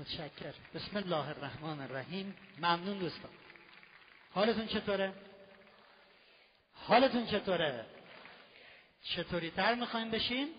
[0.00, 2.36] متشکر بسم الله الرحمن الرحیم.
[2.58, 3.30] ممنون دوستان.
[4.30, 5.14] حالتون چطوره؟
[6.72, 7.86] حالتون چطوره؟
[9.02, 10.54] چطوری تر می‌خوایم بشین؟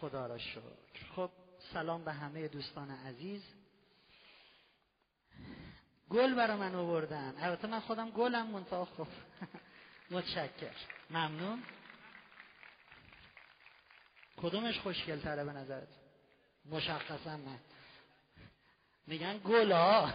[0.00, 0.60] خدا را شکر.
[1.16, 1.30] خب
[1.72, 3.42] سلام به همه دوستان عزیز.
[6.10, 7.34] گل برا من آوردن.
[7.38, 9.08] البته من خودم گلم منتها خب
[10.10, 10.74] متشکر
[11.10, 11.62] ممنون.
[14.36, 15.88] کدومش خوشگل تره به نظرت؟
[16.64, 17.58] مشخصا من.
[19.06, 20.12] میگن گل ها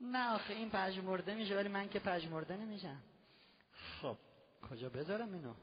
[0.00, 3.02] نه آخه این پژمرده میشه ولی من که پژمرده نمیشم.
[4.02, 4.16] خب.
[4.70, 5.54] کجا بذارم اینو؟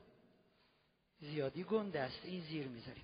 [1.20, 3.04] زیادی گنده است این زیر می‌ذاریم.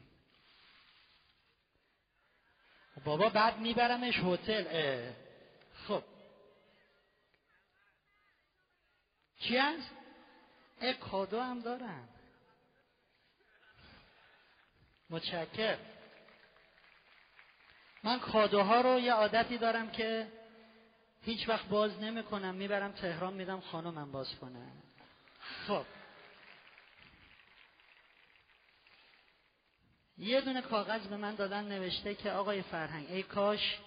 [3.05, 5.11] بابا بعد میبرمش هتل.
[5.87, 6.03] خب.
[9.39, 9.91] چی هست؟
[10.99, 12.09] کادو هم دارم
[15.09, 15.77] متشکر
[18.03, 20.27] من کادوها رو یه عادتی دارم که
[21.21, 22.55] هیچ وقت باز نمی‌کنم.
[22.55, 24.71] می‌برم تهران میدم خانمم باز کنه.
[25.67, 25.85] خب.
[30.17, 33.79] یه دونه کاغذ به من دادن نوشته که آقای فرهنگ ای کاش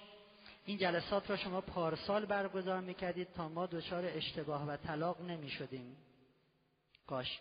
[0.66, 5.96] این جلسات را شما پارسال برگزار می‌کردید تا ما دچار اشتباه و طلاق نمی‌شدیم.
[7.06, 7.40] کاش.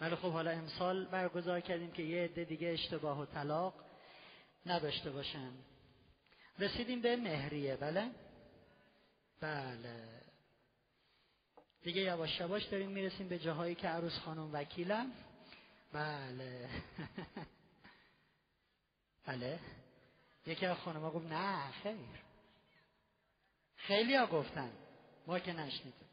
[0.00, 3.74] ولی خب حالا امسال برگزار کردیم که یه عده دیگه اشتباه و طلاق
[4.66, 5.50] نداشته باشن.
[6.58, 8.10] رسیدیم به مهریه بله؟
[9.40, 10.20] بله.
[11.82, 15.12] دیگه یواش یواش داریم می‌رسیم به جاهایی که عروس خانم وکیلم
[15.92, 16.68] بله.
[19.26, 19.58] بله.
[20.46, 21.96] یکی از خانمها گفت نه خیر.
[23.76, 24.70] خیلی ها گفتن.
[25.26, 26.08] ما که نشنیدیم.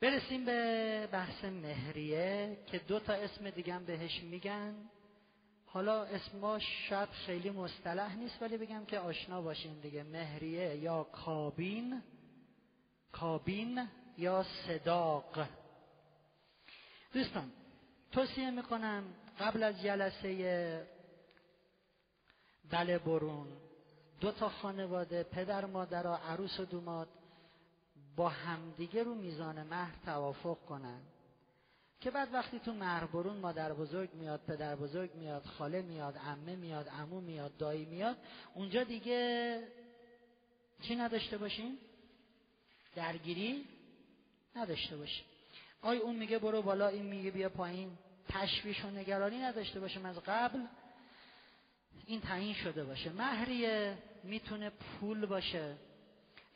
[0.00, 4.90] برسیم به بحث مهریه که دو تا اسم دیگه بهش میگن.
[5.72, 10.02] حالا اسماش شاید خیلی مصطلح نیست ولی بگم که آشنا باشین دیگه.
[10.02, 12.02] مهریه یا کابین
[13.12, 13.88] کابین
[14.18, 15.46] یا صداق.
[17.12, 17.52] دوستان
[18.12, 19.04] توصیه می‌کنم
[19.40, 20.86] قبل از جلسه
[22.70, 23.46] بله برون
[24.20, 27.08] دو تا خانواده پدر مادر عروس و دوماد
[28.16, 31.00] با همدیگه رو میزان مهر توافق کنن.
[32.00, 36.56] که بعد وقتی تو مهر برون مادر بزرگ میاد پدر بزرگ میاد خاله میاد عمه
[36.56, 38.16] میاد عمو میاد دایی میاد
[38.54, 39.62] اونجا دیگه
[40.82, 41.78] چی نداشته باشیم؟
[42.94, 43.64] درگیری
[44.56, 45.24] نداشته باشیم.
[45.82, 47.98] آی اون میگه برو بالا این میگه بیا پایین.
[48.28, 50.60] تشویش و نگرانی نداشته باشیم از قبل.
[52.06, 53.10] این تعیین شده باشه.
[53.10, 55.76] مهریه می‌تونه پول باشه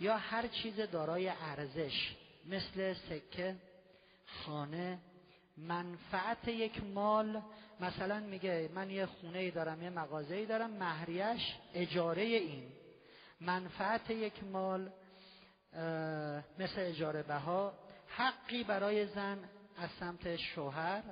[0.00, 2.16] یا هر چیز دارای ارزش
[2.46, 3.56] مثل سکه
[4.26, 4.98] خانه
[5.56, 7.42] منفعت یک مال
[7.80, 12.72] مثلا میگه من یه خونه ای دارم یه مغازه ای دارم مهریش اجاره این.
[13.40, 14.90] منفعت یک مال
[16.58, 17.72] مثل اجاره بها
[18.08, 19.38] حقی برای زن
[19.78, 21.02] از سمت شوهر.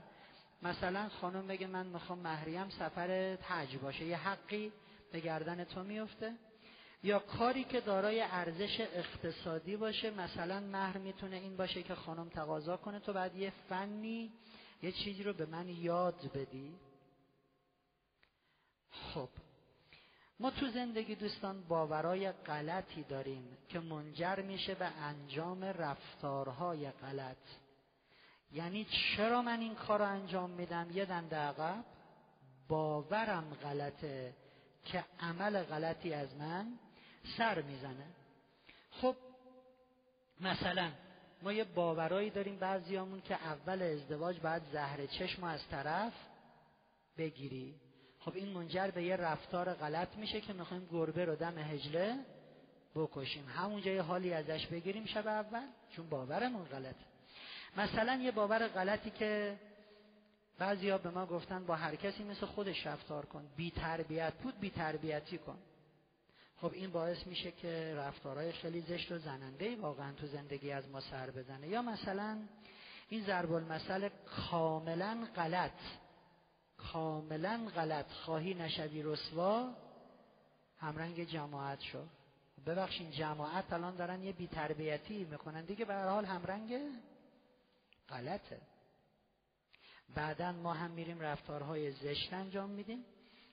[0.62, 4.72] مثلا خانم بگه من می‌خوام مهریم سفر تج باشه یه حقی
[5.12, 6.34] به گردن تو میفته
[7.02, 12.76] یا کاری که دارای ارزش اقتصادی باشه مثلا مهر می‌تونه این باشه که خانم تقاضا
[12.76, 14.32] کنه تو بعد یه فنی
[14.82, 16.74] یه چیزی رو به من یاد بدی.
[18.90, 19.28] خب
[20.40, 27.36] ما تو زندگی دوستان باورای غلطی داریم که منجر میشه به انجام رفتارهای غلط.
[28.52, 31.84] یعنی چرا من این کار رو انجام میدم؟ یه دنده عقب.
[32.68, 34.34] باورم غلطه
[34.84, 36.78] که عمل غلطی از من
[37.36, 38.06] سر می‌زنه.
[38.90, 39.16] خب
[40.40, 40.90] مثلا
[41.42, 46.12] ما یه باورایی داریم بعضیامون که اول ازدواج بعد زهر چشم از طرف
[47.18, 47.74] بگیری.
[48.18, 52.16] خب این منجر به یه رفتار غلط میشه که می‌خوایم گربه رو دم هجله
[52.94, 53.48] بکشیم.
[53.48, 57.04] همونجا یه حالی ازش بگیریم شب اول چون باورمون غلطه.
[57.76, 59.58] مثلا یه باور غلطی که
[60.58, 63.46] بعضیا به ما گفتن با هر کسی مثل خودش رفتار کن.
[63.56, 65.58] بی تربیت بود بی تربیتی کن.
[66.60, 71.00] خب این باعث میشه که رفتارهای خیلی زشت و زننده واقعا تو زندگی از ما
[71.00, 71.68] سر بزنه.
[71.68, 72.38] یا مثلا
[73.08, 75.80] این ضرب المثل کاملا غلط.
[76.76, 78.12] کاملا غلط.
[78.12, 79.74] خواهی نشوی رسوا
[80.78, 82.04] همرنگ جماعت شو.
[82.66, 85.64] ببخشین جماعت الان دارن یه بیتربیتی می‌کنن.
[85.64, 86.78] دیگه به هر حال همرنگ
[88.08, 88.60] غلطه.
[90.14, 93.04] بعدا ما هم میریم رفتارهای زشت انجام میدیم.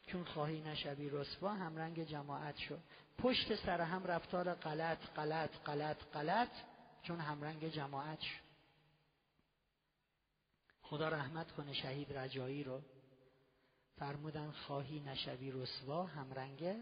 [0.07, 2.79] چون خواهی نشوی رسوا هم رنگ جماعت شد
[3.17, 6.51] پشت سر هم رفتار غلط غلط غلط غلط
[7.03, 8.47] چون هم رنگ جماعت شد
[10.81, 12.81] خدا رحمت کنه شهید رجایی رو.
[13.99, 16.79] فرمودن خواهی نشوی رسوا همرنگه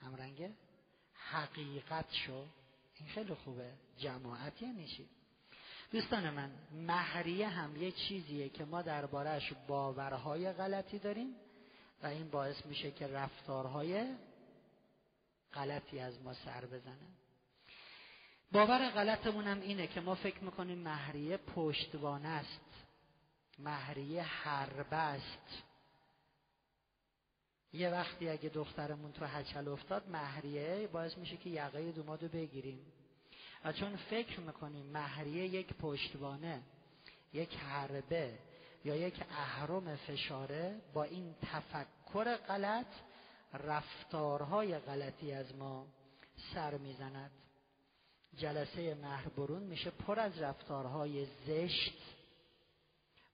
[0.00, 0.52] همرنگه
[1.14, 2.46] حقیقت شو.
[2.94, 3.72] این خیلی خوبه.
[3.98, 5.08] جماعت یعنی چی
[5.90, 11.34] دوستان من مهریه هم یه چیزیه که ما دربارهش باورهای غلطی داریم.
[12.02, 14.06] و این باعث میشه که رفتارهای
[15.54, 17.08] غلطی از ما سر بزنه.
[18.52, 22.86] باور غلطمون هم اینه که ما فکر می‌کنیم مهریه پشتوانه است.
[23.58, 25.62] مهریه حربه است.
[27.72, 32.86] یه وقتی اگه دخترمون تو هچل افتاد مهریه باعث میشه که یقه دومادو بگیریم.
[33.64, 36.62] و چون فکر می‌کنیم مهریه یک پشتوانه
[37.32, 38.38] یک حربه
[38.84, 42.86] یا یک اهرم فشاره با این تفکر غلط
[43.54, 45.86] رفتارهای غلطی از ما
[46.54, 47.30] سر می‌زند.
[48.36, 51.98] جلسه مهربرون میشه پر از رفتارهای زشت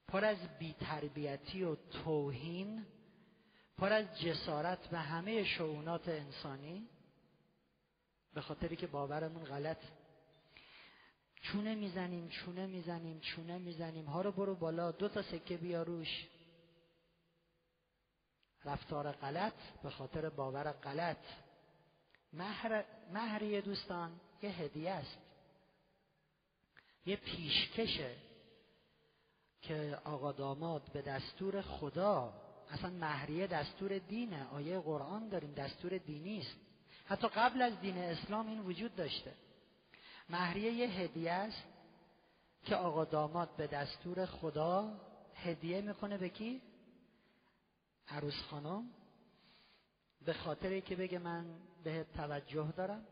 [0.07, 2.85] پر از بیتربیتی و توهین
[3.77, 6.87] پر از جسارت به همه شعونات انسانی.
[8.33, 9.77] به خاطری که باورمون غلط
[11.41, 14.05] چونه می‌زنیم چونه می‌زنیم چونه می‌زنیم.
[14.05, 16.27] ها رو برو بالا دو تا سکه بیا روش.
[18.65, 19.53] رفتار غلط
[19.83, 21.17] به خاطر باور غلط.
[22.33, 25.17] مهر مهریه دوستان یه هدیه است.
[27.05, 28.15] یه پیشکشه
[29.61, 32.33] که آقا داماد به دستور خدا
[32.69, 36.55] اصلا مهریه دستور دینه آیه قرآن داریم دستور دینی است.
[37.05, 39.33] حتی قبل از دین اسلام این وجود داشته.
[40.29, 41.63] مهریه یه هدیه است
[42.63, 44.93] که آقا داماد به دستور خدا
[45.35, 46.61] هدیه می‌کنه به کی؟
[48.07, 48.83] عروس خانم.
[50.25, 51.45] به خاطری که بگه من
[51.83, 53.05] به توجه دارم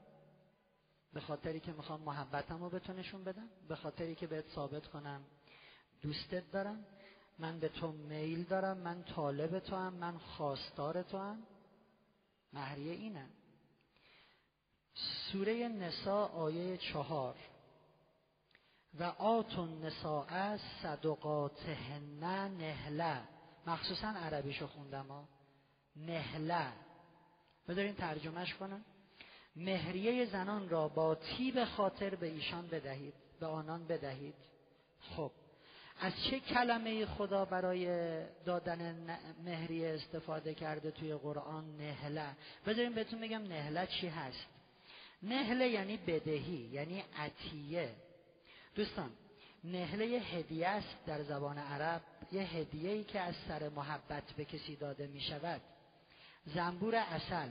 [1.13, 5.23] به خاطری که می‌خوام محبتم رو بتونشون بدم به خاطری که بهت ثابت کنم
[6.01, 6.85] دوستت دارم
[7.39, 11.43] من به تو میل دارم من طالب تو هم من خواستار تو هم
[12.53, 13.29] مهریه اینه.
[15.31, 17.35] سوره نسا آیه چهار.
[18.99, 22.19] و آتون نسا از صدقاتهن
[22.57, 23.21] نهله.
[23.67, 25.27] مخصوصا عربیشو خوندم ها.
[25.95, 26.67] نهله.
[27.67, 28.85] بذارین ترجمهش کنم.
[29.55, 34.35] مهریه زنان را با تیب خاطر به ایشان بدهید به آنان بدهید.
[35.15, 35.31] خب
[35.99, 37.87] از چه کلمه خدا برای
[38.45, 42.35] دادن مهریه استفاده کرده توی قرآن؟ نهله.
[42.65, 44.56] بذارین بهتون بگم نهله چی هست؟
[45.23, 47.95] نهله یعنی بدهی یعنی عطیه.
[48.75, 49.09] دوستان
[49.63, 54.75] نهله هدیه است در زبان عرب یه هدیه ای که از سر محبت به کسی
[54.75, 55.61] داده می شود
[56.45, 57.49] زنبور اصل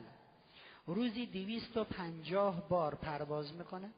[0.86, 3.90] روزی دویست و پنجاه بار پرواز می‌کنه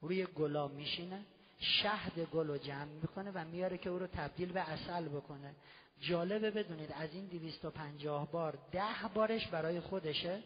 [0.00, 1.24] روی گلا میشینه
[1.60, 5.54] شهد گل رو جمع می‌کنه و میاره که او رو تبدیل به اصل بکنه.
[6.00, 10.42] جالبه بدونید از این دویست و پنجاه بار ده بارش برای خودشه.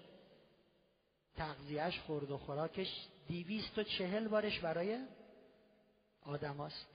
[1.36, 5.06] تغذیهش خورد و خوراکش دیویست و چهل بارش برای
[6.22, 6.86] آدم هاست.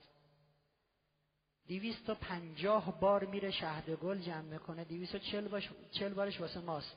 [1.66, 5.60] دیویست و پنجاه بار میره شهد گل جمع می‌کنه دیویست و چهل,
[5.90, 6.96] چهل بارش واسه ماست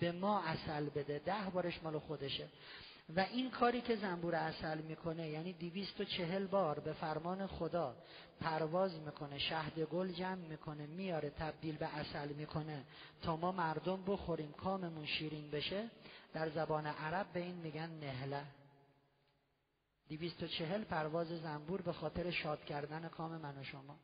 [0.00, 2.48] به ما اصل بده ده بارش مال خودشه
[3.14, 7.96] و این کاری که زنبور اصل می‌کنه یعنی دیویست و چهل بار به فرمان خدا
[8.40, 12.84] پرواز می‌کنه شهد گل جمع می‌کنه میاره تبدیل به اصل می‌کنه.
[13.22, 15.90] تا ما مردم بخوریم کاممون شیرین بشه
[16.32, 18.44] در زبان عرب به این میگن نهله.
[20.08, 23.96] دیویست و چهل پرواز زنبور به خاطر شاد کردن کام من و شما.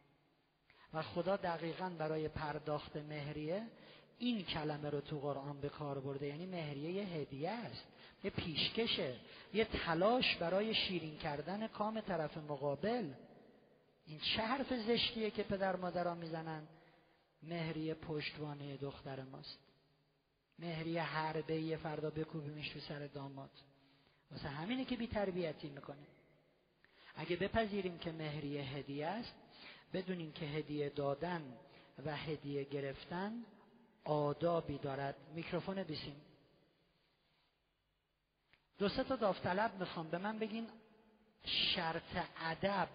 [0.94, 3.66] و خدا دقیقا برای پرداخت مهریه
[4.18, 6.26] این کلمه رو تو قرآن به کار برده.
[6.26, 7.91] یعنی مهریه یه هدیه است.
[8.24, 9.16] یه پیشکشه
[9.54, 13.12] یه تلاش برای شیرین کردن کام طرف مقابل.
[14.06, 16.62] این چه حرف زشتیه که پدر مادران می‌زنن؟
[17.42, 19.58] مهریه پشتوانه دختر ماست.
[20.58, 23.50] مهریه حربه یه فردا بکوبیمش تو سر داماد.
[24.30, 26.06] واسه همینه که بی تربیتی می‌کنه.
[27.14, 29.34] اگه بپذیریم که مهریه هدیه است
[29.92, 31.42] بدونیم که هدیه دادن
[32.06, 33.32] و هدیه گرفتن
[34.04, 35.16] آدابی دارد.
[35.34, 36.16] میکروفون بیسیم.
[38.82, 40.68] دو سه تا داوطلب می‌خوام به من بگین
[41.44, 42.88] شرط ادب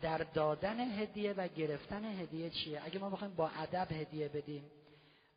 [0.00, 4.70] در دادن هدیه و گرفتن هدیه چیه؟ اگه ما بخوایم با ادب هدیه بدیم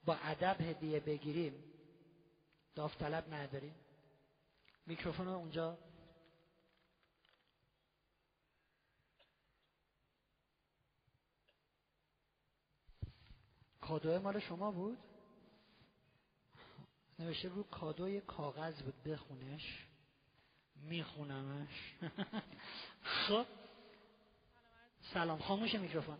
[0.05, 1.63] با ادب هدیه بگیریم
[2.75, 3.75] داوطلب نداریم؟
[4.85, 5.77] میکروفون اونجا.
[13.81, 15.08] کادو مال شما بود؟
[17.19, 19.85] نوشته رو کادوی کاغذ بود بخونش.
[20.75, 21.93] میخونمش.
[23.27, 23.45] خب.
[25.13, 25.39] سلام.
[25.39, 26.17] خاموش میکروفون.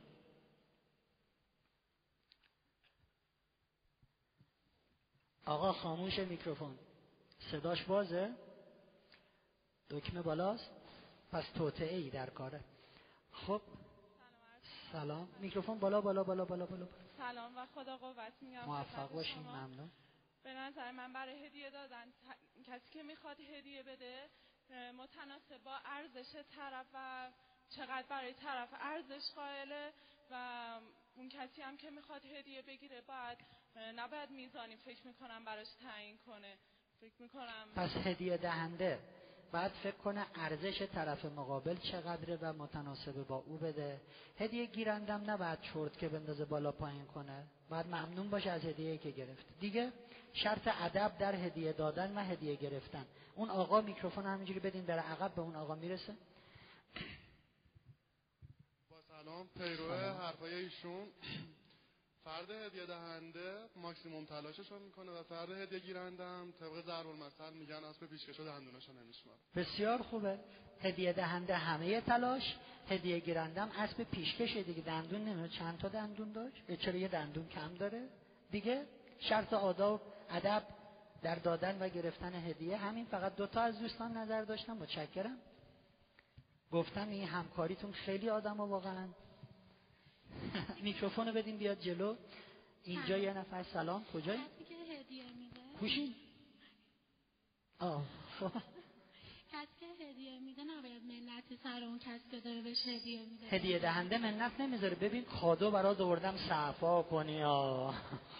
[5.46, 6.80] آقا خاموش میکروفون.
[7.52, 8.36] صداش بازه؟
[9.90, 10.70] دکمه بالاست؟
[11.32, 12.64] پس توتعه ای در کاره.
[13.32, 13.62] خب.
[14.92, 15.30] سلام.
[15.40, 16.88] میکروفون بالا بالا بالا بالا بالا.
[17.18, 18.66] سلام و خدا قوت میگم.
[18.66, 19.44] موفق باشین.
[19.44, 19.92] ممنون.
[20.44, 22.14] به نظر من برای هدیه دادن.
[22.68, 24.30] کسی که می‌خواد هدیه بده
[24.98, 27.30] متناسب با ارزش طرف و
[27.70, 29.94] چقدر برای طرف ارزش قائله
[30.32, 30.36] و
[31.16, 33.38] اون کسی هم که می‌خواد هدیه بگیره باید
[33.96, 36.58] نباید میزانی فکر می‌کنم براش تعیین کنه.
[37.02, 39.00] فکر می‌کنم پس هدیه دهنده.
[39.52, 44.02] بعد فکر کنه ارزش طرف مقابل چقدره و متناسب با او بده.
[44.40, 47.48] هدیه گیرندم نباید چرت که بندازه بالا پایین کنه.
[47.70, 49.46] باید ممنون باشه از هدیه که گرفت.
[49.60, 49.92] دیگه؟
[50.34, 53.06] شرط ادب در هدیه دادن و هدیه گرفتن.
[53.36, 56.14] اون آقا میکروفون همینجوری بدین در عقب به اون آقا می‌رسه.
[58.90, 61.08] با سلام پیرو حرفای ایشون.
[62.24, 67.54] فرد هدیه دهنده ماکسیموم تلاشش رو می‌کنه و فرد هدیه گیرنده هم طبق ضرب المثل
[67.54, 70.40] میگن اسب پیشکشو دندوناشو نمیشماره بسیار خوبه.
[70.82, 72.56] هدیه دهنده همه تلاش
[72.90, 74.82] هدیه گیرندم اسب پیشکش دیگه.
[74.82, 78.10] دندون نمیده چند تا دندون داشت؟ چرا یه دندون کم داره؟
[78.52, 78.86] دیگه
[79.20, 80.64] شرط آداب ادب
[81.22, 82.78] در دادن و گرفتن هدیه.
[82.78, 84.78] همین فقط دوتا از دوستان نظر داشتم.
[84.78, 85.38] متشکرم.
[86.72, 89.08] گفتم این همکاریتون خیلی آدم واقعا.
[90.84, 92.16] میکروفون بدین بیاد جلو.
[92.84, 93.64] اینجا یه نفر.
[93.64, 94.06] سلام.
[94.14, 95.60] کجایی؟ کسی که هدیه میده.
[95.80, 96.16] کوشین
[97.80, 98.04] آه.
[98.40, 98.52] خب.
[99.54, 103.48] کسی که هدیه میده نباید منتی سر اون کسی که داره بهش هدیه میده.
[103.48, 104.96] هدیه دهنده منت نمی‌ذاره.
[104.96, 106.38] ببین کادو برات آوردم.
[106.50, 107.44] صفا کنی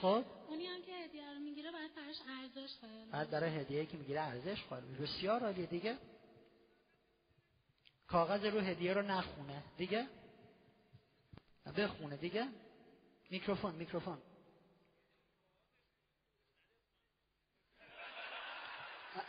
[0.02, 3.98] خب اونی هم که هدیه رو می‌گیره باید براش ارزش قائل بعد برای هدیه که
[3.98, 5.98] می‌گیره ارزش قائل بسیار عالیه دیگه.
[8.08, 9.64] کاغذ رو هدیه رو نخونه.
[9.78, 10.08] دیگه؟
[11.78, 12.48] بخونه دیگه.
[13.30, 14.18] میکروفون میکروفون.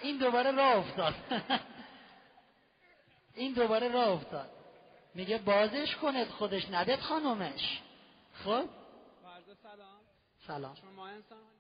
[0.01, 1.15] این دوباره راه افتاد.
[3.35, 4.51] این دوباره راه افتاد.
[5.15, 7.81] میگه بازش کنید خودش ندید خانومش.
[8.45, 8.69] خب؟
[10.47, 10.75] سلام.
[10.75, 11.60] سلام.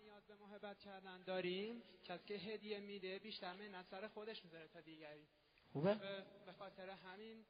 [0.62, 5.26] محبت کردن داریم کسی که هدیه میده بیشتر من سر خودش می‌ذاره تا دیگری.
[5.73, 5.95] خوبه؟
[6.47, 7.45] به خاطر همین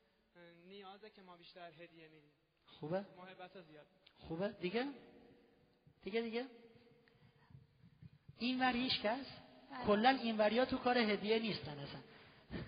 [0.67, 2.31] نیازه که ما بیشتر هدیه میدیم.
[2.65, 3.87] خوبه؟ محبت زیاد.
[4.19, 4.87] خوبه؟ دیگه؟
[6.03, 6.47] دیگه دیگه؟
[8.39, 9.27] این ور هیچ کس؟
[9.71, 9.85] بله.
[9.87, 12.01] کلا این وریا تو کار هدیه نیستن اصلا.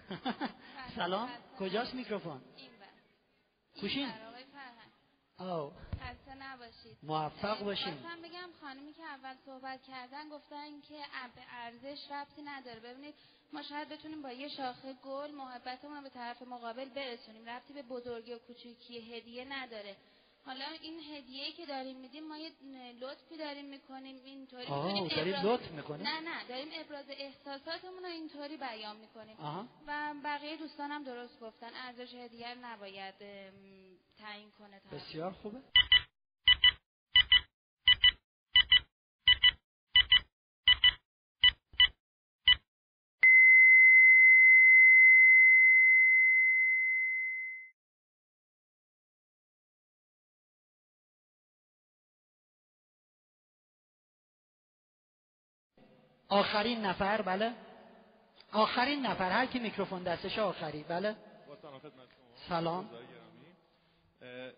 [0.09, 1.29] بله، سلام.
[1.29, 1.39] بله.
[1.59, 2.71] کجاست میکروفون؟ این
[3.81, 4.09] کوشین.
[4.09, 4.93] آقای فرهنگ.
[5.39, 5.73] آو.
[6.03, 6.97] خسته نباشید.
[7.03, 7.95] موفق باشین.
[7.95, 10.99] خواستم بگم خانمی که اول صحبت کردن گفتن که
[11.53, 12.81] ارزش ربطی نداره.
[12.81, 13.15] ببینید
[13.53, 17.49] ما شاید بتونیم با یه شاخه گل محبتمون رو به طرف مقابل برسونیم.
[17.49, 19.97] ربطی به بزرگی و کوچیکی هدیه نداره.
[20.47, 22.51] حالا این هدیه‌ای که داریم میدیم ما یه
[23.01, 28.03] لطفی داریم می‌کنیم اینطوری آه می‌تونیم داری ابراز- لطف می‌کنی نه نه داریم ابراز احساساتمون
[28.03, 29.37] رو اینطوری بیان می‌کنیم.
[29.41, 29.67] آها.
[29.87, 31.71] و بقیه دوستانم درست گفتن.
[31.75, 33.15] ارزش هدیه نباید
[34.19, 34.93] تعیین کنه طرف.
[34.95, 35.59] بسیار خوبه.
[56.33, 57.53] آخرین نفر بله.
[58.53, 61.17] آخرین نفر هر کی میکروفون دستش آخری بله.
[61.63, 62.49] سلام خدمت شما.
[62.49, 62.89] سلام.
[62.89, 63.53] رضای گرامی.
[64.23, 64.53] اه،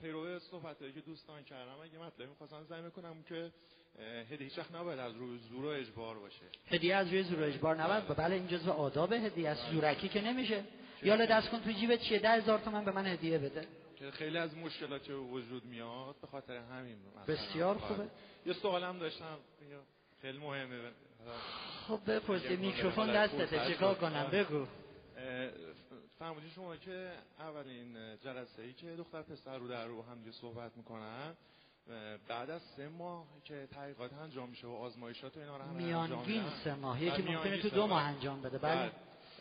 [0.00, 3.52] پیرو صحبت که دوستان کردم اگه مطلبی می‌خواستم زمین کنم که
[4.30, 6.46] هدیه هیچ نباید از روی زور و اجبار باشه.
[6.66, 8.34] هدیه از روی زور و اجبار نبود بله.
[8.34, 9.70] این جزو آداب هدیه است.
[9.70, 10.64] زورکی که نمیشه.
[11.02, 13.66] یالا دست کن تو جیبت چیه؟ ده هزار تومن به من هدیه بده.
[13.96, 16.96] که خیلی از مشکلات وجود میاد به خاطر همین.
[17.28, 17.78] بسیار.
[17.78, 18.08] خوبه.
[18.46, 19.38] یه سوالم داشتم.
[20.26, 20.92] خیلی مهمه
[21.88, 23.94] خب بپرسی میکروفون دستته چیکار.
[23.94, 24.28] کنم.
[24.32, 24.66] بگو
[25.16, 25.50] اه،
[26.18, 31.34] فرمودین شما که اولین جلسه ای که دختر پسر رو در رو هم صحبت می‌کنن
[32.28, 36.08] بعد از سه ماه که تحقیقات انجام میشه و آزمایشات و اینا رو هم انجام
[36.08, 36.44] میانگین.
[36.64, 38.02] سه ماه یکی ممکنه تو دو ماه.
[38.02, 38.92] انجام بده بله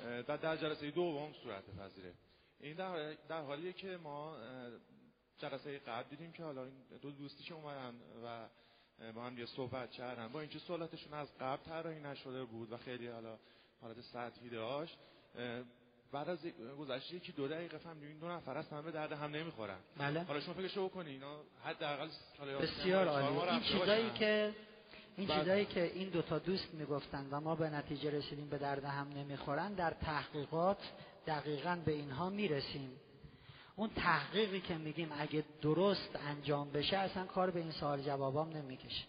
[0.06, 2.14] اه، در, جلسه دوم صورت پذیره
[2.60, 4.36] این در, در حالیه که ما
[5.38, 8.48] جلسه قبل دیدیم که حالا این دو دوستی که اومدن و
[9.16, 10.28] با هم یه صحبت کردن.
[10.28, 13.38] با اینکه سوالاتشون از قبل طراحی نشده بود و خیلی حالا
[13.82, 14.98] حالت سطحی داشت
[16.12, 16.40] بعد از
[16.80, 19.78] گذشت یکی دو دقیقه فهمیدیم این دو نفر اصلا به درد هم نمی‌خورن.
[19.98, 20.24] بله.
[20.24, 22.08] حالا شما فکرشو بکنین اینا حداقل
[22.62, 23.50] بسیار عالی.
[23.50, 24.10] این چیزایی.
[24.10, 24.54] که
[25.18, 29.08] این چیزایی که این دوتا دوست می‌گفتن و ما به نتیجه رسیدیم به درد هم
[29.10, 30.78] نمی‌خورن در تحقیقات
[31.28, 33.00] دقیقا به اینها می‌رسیم.
[33.76, 39.04] اون تحقیقی که میگیم اگه درست انجام بشه اصلا کار به این سوال جوابام نمی‌کشه.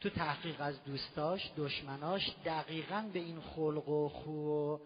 [0.00, 4.78] تو تحقیق از دوستاش دشمناش دقیقا به این خلق و خو و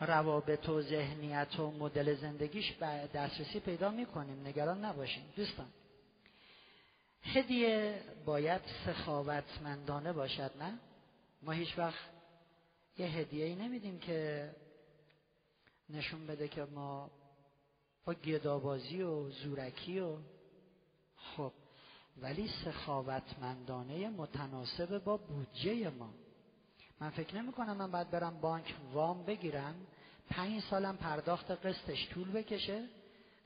[0.00, 2.72] روابط و ذهنیت و مدل زندگیش
[3.14, 4.46] دسترسی پیدا می‌کنیم.
[4.46, 5.66] نگران نباشیم دوستان
[7.22, 10.78] هدیه باید سخاوتمندانه باشد نه؟
[11.42, 12.10] ما هیچ وقت
[12.98, 14.50] یه هدیه ای نمیدیم که
[15.90, 17.10] نشون بده که ما
[18.04, 20.16] با گدابازی و زورکی و
[21.16, 21.52] خب
[22.22, 26.10] ولی سخاوتمندانه متناسب با بودجه ما.
[27.00, 29.74] من فکر نمی کنم من باید برم بانک وام بگیرم
[30.30, 32.84] پنج سالم پرداخت قسطش طول بکشه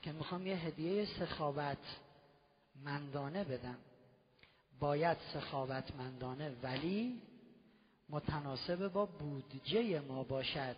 [0.02, 1.78] که می‌خوام یه هدیه سخاوت
[2.84, 3.78] مندانه بدم.
[4.80, 7.22] باید سخاوتمندانه ولی
[8.08, 10.76] متناسب با بودجه ما باشد.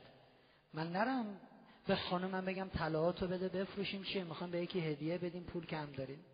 [0.74, 1.40] من نرم
[1.86, 6.24] به خانمم بگم طلاهاتو بده بفروشیم چیه؟ می‌خوام به یکی هدیه بدیم پول کم داریم.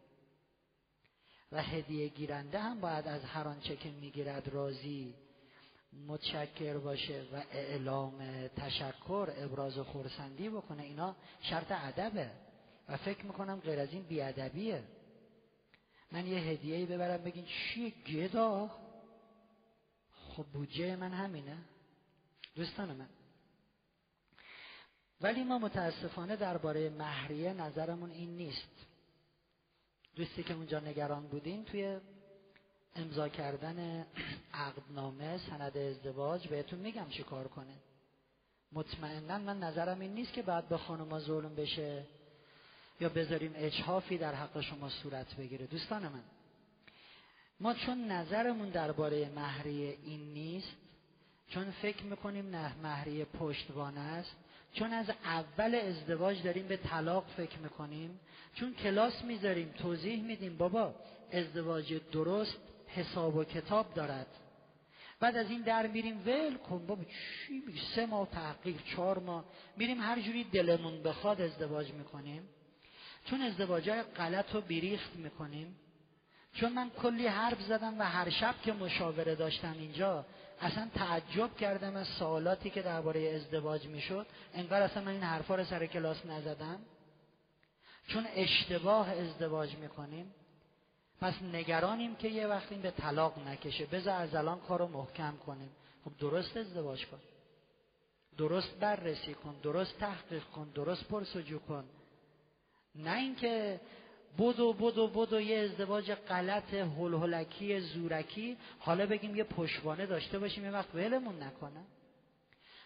[1.52, 5.14] و هدیه گیرنده هم باید از هر آنچه که می‌گیرد راضی
[6.06, 10.82] متشکر باشه و اعلام تشکر ابراز خورسندی بکنه.
[10.82, 12.30] اینا شرط ادبه.
[12.88, 14.82] و فکر می‌کنم غیر از این بیادبیه.
[16.12, 18.70] من یه هدیه ببرم بگین چیه گدا؟
[20.12, 21.56] خب بودجه من همینه.
[22.54, 23.08] دوستان من
[25.22, 28.86] ولی ما متاسفانه درباره مهریه نظرمون این نیست.
[30.16, 31.98] دوستی که اونجا نگران بودین توی
[32.96, 34.06] امضا کردن
[34.54, 37.74] عقدنامه سند ازدواج بهتون میگم چی کار کنه.
[38.72, 42.04] مطمئنا من نظرم این نیست که بعد به خانوما ظلم بشه
[43.00, 45.66] یا بذاریم اجحافی در حق شما صورت بگیره.
[45.66, 46.22] دوستان من
[47.60, 50.72] ما چون نظرمون درباره مهریه این نیست
[51.48, 54.36] چون فکر می‌کنیم نه مهریه پشتوانه است
[54.72, 58.20] چون از اول ازدواج داریم به طلاق فکر می‌کنیم
[58.54, 60.94] چون کلاس می‌ذاریم توضیح میدیم بابا
[61.32, 64.26] ازدواج درست حساب و کتاب دارد.
[65.20, 67.62] بعد از این در میریم ول کن بابا چی
[67.94, 69.44] سه ماه تحقیق چهار ماه.
[69.76, 72.48] میریم هر جوری دلمون بخواد ازدواج می‌کنیم.
[73.24, 75.76] چون ازدواجهای غلط رو بیریخت می‌کنیم.
[76.54, 80.26] چون من کلی حرف زدم و هر شب که مشاوره داشتم اینجا
[80.62, 84.26] اصلا تعجب کردم از سوالاتی که درباره ازدواج می‌شد.
[84.54, 86.78] انگار اصلا من این حرفا رو سر کلاس نزدم.
[88.06, 90.34] چون اشتباه ازدواج می‌کنیم
[91.20, 93.86] پس نگرانیم که یه وقتی به طلاق نکشه.
[93.86, 95.70] بذار از الان کارو محکم کنیم.
[96.04, 97.20] خب درست ازدواج کن.
[98.38, 99.56] درست بررسی کن.
[99.62, 100.70] درست تحقیق کن.
[100.74, 101.84] درست پرسجو کن.
[102.94, 103.80] نه اینکه
[104.38, 108.56] بدو بدو بدو یه ازدواج غلط هلهلکی زورکی.
[108.78, 111.84] حالا بگیم یه پشوانه داشته باشیم یه وقت ولمون نکنه.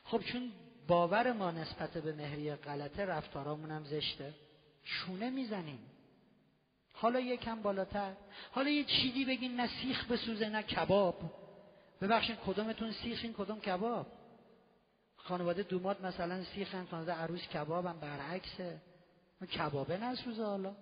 [0.05, 0.53] خب چون
[0.89, 4.35] باور ما نسبت به مهری غلطه رفتارامون هم زشته.
[4.85, 5.79] چونه می‌زنیم؟
[6.93, 8.13] حالا یکم بالاتر.
[8.51, 11.17] حالا یه چیزی بگین نه سیخ بسوزه نه کباب.
[12.01, 14.07] ببخشید کدومتون سیخین کدوم کباب؟
[15.17, 18.81] خانواده دومات مثلا سیخن خانواده عروس کبابم برعکسه.
[19.59, 20.75] کبابه نسوزه حالا.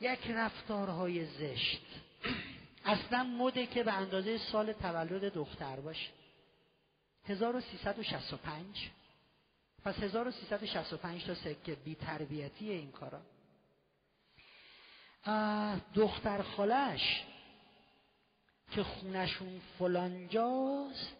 [0.00, 1.86] یک رفتارهای زشت.
[2.84, 6.10] اصلا مده که به اندازه سال تولد دختر باشه.
[7.24, 8.90] 1365
[9.84, 13.20] پس 1365 تا سکه بی تربیتی این کارا.
[15.94, 17.24] دختر خالش
[18.70, 21.16] که خونشون فلانجاست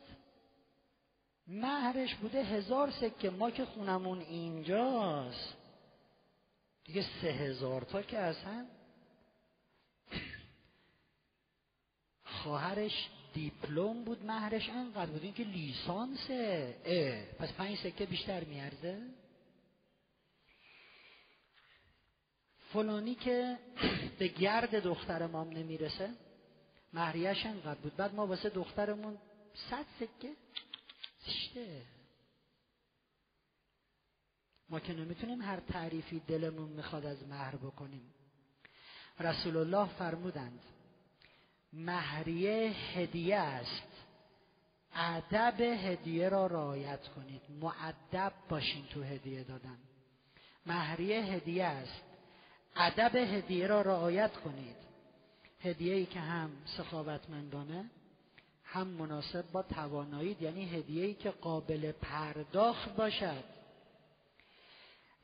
[1.47, 3.31] مهرش بوده هزار سکه.
[3.31, 5.57] ما که خونمون اینجاست
[6.87, 8.66] دیگه سه هزار تا که اصلا
[12.25, 16.77] خواهرش دیپلم بود مهرش انقدر بود که لیسانسه.
[16.85, 17.25] اه.
[17.38, 19.03] پس پنج سکه بیشتر میارزه؟
[22.72, 23.59] فلانی که
[24.18, 26.11] به گرد دختر مام نمی‌رسه
[26.92, 27.96] مهریش انقدر بود.
[27.96, 29.18] بعد ما واسه دخترمون
[29.70, 30.33] صد سکه؟
[31.27, 31.83] زشته
[34.70, 38.14] ما که نمی‌تونیم هر تعریفی دلمون می‌خواد از مهر بکنیم.
[39.20, 40.61] رسول الله فرمودند
[41.72, 43.88] مهریه هدیه است.
[44.94, 47.42] ادب هدیه را رعایت کنید.
[47.61, 49.79] معدب باشین تو هدیه دادن.
[50.66, 52.02] مهریه هدیه است.
[52.76, 54.76] ادب هدیه را رعایت کنید.
[55.61, 57.90] هدیه ای که هم سخاوتمندانه
[58.64, 63.56] هم مناسب با توانایی یعنی هدیه ای که قابل پرداخت باشد.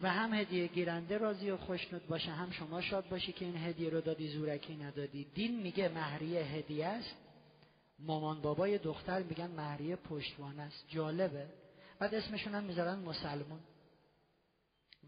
[0.02, 3.90] و هم هدیه گیرنده راضی و خوشنود باشه هم شما شاد باشی که این هدیه
[3.90, 5.24] رو دادی زورکی ندادی.
[5.34, 7.16] دین میگه مهریه هدیه است.
[7.98, 10.84] مامان بابای دختر میگن مهریه پشتوان است.
[10.88, 11.46] جالبه.
[11.98, 13.60] بعد اسمشون هم می‌ذارن مسلمون.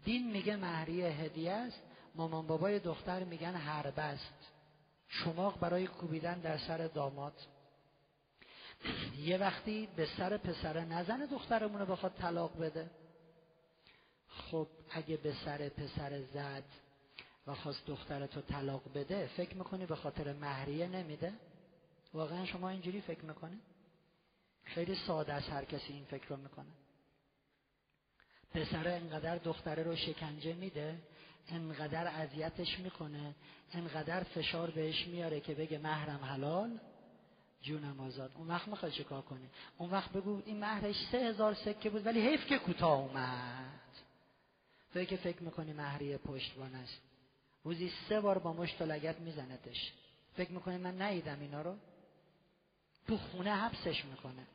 [0.03, 1.81] دین میگه مهریه هدیه است.
[2.15, 4.51] مامان بابای دختر میگن حرب است.
[5.09, 7.33] چماق برای کوبیدن در سر داماد.
[9.19, 12.89] یه وقتی به سر پسر نزن دخترمون رو بخواد طلاق بده.
[14.35, 16.63] خب اگه به سر پسر زد
[17.47, 21.33] و خواست دخترتو طلاق بده فکر می‌کنی به خاطر مهریه نمیده؟
[22.13, 23.57] واقعا شما اینجوری فکر می‌کنه
[24.63, 26.71] خیلی ساده از هر کسی این فکر رو می‌کنه.
[28.51, 30.97] پسر انقدر دختره رو شکنجه میده
[31.49, 33.35] انقدر اذیتش می‌کنه
[33.73, 36.79] انقدر فشار بهش میاره که بگه مهرم حلال
[37.61, 38.31] جونم آزاد.
[38.35, 42.27] اون وقت می‌خواد چیکار کنی؟ اون وقت بگو این مهرش سه هزار سکه بود ولی
[42.27, 43.84] حیف که کوتاه اومد.
[44.95, 47.01] توی که فکر می‌کنی مهریه پشتوان است.
[47.63, 49.91] روزی سه بار با مشت و لگت میزنتش.
[50.35, 51.75] فکر می‌کنی من نیدم اینا رو؟
[53.07, 54.47] تو خونه حبسش می‌کنه.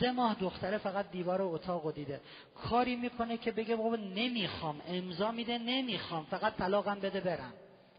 [0.00, 2.20] سه ماه دختره فقط دیوار اتاق رو دیده.
[2.54, 4.82] کاری می‌کنه که بگه بابا نمی‌خوام.
[4.86, 6.24] امضا میده نمی‌خوام.
[6.24, 7.52] فقط طلاقم بده برم.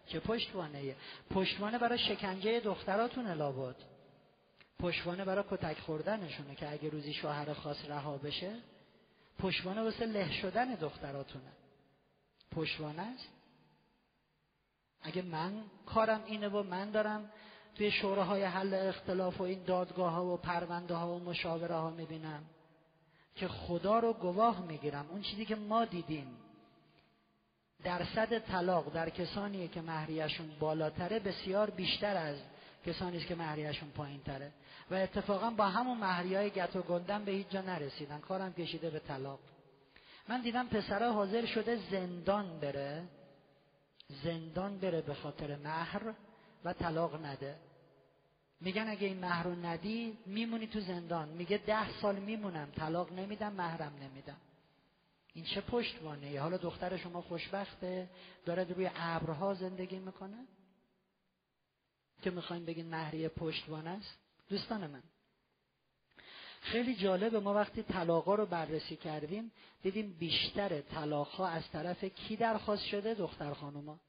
[0.08, 0.95] چه پشتوانه
[1.30, 3.76] پشتوانه برای شکنجه دختراتون لابد.
[4.80, 8.56] پشتوانه برای کتک خوردنشونه که اگه روزی شوهر خاص رها بشه
[9.41, 11.51] پشتوانه واسه له شدن دختراتونه.
[12.51, 13.27] پشتوانه است؟
[15.01, 17.32] اگه من کارم اینه و من دارم
[17.75, 22.43] توی شوراهای حل اختلاف و این دادگاه ها و پرونده ها و مشاوره ها می‌بینم
[23.36, 25.06] که خدا رو گواه می‌گیرم.
[25.10, 26.38] اون چیزی که ما دیدیم
[27.84, 32.38] درصد طلاق در کسانی که مهریهشون بالاتره بسیار بیشتر از
[32.86, 34.51] کسانی است که مهریهشون پایین تره
[34.91, 38.19] و اتفاقا با همون مهریه های گت و گندن به هیچ جا نرسیدن.
[38.19, 39.39] کارم کشیده به طلاق.
[40.27, 43.04] من دیدم پسرها حاضر شده زندان بره.
[44.23, 46.13] زندان بره به خاطر مهر
[46.65, 47.56] و طلاق نده.
[48.62, 51.30] میگن اگه این مهر رو ندی میمونی تو زندان.
[51.30, 54.38] میگه ده سال میمونم طلاق نمیدم مهرم نمیدم.
[55.34, 58.10] این چه پشتوانه حالا دختر شما خوشبخته
[58.45, 60.38] داره روی ابرها زندگی می‌کنه؟
[62.21, 65.03] که می‌خوایم بگین مهریه پشتوانه است؟ دوستان من.
[66.61, 69.51] خیلی جالبه ما وقتی طلاقا رو بررسی کردیم
[69.83, 73.99] دیدیم بیشتر طلاقها از طرف کی درخواست شده؟ دختر خانوما.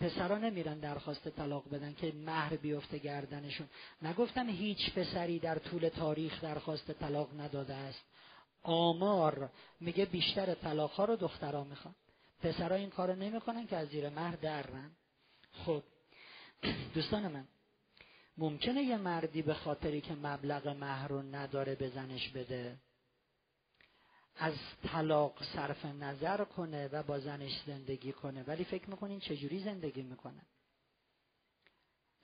[0.00, 3.68] پسرا نمیرن درخواست طلاق بدن که مهر بیفته گردنشون.
[4.02, 8.04] نگفتم هیچ پسری در طول تاریخ درخواست طلاق نداده است.
[8.62, 11.94] آمار میگه بیشتر طلاق ها رو دخترها می‌خوان.
[12.42, 14.90] پسرا این کارو نمی‌کنن که از زیر مهر درن.
[15.52, 15.82] خب
[16.94, 17.48] دوستان من
[18.38, 22.76] ممکنه یه مردی به خاطری که مبلغ مهر رو نداره بزنش بده
[24.36, 28.42] از طلاق صرف نظر کنه و با زنش زندگی کنه.
[28.42, 30.42] ولی فکر می‌کنین چجوری زندگی می‌کنه؟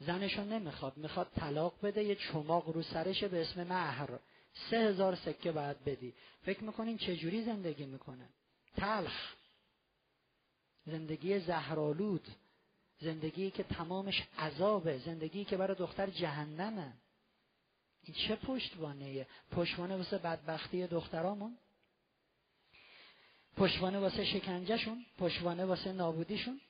[0.00, 4.18] زنشو نمی‌خواد می‌خواد طلاق بده یه چماق رو سرشه به اسم مهر.
[4.70, 6.14] سه هزار سکه باید بدی.
[6.42, 8.28] فکر می‌کنین چجوری زندگی می‌کنه؟
[8.76, 9.34] تلخ.
[10.86, 12.28] زندگی زهرالود
[13.02, 16.92] زندگی که تمامش عذابه زندگی که برای دختر جهنمه.
[18.02, 21.56] این چه پشتوانه پشتوانه واسه بدبختی دخترامون؟
[23.56, 26.60] پشتوانه واسه شکنجهشون؟ پشتوانه واسه نابودیشون؟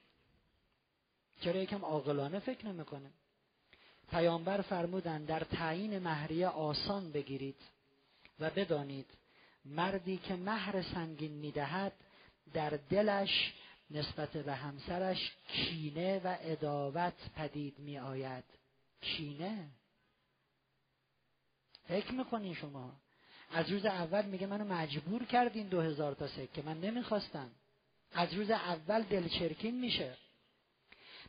[1.41, 3.11] چرا یکم عاقلانه فکر نمی‌کنه؟
[4.11, 7.57] پیامبر فرمودن در تعیین مهریه آسان بگیرید
[8.41, 9.07] و بدانید
[9.65, 11.93] مردی که مهر سنگین می‌دهد
[12.55, 13.53] در دلش
[13.93, 18.45] نسبت به همسرش کینه و اداوت پدید می آید.
[19.01, 19.69] کینه؟
[21.89, 22.93] فکر می‌کنین شما.
[23.51, 26.63] از روز اول میگه منو مجبور کردین دو هزار تا سکه.
[26.63, 27.51] من نمی‌خواستم.
[28.13, 30.17] از روز اول دلچرکین میشه.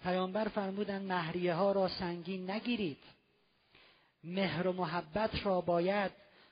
[0.04, 2.98] پیامبر فرمودن مهریه ها را سنگین نگیرید.
[4.24, 6.12] مهر و محبت را باید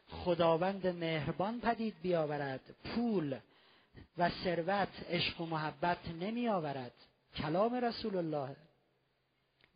[0.10, 2.76] خداوند مهربان پدید بیاورد.
[2.84, 3.40] پول
[4.18, 6.94] و ثروت عشق و محبت نمی آورد.
[7.36, 8.56] کلام رسول الله.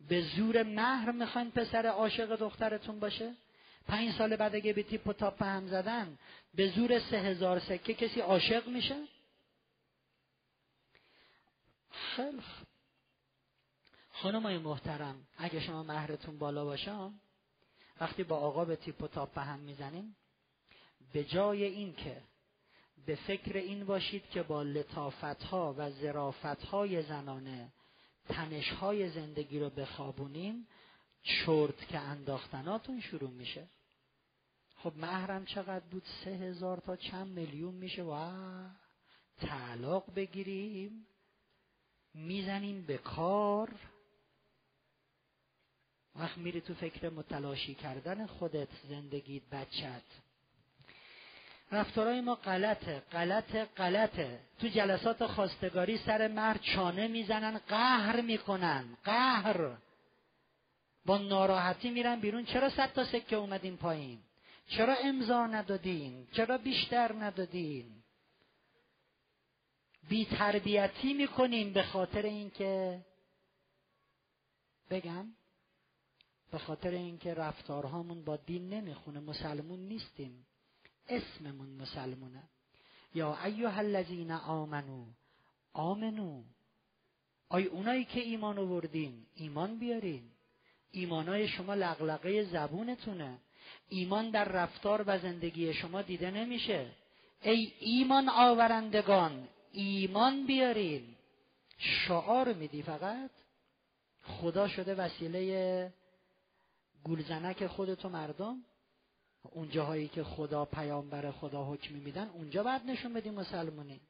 [0.08, 3.34] به زور مهر می‌خواین پسر عاشق دخترتون باشه؟
[3.88, 6.18] پنج سال بعد اگه به تیپ و تاپ هم زدن
[6.54, 9.04] به زور سه هزار سکه کسی عاشق میشه؟
[11.90, 12.42] خیلی
[14.12, 17.10] خانمای محترم اگه شما مهرتون بالا باشه
[18.00, 20.14] وقتی با آقا به تیپ و تاپ هم می‌زنین
[21.12, 22.22] به جای این که
[23.06, 27.72] به فکر این باشید که با لطافت و زرافت های زنانه
[28.28, 30.66] تنش های زندگی رو بخوابونین
[31.22, 33.68] چرت که انداختناتون شروع میشه.
[34.76, 38.02] خب محرم چقدر بود؟ سه هزار تا چند میلیون میشه.
[38.02, 38.30] و
[39.36, 41.06] طلاق بگیریم
[42.14, 43.74] می‌زنیم به کار.
[46.16, 50.25] وقت میری تو فکر متلاشی کردن خودت زندگیت بچت
[51.72, 54.40] رفتارهای ما غلطه غلطه غلطه.
[54.58, 59.76] تو جلسات خواستگاری سر مرد چانه می‌زنن قهر می‌کنن قهر.
[61.06, 62.44] با ناراحتی میرن بیرون.
[62.44, 64.18] چرا صد تا سکه اومدین پایین؟
[64.68, 67.86] چرا امضا ندادین؟ چرا بیشتر ندادین؟
[70.08, 73.00] بی تربیتی می‌کنیم به خاطر اینکه
[74.90, 75.26] بگم
[76.52, 79.20] به خاطر اینکه رفتارهامون با دین نمی‌خونه.
[79.20, 80.46] مسلمون نیستیم.
[81.08, 82.42] اسممون مسلمونه.
[83.14, 85.04] یا ایها الذین آمنو
[85.72, 86.42] آمنو.
[87.48, 90.22] آی اونایی که ایمان آوردین ایمان بیارین.
[90.90, 93.38] ایمانای شما لغلقه زبونتونه.
[93.88, 96.86] ایمان در رفتار و زندگی شما دیده نمیشه.
[97.42, 101.16] ای ایمان آورندگان ایمان بیارین.
[101.78, 103.30] شعار میدی فقط؟
[104.22, 105.92] خدا شده وسیله
[107.04, 108.64] گولزنک خودتو مردم؟
[109.52, 114.00] اون جاهایی که خدا پیامبر خدا حکم میدن اونجا بعد نشون بدیم مسلمونی.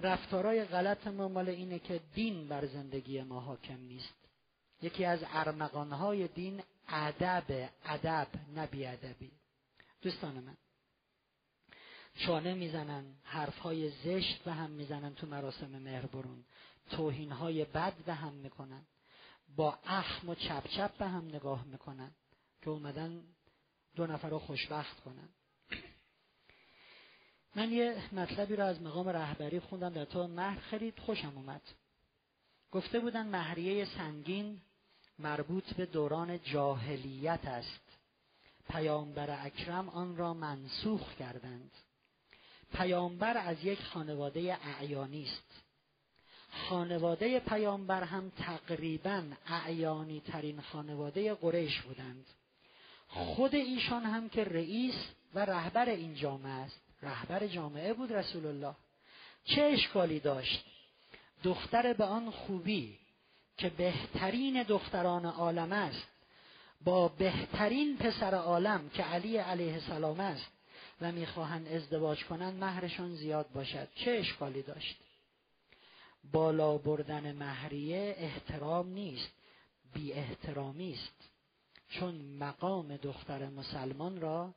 [0.00, 4.14] رفتارای غلط ما مال اینه که دین بر زندگی ما حاکم نیست.
[4.82, 9.32] یکی از ارمغانهای دین ادب ادب نبی ادبی
[10.02, 10.56] دوستان من
[12.26, 16.44] چانه می‌زنن حرفهای زشت به هم می‌زنن تو مراسم مهربرون
[16.90, 18.86] توهینهای بد به هم می‌کنن.
[19.56, 22.14] با اخم و چپ چپ به هم نگاه می‌کنن.
[22.62, 23.22] که اومدن
[23.96, 25.28] دو نفر رو خوشبخت کنن.
[27.54, 31.62] من یه مطلبی رو از مقام رهبری خوندم در تو مهر خرید خوشم اومد.
[32.72, 34.60] گفته بودن مهریه سنگین
[35.18, 37.80] مربوط به دوران جاهلیت است.
[38.70, 41.70] پیامبر اکرم آن را منسوخ کردند.
[42.74, 45.62] پیامبر از یک خانواده اعیانی است.
[46.50, 52.26] خانواده پیامبر هم تقریبا اعیانی ترین خانواده قریش بودند.
[53.08, 54.94] خود ایشان هم که رئیس
[55.34, 56.80] و رهبر این جامعه است.
[57.02, 58.74] رهبر جامعه بود رسول الله.
[59.44, 60.64] چه اشکالی داشت؟
[61.44, 62.98] دختر به آن خوبی
[63.56, 66.06] که بهترین دختران عالم است
[66.84, 70.46] با بهترین پسر عالم که علی علیه السلام است
[71.00, 73.88] و می‌خواهند ازدواج کنند مهرشان زیاد باشد.
[73.94, 74.96] چه اشکالی داشت؟
[76.32, 79.32] بالا بردن مهریه احترام نیست
[79.94, 81.35] بی احترامی است.
[81.88, 84.54] چون مقام دختر مسلمان را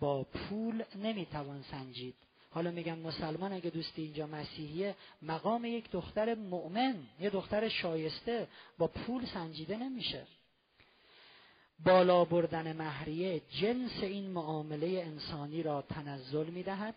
[0.00, 2.14] با پول نمی‌توان سنجید.
[2.50, 8.86] حالا میگم مسلمان اگه دوستی اینجا مسیحیه مقام یک دختر مؤمن یه دختر شایسته با
[8.86, 10.26] پول سنجیده نمیشه.
[11.84, 16.94] بالا بردن مهریه جنس این معامله انسانی را تنزل می‌دهد.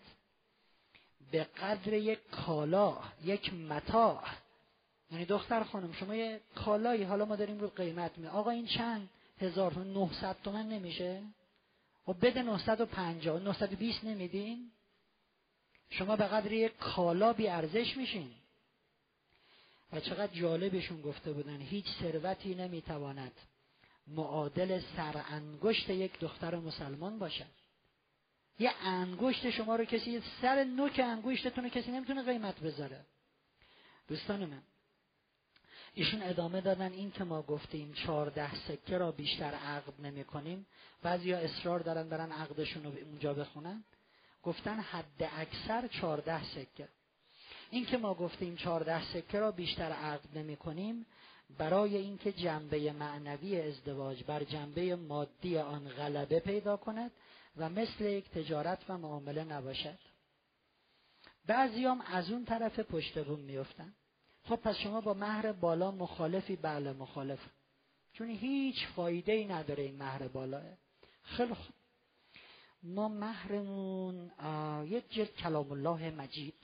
[1.31, 4.23] به قدر یک کالا یک متاع.
[5.11, 9.09] یعنی دختر خانم شما یه کالایی حالا ما داریم رو قیمت می آقا این چند؟
[9.41, 11.23] هزار تومن 900 تومن نمیشه؟
[12.07, 14.71] و خب بده 950 920 نمیدین؟
[15.89, 18.31] شما به قدر یک کالا بی ارزش میشین.
[19.91, 23.31] و چقدر جالبشون گفته بودن هیچ ثروتی نمی‌تواند
[24.07, 27.61] معادل سر انگشت یک دختر مسلمان باشد.
[28.59, 33.05] یه انگشت شما رو کسی سر نوک انگشتتون کسی نمی‌تونه قیمت بذاره.
[34.07, 34.61] دوستان من
[35.93, 40.65] ایشون ادامه دادن این که ما گفتیم چهارده سکه را بیشتر عقد نمی کنیم.
[41.01, 43.83] بعضی ها اصرار دارن برن عقدشون رو اونجا بخونن.
[44.43, 46.87] گفتن حد اکثر چهارده سکه.
[47.69, 51.05] این که ما گفتیم چهارده سکه را بیشتر عقد نمی کنیم
[51.57, 57.11] برای اینکه جنبه معنوی ازدواج بر جنبه مادی آن غلبه پیدا کند
[57.57, 59.97] و مثل یک تجارت و معامله نباشد.
[61.45, 63.93] بعضیام از اون طرف پشت بوم میفتن
[64.43, 67.39] خب پس شما با مهر بالا مخالفی بله مخالف.
[68.13, 70.63] چون هیچ فایده ای نداره این مهر بالاه
[71.23, 71.75] خیلی خوب.
[72.83, 74.31] ما مهرمون
[74.87, 76.55] یک جلد کلام الله مجید.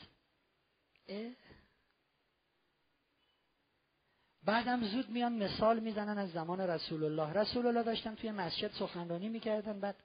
[4.44, 7.34] بعدم زود میان مثال می‌زنن از زمان رسول الله.
[7.34, 9.96] رسول الله داشتن توی مسجد سخنرانی می‌کردن بعد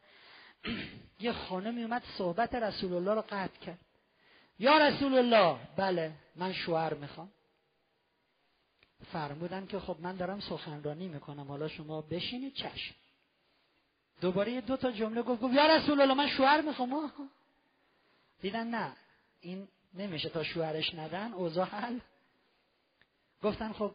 [1.20, 3.78] یه خانمی اومد صحبت رسول الله رو قطع کرد.
[4.58, 7.32] یا رسول الله بله من شوهر می‌خوام.
[9.12, 11.48] فرمودن که خب من دارم سخنرانی می‌کنم.
[11.48, 12.94] حالا شما بشینید چشم.
[14.20, 17.30] دوباره دو تا جمله گفت گفت یا رسول الله من شوهر می‌خوام.
[18.40, 18.96] دیدن نه.
[19.40, 21.32] این نمیشه تا شوهرش ندن.
[21.32, 21.98] اوضاع حل.
[23.42, 23.94] گفتن خب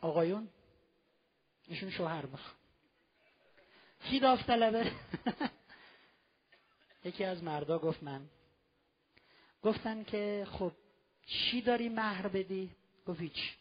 [0.00, 0.48] آقایون
[1.68, 2.54] ایشون شوهر می‌خوام.
[4.04, 4.92] کی داوطلبه؟
[7.04, 8.28] یکی از مردا گفت من.
[9.62, 10.72] گفتن که خب
[11.26, 12.70] چی داری مهر بدی؟
[13.06, 13.56] گفت هیچ.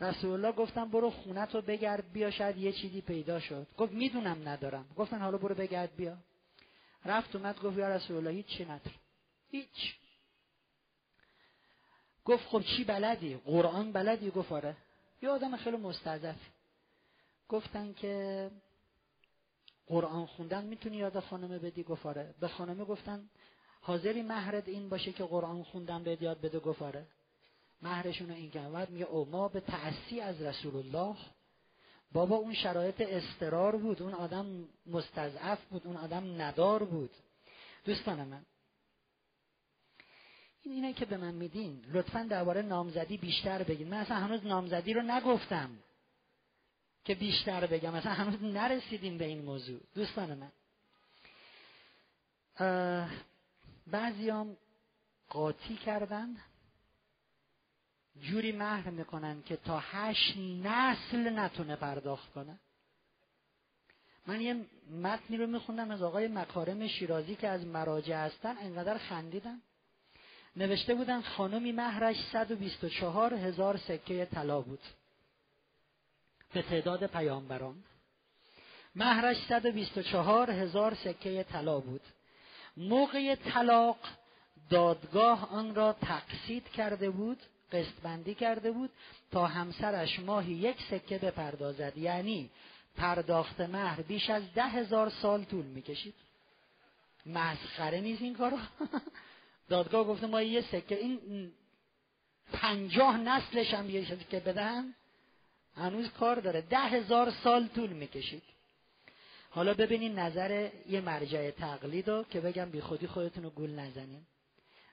[0.00, 3.66] رسول الله گفتن برو خونت رو بگرد بیا شاید یه چیزی پیدا شد.
[3.78, 4.86] گفت می‌دونم ندارم.
[4.96, 6.16] گفتن حالا برو بگرد بیا.
[7.04, 8.96] رفت اومد گفت یا رسول الله هیچ چی نداره
[9.50, 9.96] هیچ.
[12.24, 14.76] گفت خب چی بلدی؟ قرآن بلدی؟ گفت آره.
[15.22, 16.36] یه آدم خیلی مستضعف.
[17.48, 18.50] گفتن که
[19.86, 22.34] قرآن خوندن می‌تونی یاد خانمه بدی؟ گفت آره.
[22.40, 23.28] به خانمه گفتن
[23.80, 27.06] حاضری مهرت این باشه که قرآن خوندن به یاد بده؟ گفت آره.
[27.82, 31.16] مهرشون این که میگه او ما به تأسی از رسول الله
[32.12, 37.10] بابا اون شرایط استرار بود اون آدم مستضعف بود اون آدم ندار بود.
[37.84, 38.42] دوستان من
[40.62, 44.92] این اینه که به من میدین لطفا درباره نامزدی بیشتر بگید من اصلا هنوز نامزدی
[44.92, 45.70] رو نگفتم
[47.04, 47.94] که بیشتر بگم.
[47.94, 49.80] اصلا هنوز نرسیدیم به این موضوع.
[49.94, 50.52] دوستان من
[53.86, 54.56] بعضیام
[55.28, 56.36] قاطی کردن.
[58.22, 62.58] جوری مهر می‌کنن که تا هشت نسل نتونه پرداخت کنه.
[64.26, 64.64] من یه
[65.02, 69.62] متنی رو میخوندم از آقای مکارم شیرازی که از مراجع هستن انقدر خندیدم
[70.56, 74.80] نوشته بودن خانمی مهرش 124 هزار سکه طلا بود.
[76.52, 77.84] به تعداد پیامبران.
[78.94, 82.00] مهرش 124 هزار سکه طلا بود.
[82.76, 83.98] موقع طلاق
[84.70, 87.38] دادگاه آن را تقسید کرده بود.
[87.72, 88.90] قسط بندی کرده بود
[89.30, 91.98] تا همسرش ماهی یک سکه بپردازد.
[91.98, 92.50] یعنی
[92.96, 96.14] پرداخت مهر بیش از ده هزار سال طول می‌کشید.
[97.26, 98.58] مسخره نیست این کارو.
[99.68, 101.18] دادگاه گفته ما یه سکه این
[102.52, 104.94] پنجاه نسلش هم یه که بدن
[105.76, 106.60] هنوز کار داره.
[106.60, 108.42] ده هزار سال طول می‌کشید.
[109.50, 114.22] حالا ببینین نظر یه مرجع تقلید رو که بگم بی خودی خودتون رو گول نزنین.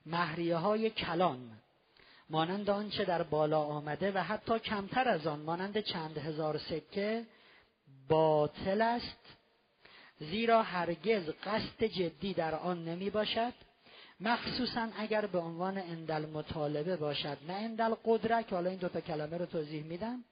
[0.05, 1.51] مهریه های کلان.
[2.29, 7.25] مانند آنچه در بالا آمده و حتی کمتر از آن مانند چند هزار سکه
[8.09, 9.35] باطل است
[10.19, 13.53] زیرا هرگز قصد جدی در آن نمی باشد
[14.19, 17.37] مخصوصا اگر به عنوان اندل مطالبه باشد.
[17.47, 20.23] نه اندل قدره که حالا این دوتا کلمه رو توضیح میدم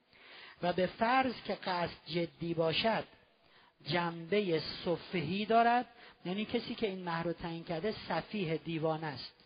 [0.62, 3.04] و به فرض که قصد جدی باشد
[3.86, 5.86] جنبه صفهی دارد
[6.24, 9.41] یعنی کسی که این مهر رو تعیین کرده صفیه دیوان است.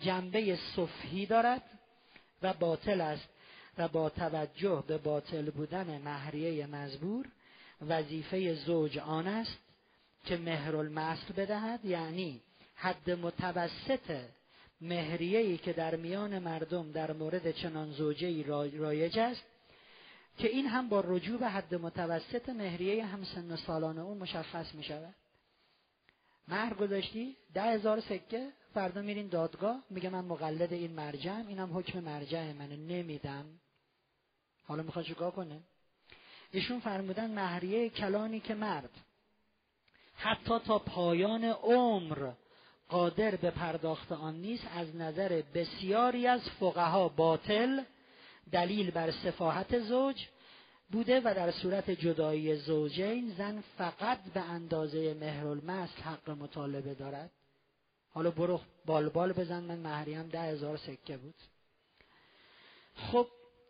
[0.00, 1.62] جنبه صفهی دارد
[2.42, 3.28] و باطل است
[3.78, 7.26] و با توجه به باطل بودن مهریه مزبور
[7.88, 9.58] وظیفه زوج آن است
[10.24, 12.40] که مهر المصل بدهد یعنی
[12.74, 14.20] حد متوسط
[14.80, 18.42] مهریه‌ای که در میان مردم در مورد چنان زوجه‌ای
[18.78, 19.42] رایج است
[20.38, 25.14] که این هم با رجوع به حد متوسط مهریه همسن سالان اون مشخص می شود
[26.48, 32.00] مهر گذاشتی ده هزار سکه فردا میرین دادگاه میگه من مقلد این مرجعم اینم حکم
[32.00, 33.44] مرجع منه نمیدم.
[34.64, 35.60] حالا می‌خواد چیکار کنه؟
[36.50, 38.90] ایشون فرمودن مهریه کلانی که مرد.
[40.14, 42.32] حتی تا پایان عمر
[42.88, 47.82] قادر به پرداخت آن نیست از نظر بسیاری از فقها باطل
[48.52, 50.26] دلیل بر صفاحت زوج
[50.90, 57.30] بوده و در صورت جدایی زوجین زن فقط به اندازه مهر المثل حق مطالبه دارد.
[58.14, 59.62] حالا برو بال بال بزن.
[59.62, 61.34] من مهریم ده هزار سکه بود.
[62.96, 63.26] خب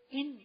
[0.09, 0.40] این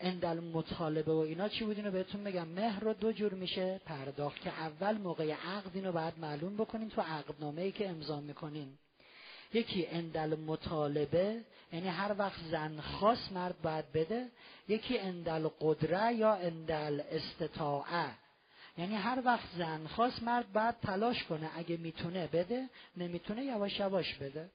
[0.00, 2.48] اندل مطالبه و اینا چی بود؟ اینو بهتون بگم.
[2.48, 3.80] مهر رو دو جور میشه.
[3.86, 8.78] پرداخت که اول موقع عقد اینو باید معلوم بکنین تو عقدنامه ای که امضا می‌کنین.
[9.52, 11.40] یکی اندل مطالبه
[11.72, 14.28] یعنی هر وقت زن خاص مرد باید بده.
[14.68, 18.25] یکی اندل قدره یا اندل استطاعه
[18.78, 24.14] یعنی هر وقت زن خواست مرد باید تلاش کنه اگه می‌تونه بده نمی‌تونه یواش یواش
[24.14, 24.50] بده.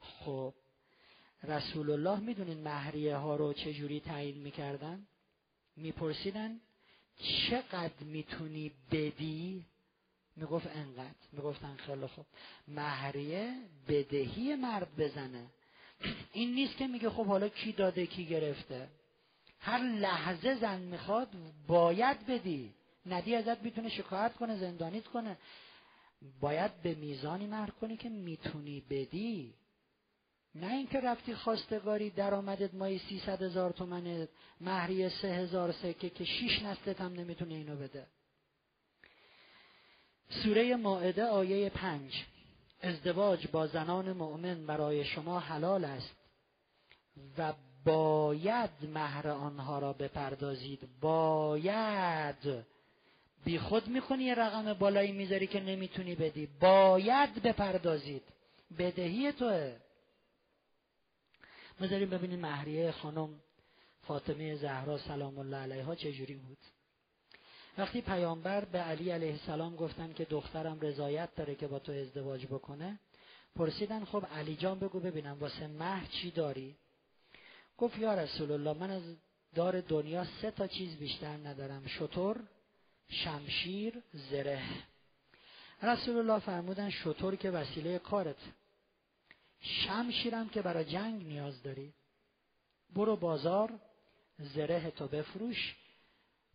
[0.00, 0.54] خب
[1.42, 5.06] رسول الله می‌دونین مهریه ها رو چجوری تعیین می‌کردن؟
[5.76, 6.60] میپرسیدن
[7.50, 9.64] چقدر می‌تونی بدی؟
[10.36, 11.14] می‌گفت انقدر.
[11.32, 12.26] می‌گفتن خیلی خوب.
[12.68, 13.54] مهریه
[13.88, 15.46] بدهی مرد بزنه.
[16.32, 18.88] این نیست که میگه خب حالا کی داده کی گرفته.
[19.60, 21.28] هر لحظه زن می‌خواد
[21.66, 22.74] باید بدی.
[23.06, 25.36] ندی ازت می‌تونه شکایت کنه زندانیت کنه.
[26.40, 29.54] باید به میزانی مهر کنی که می‌تونی بدی.
[30.54, 34.28] نه اینکه رفتی خواستگاری درآمدت مایی سیصد هزار تومنه
[34.60, 38.06] مهریه سه هزار سکه که شیش نسلت هم نمی‌تونه اینو بده.
[40.28, 42.24] سوره ماعده آیه پنج.
[42.80, 46.14] ازدواج با زنان مؤمن برای شما حلال است
[47.38, 47.52] و
[47.84, 50.88] باید مهر آنها را بپردازید.
[51.00, 52.64] باید.
[53.44, 56.48] بی خود می‌کنی یه رقم بالایی می‌ذاری که نمی‌تونی بدی.
[56.60, 58.22] باید بپردازید.
[58.78, 59.76] بدهی توه.
[61.80, 63.28] بذاریم ببینیم مهریه خانم
[64.02, 66.58] فاطمه زهرا سلام الله علیها چجوری بود.
[67.78, 72.46] وقتی پیامبر به علی علیه السلام گفتن که دخترم رضایت داره که با تو ازدواج
[72.46, 72.98] بکنه
[73.56, 76.76] پرسیدن خب علی جان بگو ببینم واسه مهر چی داری؟
[77.78, 79.02] گفت یا رسول الله من از
[79.54, 81.86] دار دنیا سه تا چیز بیشتر ندارم.
[81.86, 82.40] شطور
[83.12, 84.62] شمشیر زره.
[85.82, 88.36] رسول الله فرمودن شطور که وسیله کارت.
[89.60, 91.92] شمشیرم که برای جنگ نیاز داری.
[92.94, 93.72] برو بازار
[94.38, 95.76] زره تو بفروش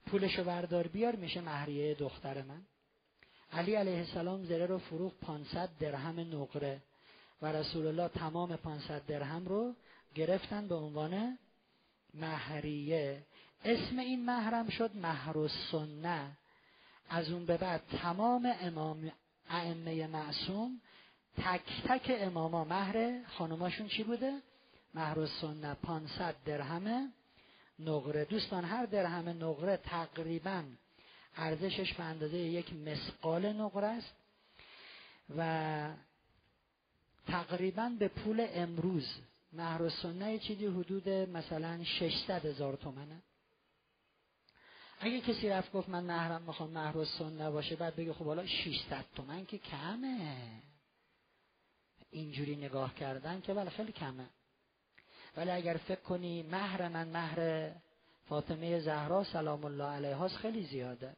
[0.05, 2.61] پولشو بردار بیار میشه مهریه دختر من.
[3.51, 6.81] علی علیه السلام زره رو فروخ 500 درهم نقره
[7.41, 9.75] و رسول الله تمام 500 درهم رو
[10.15, 11.37] گرفتن به عنوان
[12.13, 13.23] مهریه.
[13.65, 16.37] اسم این محرم شد مهر و سنه
[17.09, 19.11] از اون به بعد تمام امام
[19.49, 20.81] ائمه معصوم
[21.37, 24.41] تک تک اماما مهر خانماشون چی بوده؟
[24.93, 27.13] مهر سنه 500 درهم
[27.79, 30.63] نقره دوستان هر درهم نقره تقریبا
[31.35, 34.15] ارزشش به اندازه یک مسقال نقره است
[35.37, 35.89] و
[37.27, 39.07] تقریبا به پول امروز
[39.53, 43.21] مهر سنه چیزی حدود مثلا 600 هزار تومنه.
[44.99, 48.45] اگه کسی رفت گفت من مهرم می‌خوام مهر و سنه باشه بعد بگه خب حالا
[48.45, 50.37] 600 تومن که کمه.
[52.11, 54.25] اینجوری نگاه کردن که بله خیلی کمه.
[55.37, 57.71] ولی اگر فکر کنی مهر من مهر
[58.29, 61.15] فاطمه زهرا سلام الله علیها خیلی زیاده.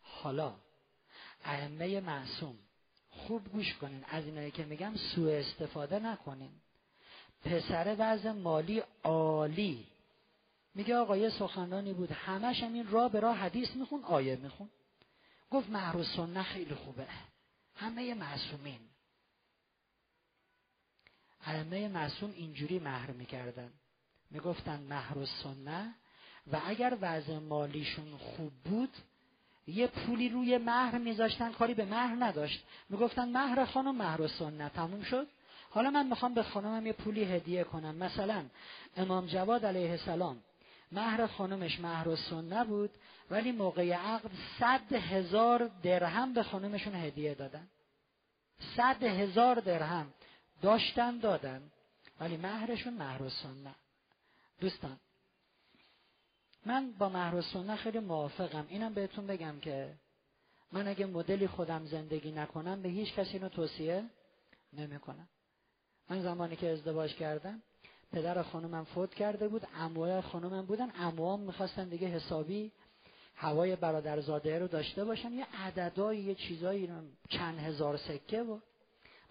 [0.00, 0.54] حالا
[1.44, 2.58] ائمه معصوم
[3.10, 4.04] خوب گوش کنین.
[4.04, 6.52] از اینایی که میگم سوء استفاده نکنین.
[7.44, 9.86] پسر وضع مالی عالی.
[10.74, 12.12] میگه آقا یه سخنانی بود.
[12.12, 14.70] همش هم این را به راه حدیث میخون آیه میخون.
[15.50, 17.06] گفت مهر و سنه خیلی خوبه.
[17.76, 18.80] همه معصومین.
[21.46, 23.72] ائمه معصوم اینجوری مهر می‌کردن.
[24.30, 25.94] می‌گفتن مهر و سنه
[26.52, 28.96] و اگر وضع مالیشون خوب بود
[29.66, 32.64] یه پولی روی مهر میذاشتن کاری به مهر نداشت.
[32.88, 35.26] می‌گفتن مهر خانم مهر و سنه تموم شد؟
[35.70, 37.94] حالا من می‌خوام به خانمم یه پولی هدیه کنم.
[37.94, 38.44] مثلا
[38.96, 40.42] امام جواد علیه السلام
[40.92, 42.90] مهر خانمش مهر سنه بود
[43.30, 47.68] ولی موقع عقد صد هزار درهم به خانمشون هدیه دادن.
[48.76, 50.12] صد هزار درهم
[50.62, 51.62] داشتن دادن
[52.20, 53.74] ولی مهرشون مهر سنه
[54.60, 54.96] دوستان
[56.66, 58.66] من با مهر سنه خیلی موافقم.
[58.68, 59.94] اینم بهتون بگم که
[60.72, 64.04] من اگه مدلی خودم زندگی نکنم به هیچ کسی اینو توصیه
[64.72, 65.28] نمی‌کنم.
[66.10, 67.62] من زمانی که ازدواج کردم
[68.12, 70.92] پدر خانومم فوت کرده بود اموای خانومم بودن.
[70.94, 72.72] اموام می‌خواستن دیگه حسابی
[73.34, 75.32] هوای برادرزاده رو داشته باشن.
[75.32, 76.90] یه عددایی یه چیزایی
[77.28, 78.62] چند هزار سکه بود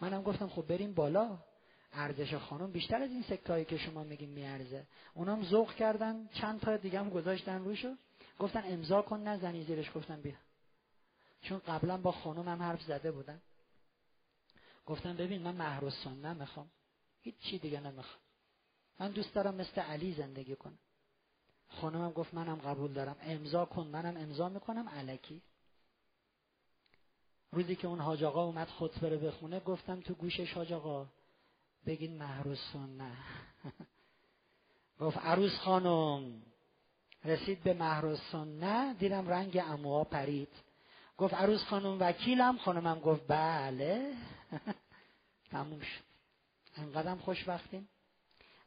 [0.01, 1.38] منم گفتم خب بریم بالا.
[1.93, 4.86] ارزش خانم بیشتر از این سکایی که شما میگین میارزه.
[5.13, 7.95] اونام ذوق کردن چند تا دیگه هم گذاشتن روشو.
[8.39, 9.91] گفتن امضا کن نزنی زیرش.
[9.95, 10.36] گفتم بیا.
[11.41, 13.41] چون قبلا با خانم هم حرف زده بودن.
[14.86, 16.69] گفتم ببین من مهر و سنه می‌خوام
[17.21, 18.21] هیچ چی دیگه نمی‌خوام.
[19.02, 20.78] من دوست دارم مثل علی زندگی کنم.
[21.70, 23.16] خانمم گفت منم قبول دارم.
[23.22, 24.89] امضا کن منم امضا می‌کنم.
[24.89, 25.41] علکی.
[27.52, 31.08] روزی که اون حاج آقا اومد خطبه رو بخونه گفتم تو گوشش حاج آقا
[31.86, 33.18] بگین مهر نه.
[34.99, 36.41] گفت عروس خانم
[37.26, 40.49] رسید به مهر نه دیدم رنگ اموها پرید.
[41.18, 42.58] گفت عروس خانم وکیلم.
[42.58, 44.14] خانمم گفت بله.
[45.52, 46.04] تموم شد.
[46.76, 47.89] انقدرم خوشبختیم.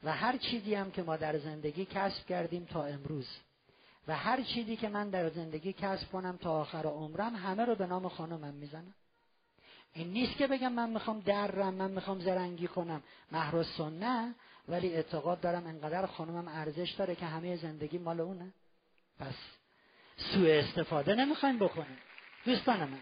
[0.04, 3.28] و هر چیزی هم که ما در زندگی کسب کردیم تا امروز.
[4.08, 7.86] و هر چیزی که من در زندگی کسب کنم تا آخر عمرم همه رو به
[7.86, 8.94] نام خانمم می‌زنم.
[9.92, 13.02] این نیست که بگم من می‌خوام درم من می‌خوام زرنگی کنم.
[13.32, 13.64] مهر
[14.00, 14.34] نه
[14.68, 18.52] ولی اعتقاد دارم انقدر خانمم ارزش داره که همه زندگی مال اونه.
[19.18, 19.34] پس
[20.16, 21.98] سوء استفاده نمی‌خوایم بکنیم.
[22.44, 22.98] دوستان من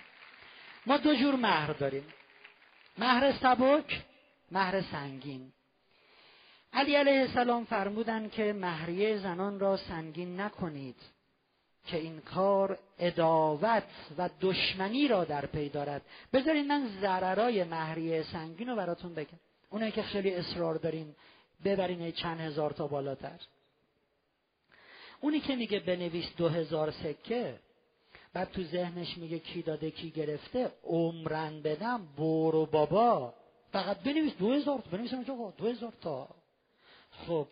[0.86, 2.04] ما دو جور مهر داریم.
[2.98, 4.02] مهر سبک
[4.50, 5.52] مهر سنگین.
[6.72, 10.96] علی علیه السلام فرمودن که مهریه زنان را سنگین نکنید
[11.86, 13.82] که این کار اداوت
[14.18, 16.02] و دشمنی را در پی دارد.
[16.32, 19.38] بذارین من ضررای مهریه سنگین رو براتون بگم.
[19.70, 21.14] اونایی که خیلی اصرار دارین
[21.64, 23.40] ببرین چند هزار تا بالاتر.
[25.20, 27.54] اونی که میگه بنویس دو هزار سکه
[28.32, 33.34] بعد تو ذهنش میگه کی داده کی گرفته عمرن بدم برو بابا.
[33.72, 35.14] فقط بنویس دو هزار تا بنویس
[35.56, 36.28] دو هزار تا.
[37.26, 37.48] خب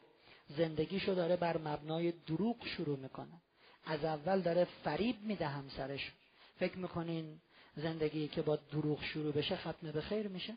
[0.49, 3.41] زندگیشو داره بر مبنای دروغ شروع می‌کنه.
[3.87, 6.13] از اول داره فریب میده همسرش.
[6.59, 7.41] فکر می‌کنین
[7.77, 10.55] زندگی که با دروغ شروع بشه ختم به خیر میشه؟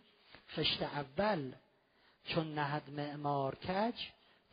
[0.49, 1.51] خشت اول
[2.25, 3.95] چون نهد معمار کج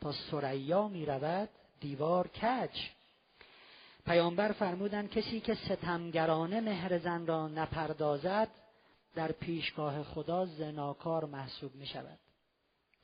[0.01, 1.49] تا سریا می‌رود
[1.79, 2.79] دیوار کج.
[4.05, 8.47] پیامبر فرمودن کسی که ستمگرانه مهر زن را نپردازد
[9.15, 12.19] در پیشگاه خدا زناکار محسوب می شود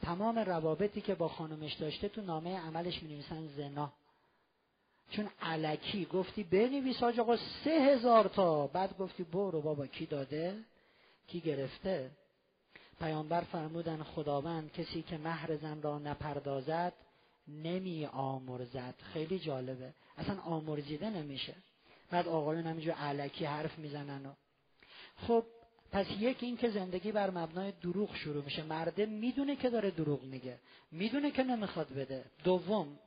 [0.02, 3.94] تمام روابطی که با خانمش داشته تو نامه عملش می نویسن زنا.
[5.12, 8.68] چون علکی گفتی بنویس آج آقا سه هزار تا.
[8.68, 10.56] بعد گفتی برو بابا کی داده؟
[11.28, 12.10] کی گرفته؟
[13.00, 16.94] پیامبر فرمودن خداوند کسی که مهر زن را نپردازد
[17.48, 18.96] نمی آمرزد.
[19.14, 19.94] خیلی جالبه.
[20.18, 21.56] اصلا آمرزیده نمیشه.
[22.12, 24.36] بعد آقایون همینجور علکی حرف می‌زنن
[25.28, 25.44] خب
[25.92, 28.64] پس یک این که زندگی بر مبنای دروغ شروع میشه.
[28.64, 30.58] مرده می‌دونه که داره دروغ میگه.
[30.92, 32.26] می‌دونه که نمی‌خواد بده.
[32.44, 33.00] دوم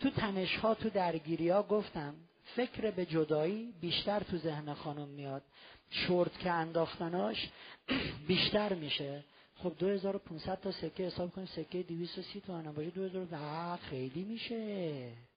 [0.00, 2.14] تو تنش ها تو درگیری ها گفتم
[2.56, 5.42] فکر به جدایی بیشتر تو ذهن خانم میاد.
[5.90, 7.50] چرت که انداختناش
[8.28, 9.24] بیشتر میشه.
[9.56, 12.90] خب 2500 تا سکه حساب کنیم سکه 230 تومن باشه.
[12.90, 15.29] 2000 خیلی میشه.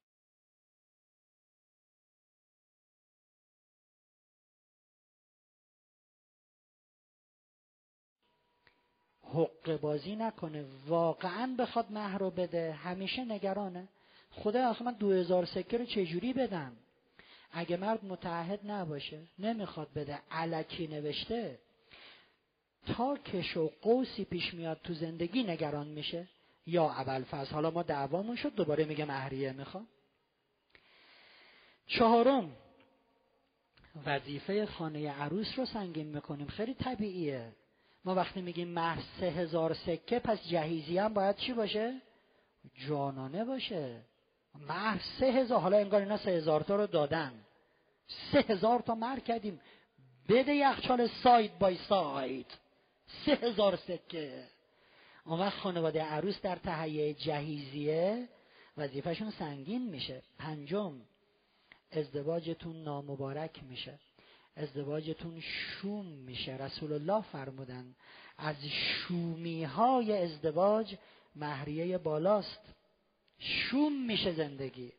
[9.34, 10.65] حق بازی نکنه.
[10.88, 12.71] واقعا بخواد مهر رو بده.
[12.73, 13.88] همیشه نگرانه.
[14.31, 16.71] خدا آخه من دو هزار سکه رو چجوری بدم؟
[17.51, 20.19] اگه مرد متعهد نباشه نمی‌خواد بده.
[20.31, 21.59] علکی نوشته.
[22.86, 26.27] تا کش و قوسی پیش میاد تو زندگی نگران میشه.
[26.67, 28.55] یا اول فصل حالا ما دعوامون شد.
[28.55, 29.88] دوباره میگه مهریه می‌خوام
[31.88, 32.51] چهارم.
[34.05, 36.47] وظیفه خانه عروس رو سنگین می‌کنیم.
[36.47, 37.51] خیلی طبیعیه.
[38.06, 42.01] ما وقتی میگیم مهر سه هزار سکه پس جهیزی هم باید چی باشه؟
[42.88, 44.01] جانانه باشه.
[44.56, 47.34] مهر سه هزار حالا انگار اینا سه هزار تا رو دادن.
[48.32, 49.62] سه هزار تا مهر کردیم.
[50.30, 52.45] بده یخچال ساید بای ساید.
[53.26, 54.43] سه هزار سکه.
[55.26, 58.30] اون وقت خانواده عروس در تهیه جهیزیه
[58.78, 60.22] وظیفهشون سنگین میشه.
[60.39, 60.93] پنجم
[61.91, 63.99] ازدواجتون نامبارک میشه.
[64.58, 66.58] ازدواجتون شوم میشه.
[66.58, 67.95] رسول الله فرمودن
[68.38, 70.95] از شومی های ازدواج
[71.36, 72.62] مهریه بالاست.
[73.39, 74.91] شوم میشه زندگی.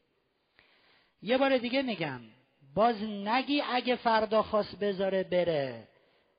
[1.23, 2.21] یه بار دیگه میگم
[2.75, 5.89] باز نگی اگه فردا خواست بذاره بره.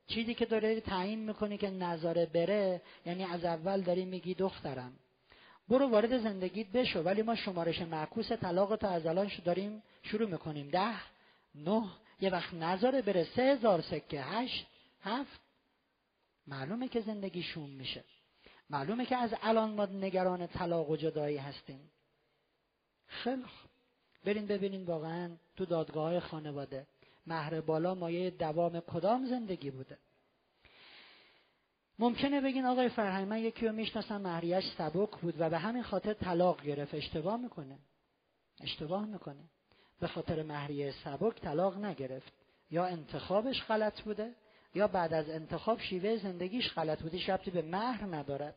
[0.08, 4.94] چیزی که داری تعیین می‌کنی که نظاره بره یعنی از اول داری میگی دخترم.
[5.70, 7.02] برو وارد زندگیت بشو.
[7.02, 10.70] ولی ما شمارش معکوس طلاق تا از الان داریم شروع می‌کنیم.
[10.70, 10.96] ده
[11.56, 11.84] نه
[12.20, 14.68] یه وقت نظاره بره سه هزار سکه هشت
[15.02, 15.40] هفت.
[16.48, 18.04] معلومه که زندگی شوم میشه.
[18.70, 21.92] معلومه که از الان ما نگران طلاق و جدایی هستیم.
[23.08, 23.44] خیلی
[24.26, 26.88] برین ببینین واقعا تو دادگاه خانواده
[27.28, 29.98] مهر بالا مایه دوام کدام زندگی بوده.
[32.00, 36.14] ممکنه بگین آقای فرهنگ من یکی رو می‌شناسم مهریش سبک بود و به همین خاطر
[36.14, 36.96] طلاق گرفت.
[36.96, 37.80] اشتباه می‌کنه.
[38.62, 39.44] اشتباه می‌کنه.
[40.06, 42.34] به خاطر مهریه سبک طلاق نگرفت.
[42.72, 44.34] یا انتخابش غلط بوده
[44.76, 48.56] یا بعد از انتخاب شیوه زندگیش غلط بوده شبتی به مهر ندارد.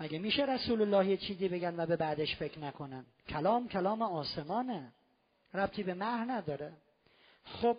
[0.00, 4.92] مگه میشه رسول الله یه چیزی بگن و به بعدش فکر نکنن؟ کلام کلام آسمانه.
[5.54, 6.72] ربطی به مهر نداره.
[7.44, 7.76] خب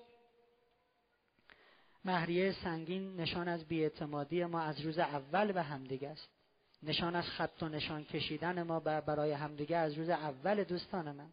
[2.05, 6.30] مهریه سنگین نشان از بیاعتمادی ما از روز اول به همدیگه است.
[6.84, 11.30] نشان از خط و نشان کشیدن ما برای همدیگه از روز اول دوستان من.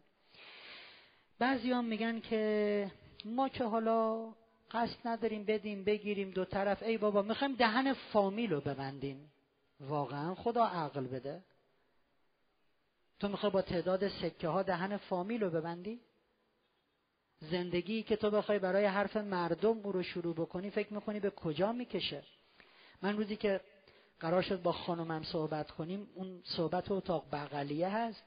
[1.39, 2.91] بعضی میگن که
[3.25, 4.27] ما که حالا
[4.71, 9.31] قصد نداریم بدیم بگیریم دو طرف ای بابا می‌خوایم دهن فامیل رو ببندیم.
[9.79, 11.43] واقعا خدا عقل بده.
[13.19, 15.99] تو می‌خوای با تعداد سکه ها دهن فامیل رو ببندی؟
[17.39, 21.71] زندگی که تو بخوای برای حرف مردم او رو شروع بکنی فکر می‌کنی به کجا
[21.71, 22.23] می‌کشه؟
[23.01, 23.61] من روزی که
[24.19, 28.23] قرار شد با خانمم صحبت کنیم اون صحبت اتاق بغلیه هست.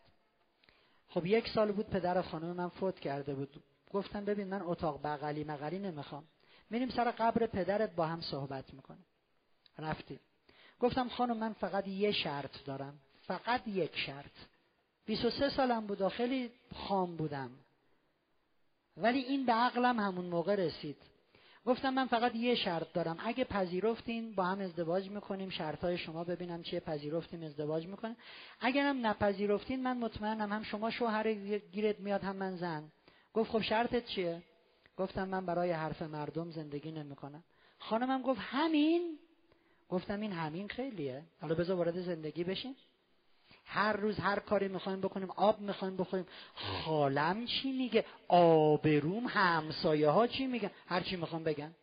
[1.11, 3.63] خب یک سال بود پدر خانم من فوت کرده بود.
[3.93, 6.25] گفتم ببین من اتاق بغلی مغلی نمی‌خوام.
[6.71, 9.05] میریم سر قبر پدرت با هم صحبت می‌کنیم.
[9.79, 10.21] رفتیم.
[10.81, 12.99] گفتم خانم من فقط یه شرط دارم.
[13.23, 14.33] فقط یک شرط.
[15.07, 17.51] 23 سالم بود و خیلی خام بودم.
[18.97, 20.97] ولی این به عقلم همون موقع رسید.
[21.67, 23.17] گفتم من فقط یه شرط دارم.
[23.21, 28.17] اگه پذیرفتین با هم ازدواج می‌کنیم شرطهای شما ببینم چیه پذیرفتیم ازدواج می‌کنیم.
[28.61, 31.35] اگرم نپذیرفتین من مطمئنم هم شما شوهر
[31.73, 32.85] گیرت میاد هم من زن.
[33.35, 34.43] گفت خب شرطت چیه؟
[34.97, 37.45] گفتم من برای حرف مردم زندگی نمی‌کنم.
[37.79, 39.19] خانمم گفت همین؟
[39.89, 41.23] گفتم این همین خیلیه.
[41.41, 42.77] حالا بذار وارد زندگی بشین
[43.73, 46.27] هر روز هر کاری می‌خوایم بکنیم آب می‌خوایم بخوریم.
[46.55, 51.75] خالم چی میگه؟ آبروم همسایه ها چی میگن؟ هر چی می‌خوام بگن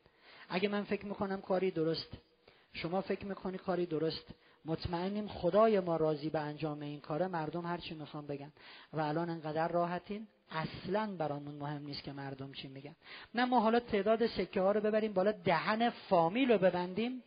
[0.50, 2.10] اگه من فکر می‌کنم کاری درست
[2.74, 4.26] شما فکر می‌کنی کاری درست
[4.66, 8.52] مطمئنیم خدای ما راضی به انجام این کاره مردم هر چی می‌خوان بگن.
[8.94, 12.96] و الان انقدر راحتین اصلا برامون مهم نیست که مردم چی میگن.
[13.36, 17.24] نه ما حالا تعداد سکه ها رو ببریم بالا دهن فامیل رو ببندیم.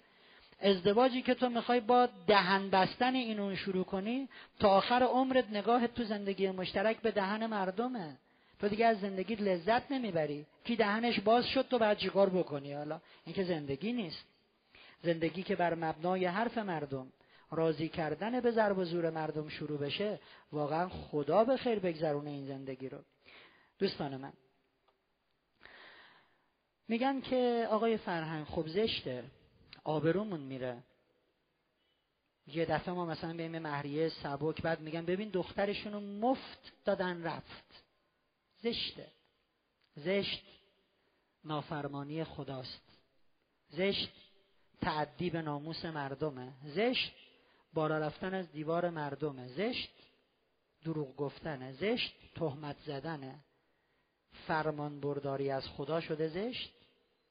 [0.61, 5.94] ازدواجی که تو می‌خوای با دهن بستن این اون شروع کنی تا آخر عمرت نگاهت
[5.94, 8.16] تو زندگی مشترک به دهن مردمه.
[8.61, 10.46] تو دیگه از زندگی لذت نمی‌بری.
[10.64, 14.24] کی دهنش باز شد تو بعد چیکار بکنی حالا؟ این که زندگی نیست.
[15.02, 17.12] زندگی که بر مبنای حرف مردم
[17.50, 20.20] راضی کردن به ضرب و زور مردم شروع بشه
[20.52, 22.98] واقعا خدا به خیر بگذرونه این زندگی رو.
[23.78, 24.32] دوستان من
[26.88, 29.24] میگن که آقای فرهنگ خب زشته.
[29.85, 30.83] آبرومون میره.
[32.47, 37.85] یه دفعه ما مثلا به مهریه سبک بعد میگن ببین دخترشون رو مفت دادن رفت.
[38.62, 39.12] زشته
[39.97, 40.43] زشت
[41.45, 42.83] نافرمانی خداست.
[43.68, 44.12] زشت
[44.81, 46.53] تعدی ناموس مردمه.
[46.64, 47.12] زشت
[47.72, 49.49] بالا رفتن از دیوار مردمه.
[49.49, 49.91] زشت
[50.85, 51.72] دروغ گفتنه.
[51.72, 53.41] زشت تهمت زدنه.
[54.47, 56.80] فرمان برداری از خدا شده زشت.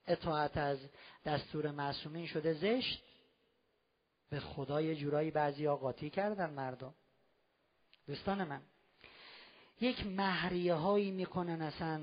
[0.07, 0.79] اطاعت از
[1.25, 3.03] دستور معصومین شده زشت.
[4.29, 6.93] به خدا یه جورایی بعضی قاطی کردن مردم.
[8.07, 8.61] دوستان من
[9.81, 12.01] یک مهریه هایی می‌کنن اصلا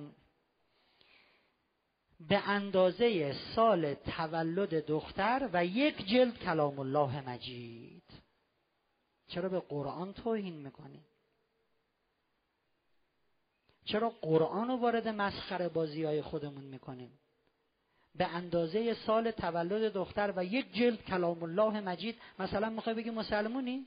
[2.20, 8.02] به اندازه سال تولد دختر و یک جلد کلام الله مجید.
[9.28, 11.04] چرا به قرآن توهین می‌کنی؟
[13.84, 17.18] چرا قرآن رو وارد مسخره بازی های خودمون می‌کنیم؟
[18.18, 22.16] به اندازه سال تولد دختر و یک جلد کلام الله مجید.
[22.38, 23.86] مثلا می‌خوای بگی مسلمونی؟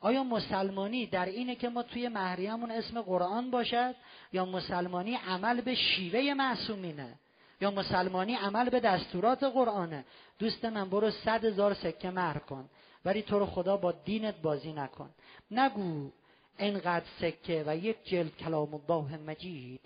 [0.00, 3.94] آیا مسلمانی در اینه که ما توی مهریمون اسم قرآن باشد؟
[4.32, 7.18] یا مسلمانی عمل به شیوه معصومینه؟
[7.60, 10.04] یا مسلمانی عمل به دستورات قرآنه؟
[10.38, 12.70] دوست من برو صد هزار سکه مهر کن
[13.04, 15.10] ولی تو رو خدا با دینت بازی نکن.
[15.50, 16.10] نگو
[16.58, 19.80] انقدر سکه و یک جلد کلام الله مجید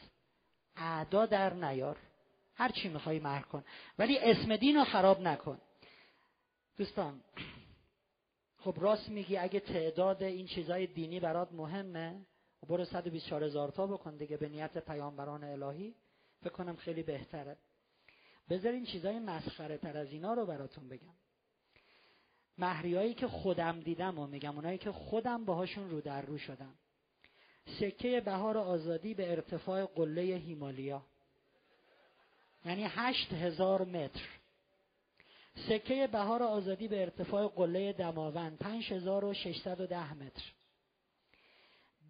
[0.76, 1.96] اعدا در نیار.
[2.59, 3.64] هر چی می‌خوای مهر کن.
[3.98, 5.59] ولی اسم دین رو خراب نکن.
[6.76, 7.20] دوستان
[8.59, 12.26] خب راست میگی اگه تعداد این چیزای دینی برات مهمه
[12.62, 15.94] و برو 124 هزار تا بکن دیگه به نیت پیامبران الهی.
[16.40, 17.56] فکر کنم خیلی بهتره.
[18.50, 21.14] بذار این چیزای مسخره تر از اینا رو براتون بگم.
[22.59, 26.74] مهریایی که خودم دیدم و میگم اونایی که خودم باهاشون رو در رو شدم.
[27.80, 31.02] سکه بهار آزادی به ارتفاع قله هیمالیا.
[32.64, 34.20] یعنی هشت هزار متر.
[35.68, 40.42] سکه بهار آزادی به ارتفاع قله دماوند پنج هزار و ششصد و ده متر.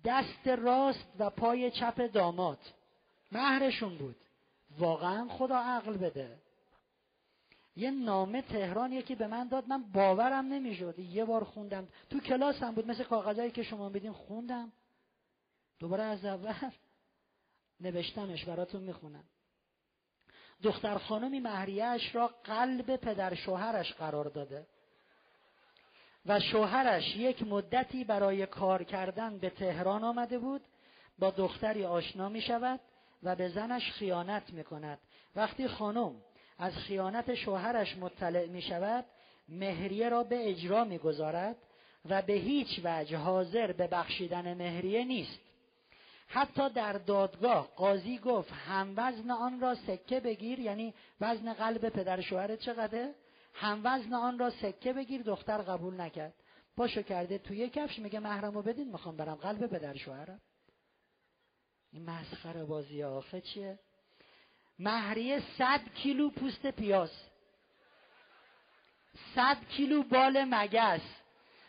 [0.05, 2.59] دست راست و پای چپ داماد.
[3.33, 4.17] مهرشون بود.
[4.79, 6.39] واقعا خدا عقل بده.
[7.77, 9.69] یه نامه تهران یکی به من داد.
[9.69, 10.99] من باورم نمی‌شد.
[10.99, 11.89] یه بار خوندم.
[12.11, 12.87] تو کلاسم بود.
[12.87, 14.73] مثل کاغذایی که شما بدین خوندم.
[15.79, 16.71] دوباره از اول
[17.81, 19.25] نوشتمش براتون می‌خونم.
[20.63, 24.67] دختر خانمی مهریهش را قلب پدر شوهرش قرار داده.
[26.27, 30.63] و شوهرش یک مدتی برای کار کردن به تهران آمده بود
[31.19, 32.81] با دختری آشنا می شود
[33.23, 34.99] و به زنش خیانت می کند.
[35.37, 36.15] وقتی خانم
[36.59, 39.05] از خیانت شوهرش مطلع می شود
[39.49, 41.57] مهریه را به اجرا می گذارد
[42.05, 45.41] و به هیچ وجه حاضر به بخشیدن مهریه نیست.
[46.29, 52.21] حتی در دادگاه قاضی گفت هم وزن آن را سکه بگیر یعنی وزن قلب پدر
[52.21, 53.15] شوهرت چقدره؟
[53.55, 56.35] هم وزن آن را سکه بگیر دختر قبول نکرد.
[56.77, 60.41] پاشو کرده توی کفش میگه محرمو بدین می‌خوام برم قلب پدر شوهرم.
[61.93, 63.79] این مسخره بازی آخه چیه؟
[64.79, 67.11] مهریه صد کیلو پوست پیاز.
[69.35, 71.01] صد کیلو بال مگس.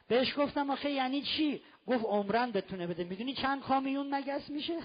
[0.07, 3.03] بهش گفتم آخه یعنی چی؟ گفت عمرن بتونه بده.
[3.03, 4.79] می‌دونی چند کامیون مگس میشه؟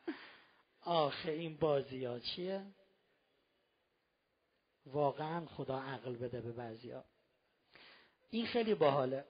[0.84, 2.62] آخه این بازی ها چیه؟
[4.86, 7.04] واقعا خدا عقل بده به بعضی ها.
[8.30, 9.24] این خیلی باحاله.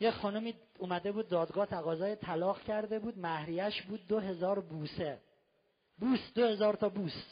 [0.00, 5.20] یه خانمی اومده بود دادگاه تقاضای طلاق کرده بود مهریش بود دو هزار بوسه.
[5.98, 7.24] بوس دو هزار تا بوس.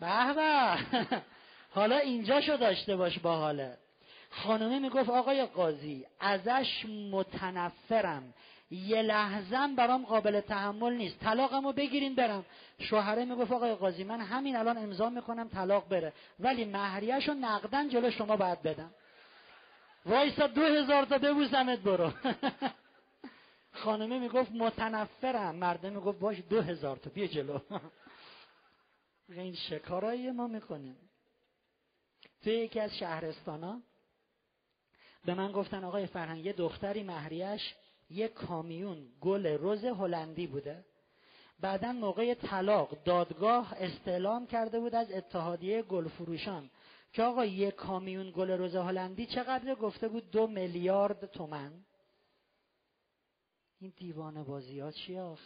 [0.00, 0.76] به.
[1.70, 3.78] حالا اینجاشو داشته باش باحاله.
[4.30, 8.34] خانمه می‌گفت آقای قاضی ازش متنفرم.
[8.70, 11.18] یه لحظم برام قابل تحمل نیست.
[11.18, 12.44] طلاقمو بگیرین برم.
[12.78, 16.12] شوهره می‌گفت آقای قاضی من همین الان امضا می‌کنم طلاق بره.
[16.40, 18.90] ولی مهریهشو نقدن جلو شما باید بدم.
[20.06, 22.12] وایسا دو هزار تا ببوسمت برو.
[23.72, 25.54] خانمه می‌گفت متنفرم.
[25.54, 27.58] مرده می‌گفت باش دو هزار تا بیا جلو.
[29.28, 30.96] این شکارایی ما می‌کنیم.
[32.42, 33.82] توی یکی از شهرستان
[35.24, 37.74] به من گفتن آقای فرهنگ یه دختری مهریش
[38.10, 40.84] یه کامیون گل رز هلندی بوده.
[41.60, 46.70] بعدا موقع طلاق دادگاه استعلام کرده بود از اتحادیه گل فروشان
[47.12, 51.72] که آقا یه کامیون گل رز هلندی چقدر گفته بود؟ دو میلیارد تومن
[53.80, 55.40] این دیوانه بازی ها چی آخ؟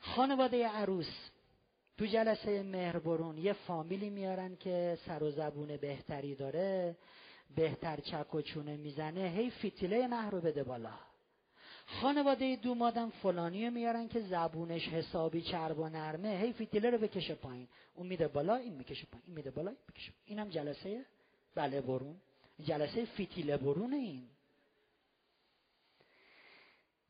[0.00, 1.30] خانواده عروس
[1.98, 6.96] تو جلسه مهربرون یه فامیلی میارن که سر و زبون بهتری داره.
[7.54, 10.92] بهتر چک و چونه می‌زنه هی فیتیله مهر رو بده بالا.
[11.86, 17.68] خانواده دومادم فلانی میارن که زبونش حسابی چرب و نرمه هی فیتیله رو بکشه پایین.
[17.94, 19.24] اون میده بالا این می‌کشه پایین.
[19.26, 21.04] این میده بالا این می‌کشه اینم جلسه
[21.54, 22.16] بله برون.
[22.64, 24.28] جلسه فیتیله برون این.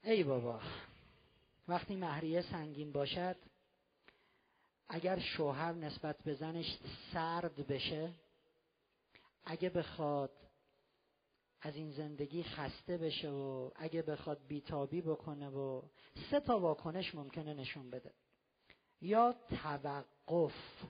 [0.05, 0.61] ای بابا
[1.69, 3.37] وقتی مهریه سنگین باشد
[4.89, 6.79] اگر شوهر نسبت به زنش
[7.13, 8.11] سرد بشه
[9.47, 10.33] اگه بخواد
[11.61, 15.83] از این زندگی خسته بشه و اگه بخواد بیتابی بکنه و
[16.31, 18.13] سه تا واکنش ممکنه نشون بده.
[19.01, 20.85] یا توقف.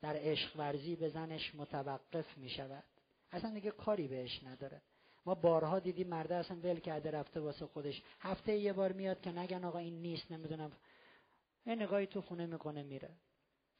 [0.00, 2.84] در عشق ورزی به متوقف می شود
[3.30, 4.82] اصلا دیگه کاری بهش نداره.
[5.26, 8.02] ما بارها دیدیم مرده اصلا ول کرده رفته واسه خودش.
[8.20, 10.72] هفته یه بار میاد که نگن آقا این نیست نمی‌دونم.
[11.66, 13.16] یه نگاهی تو خونه می‌کنه میره.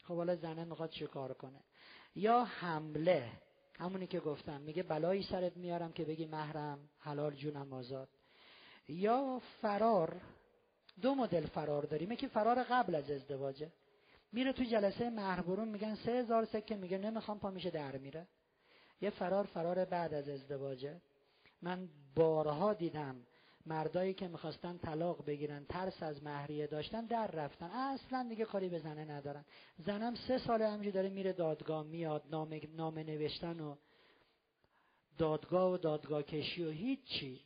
[0.03, 1.65] خب حالا زنه می‌خواد چه کار کنه؟
[2.15, 3.33] یا حمله.
[3.79, 4.61] همونی که گفتم.
[4.61, 8.09] میگه بلایی سرت میارم که بگی محرم حلال جونم آزاد.
[8.89, 10.21] یا فرار
[11.03, 12.15] دو مدل فرار داریم.
[12.15, 13.73] که فرار قبل از ازدواجه.
[14.33, 16.77] میره تو جلسه مهربرون میگن سه هزار سکه.
[16.77, 18.27] میگه نمی‌خوام پا میشه در میره.
[19.01, 21.01] یه فرار فرار بعد از ازدواجه.
[21.63, 23.17] من بارها دیدم
[23.69, 27.67] مردایی که می‌خواستن طلاق بگیرن ترس از مهریه داشتن در رفتن.
[27.67, 29.45] اصلا دیگه کاری به زنه ندارن.
[29.79, 33.77] زنم سه ساله همجوری داره میره دادگاه میاد نامه, نامه نوشتن و
[35.19, 37.41] دادگاه و دادگاه کشی و هیچی.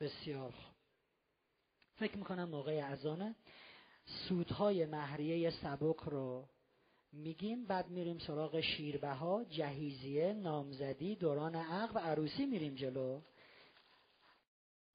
[0.00, 0.54] بسیار
[1.96, 3.34] فکر می‌کنم موقع ازانه
[4.28, 6.48] سودهای مهریه سبک رو
[7.12, 13.20] میگیم بعد میریم سراغ شیربها جهیزیه نامزدی دوران عقد عروسی میریم جلو.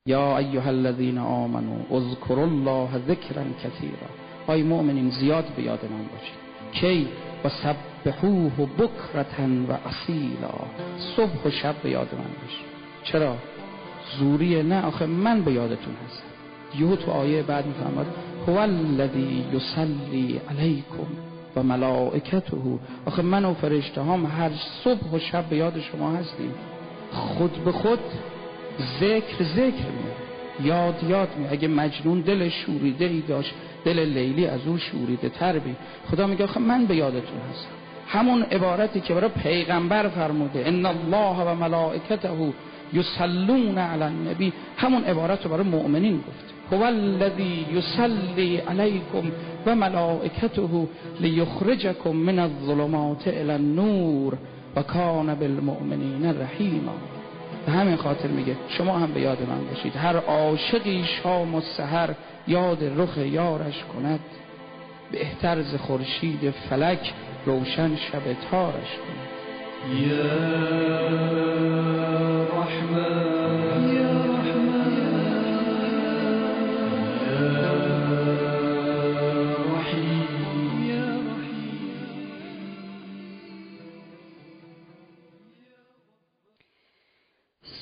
[0.05, 4.09] یا ایها الذین آمنوا اذکروا الله ذکرا کثیرا.
[4.49, 6.39] ای مؤمنین زیاد به یاد من باشید.
[6.71, 7.07] کی؟
[7.43, 10.53] و سبحوه بکرتن و اصیلا.
[11.15, 12.65] صبح و شب به یاد من باشید.
[13.03, 13.35] چرا؟
[14.19, 16.23] زوریه نه آخه من به یادتون هستم.
[16.79, 18.05] یهو تو آیه بعد می‌فهمد
[18.47, 21.07] هو الذی یصلی علیکم
[21.55, 22.57] و ملائکته.
[23.05, 24.51] آخه من و فرشته هم هر
[24.83, 26.53] صبح و شب به یاد شما هستیم.
[27.11, 27.99] خود به خود
[28.99, 30.09] ذکر ذکر می
[30.63, 33.53] یاد یاد می اگه مجنون دل شوریده ای داشت
[33.85, 35.75] دل لیلی از او شوریده تر بی
[36.11, 37.69] خدا میگه آخه من به یادتون هستم.
[38.07, 42.29] همون عبارتی که برای پیغمبر فرموده ان الله و ملائکته
[42.93, 44.53] یصلون علی النبی.
[44.77, 49.31] همون عبارت رو برای مؤمنین گفت هو الذی یصلی علیکم
[49.65, 50.87] و ملائکته
[51.19, 54.37] لیخرجکم من الظلمات الى النور
[54.75, 57.18] و کان بالمؤمنین رحیما.
[57.65, 58.55] به همین خاطر میگه.
[58.69, 59.95] شما هم به یاد من باشید.
[59.95, 62.09] هر عاشقی شام و سحر
[62.47, 64.19] یاد رخ یارش کند.
[65.11, 67.13] بهتر ز خورشید فلک
[67.45, 69.29] روشن شب تارش کند.
[70.01, 70.29] یا
[72.43, 73.28] رحمن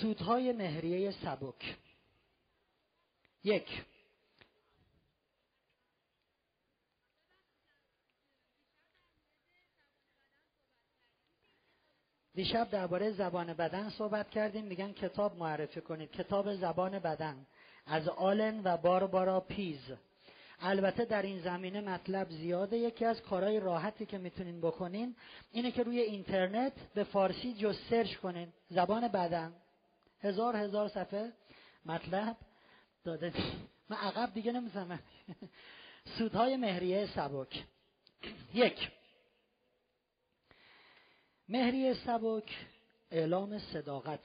[0.01, 1.77] سودهای مهریه سبک.
[3.43, 3.85] یک.
[12.33, 14.65] دیشب درباره زبان بدن صحبت کردیم.
[14.65, 16.11] میگن کتاب معرفی کنید.
[16.11, 17.47] کتاب زبان بدن.
[17.85, 19.81] از آلن و باربارا پیز.
[20.59, 22.77] البته در این زمینه مطلب زیاده.
[22.77, 25.15] یکی از کارهای راحتی که می‌تونین بکنین
[25.51, 28.53] اینه که روی اینترنت به فارسی جو سرچ کنین.
[28.69, 29.53] زبان بدن.
[30.21, 31.33] هزار هزار صفحه
[31.85, 32.37] مطلب
[33.03, 33.33] داده.
[33.89, 34.99] من عقب دیگه نمی‌زنم.
[36.17, 37.63] سودهای مهریه سبک.
[38.53, 38.91] یک.
[41.49, 42.67] مهریه سبک
[43.11, 44.23] اعلام صداقت.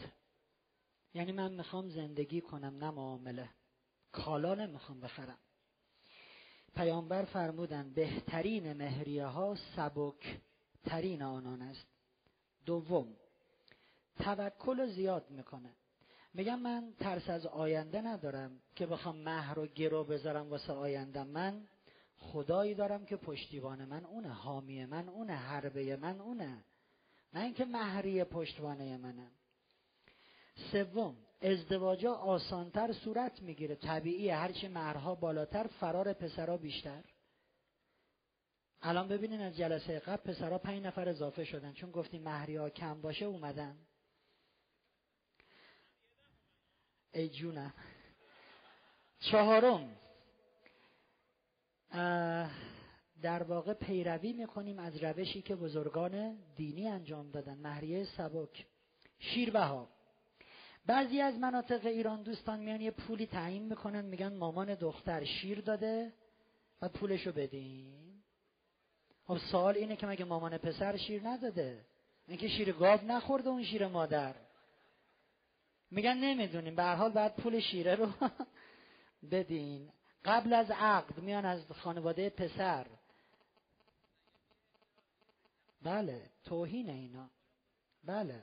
[1.15, 3.49] یعنی من می‌خوام زندگی کنم نه معامله.
[4.13, 5.39] کالا نمی‌خوام بخرم.
[6.75, 10.41] پیامبر فرمودن بهترین مهریه ها سبک
[10.85, 11.87] ترین آنان است.
[12.67, 13.17] دوم.
[14.19, 15.71] توکل زیاد می‌کنه.
[16.35, 21.25] میگم من ترس از آینده ندارم که بخوام مهر و گرو بذارم واسه آینده.
[21.25, 21.69] من
[22.17, 26.65] خدایی دارم که پشتیبان من اونه حامی من اونه حربه من اونه.
[27.35, 29.31] نه اینکه مهریه پشتوانه منم
[30.73, 33.75] سوم ازدواجا آسانتر صورت می‌گیره.
[33.75, 37.05] طبیعی هرچی مهرها بالاتر فرار پسرا بیشتر.
[38.83, 41.73] الان ببینین از جلسه قبل پسرا پنج نفر اضافه شدن.
[41.73, 43.77] چون گفتیم مهری ها کم باشه اومدن.
[47.15, 47.75] ای جونم
[49.21, 49.97] چهارم
[53.23, 57.59] در واقع پیروی می‌کنیم از روشی که بزرگان دینی انجام دادن.
[57.59, 58.67] مهریه سبک.
[59.19, 59.89] شیربها.
[60.87, 66.13] بعضی از مناطق ایران دوستان میان یه پولی تعیین می‌کنن میگن مامان دختر شیر داده
[66.83, 68.23] و پولشو بدین.
[69.25, 71.85] خب سوال اینه که مگه مامان پسر شیر نداده؟
[72.29, 74.35] اینکه شیر گاو نخورده اون شیر مادر.
[75.93, 76.77] میگن نمی‌دونیم.
[76.77, 78.09] به هر حال باید پول شیره رو
[79.33, 79.89] بدین.
[80.25, 82.87] قبل از عقد میان از خانواده پسر.
[85.83, 87.31] بله توهین اینا.
[88.05, 88.41] بله.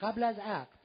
[0.00, 0.78] قبل از عقد.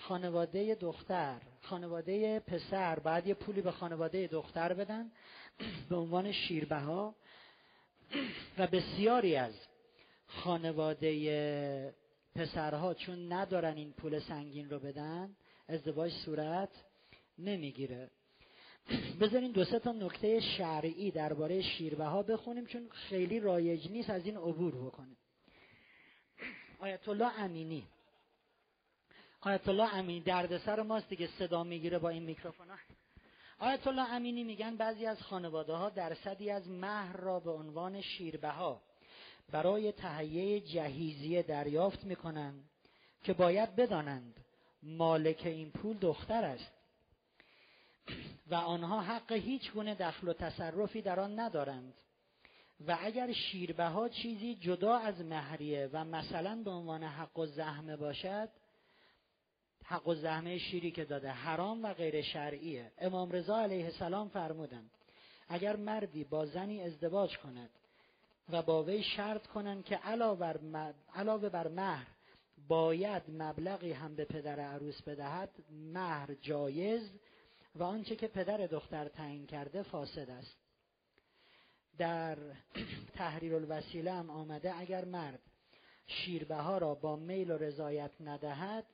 [0.00, 2.98] خانواده دختر خانواده پسر.
[2.98, 5.10] بعد یه پولی به خانواده دختر بدن
[5.90, 7.14] به عنوان شیربها.
[8.58, 9.54] و بسیاری از
[10.26, 11.94] خانواده
[12.38, 15.36] پسرها چون ندارن این پول سنگین رو بدن
[15.68, 16.84] ازدواج صورت
[17.38, 18.10] نمی‌گیره.
[19.20, 24.26] بذارین دو سه تا نکته شرعی درباره شیربه ها بخونیم چون خیلی رایج نیست از
[24.26, 25.16] این عبور بکنیم.
[26.78, 27.86] آیت الله امینی.
[29.40, 32.66] آیت الله امینی دردسر ماست دیگه صدا می‌گیره با این میکروفون
[33.58, 38.50] آیت الله امینی میگن بعضی از خانواده ها درصدی از مهر را به عنوان شیربه
[38.50, 38.82] ها
[39.52, 42.70] برای تهیه جهیزیه دریافت می‌کنند
[43.22, 44.44] که باید بدانند
[44.82, 46.72] مالک این پول دختر است
[48.46, 51.94] و آنها حق هیچ گونه دخل و تصرفی در آن ندارند
[52.86, 57.96] و اگر شیربه ها چیزی جدا از مهریه و مثلا به عنوان حق و زحمه
[57.96, 58.48] باشد
[59.84, 62.92] حق و زحمه شیری که داده حرام و غیر شرعیه.
[62.98, 64.90] امام رضا علیه السلام فرمودند
[65.48, 67.70] اگر مردی با زنی ازدواج کند
[68.48, 72.06] و با وی شرط کنند که علاوه بر مهر
[72.68, 77.10] باید مبلغی هم به پدر عروس بدهد مهر جایز
[77.74, 80.56] و آنچه که پدر دختر تعیین کرده فاسد است.
[81.98, 82.38] در
[83.18, 85.40] تحریر الوسیله هم آمده اگر مرد
[86.06, 88.84] شیربه ها را با میل و رضایت ندهد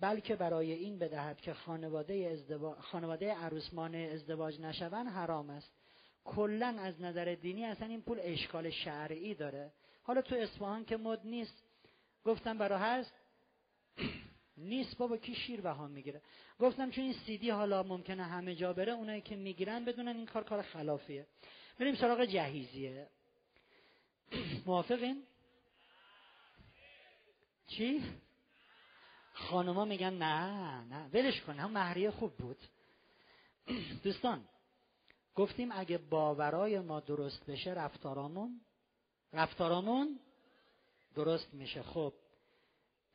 [0.00, 5.70] بلکه برای این بدهد که خانواده, ازدواج، خانواده عروسمان ازدواج نشوند حرام است.
[6.26, 9.72] کلا از نظر دینی اصلا این پول اشکال شرعی داره.
[10.02, 11.64] حالا تو اصفهان که مد نیست
[12.24, 13.14] گفتم برای هست
[14.56, 16.22] نیست بابا کی شیر بها می‌گیره؟
[16.58, 20.44] گفتم چون این سیدی حالا ممکنه همه جا بره اونایی که می‌گیرن بدونن این کار
[20.44, 21.26] کار خلافیه.
[21.78, 23.08] بریم سراغ جهیزیه.
[24.66, 25.22] موافقین؟
[27.66, 28.04] چی؟
[29.32, 31.08] خانما میگن نه نه.
[31.12, 32.58] ولش کن هم مهریه خوب بود.
[34.02, 34.48] دوستان
[35.36, 38.60] گفتیم اگه باورای ما درست بشه رفتارامون
[39.32, 40.20] رفتارامون
[41.14, 41.82] درست میشه.
[41.82, 42.14] خب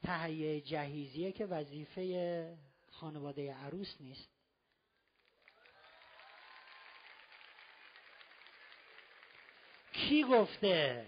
[0.04, 2.58] تهیه جهیزیه که وظیفه
[2.92, 4.30] خانواده عروس نیست.
[9.94, 11.06] کی گفته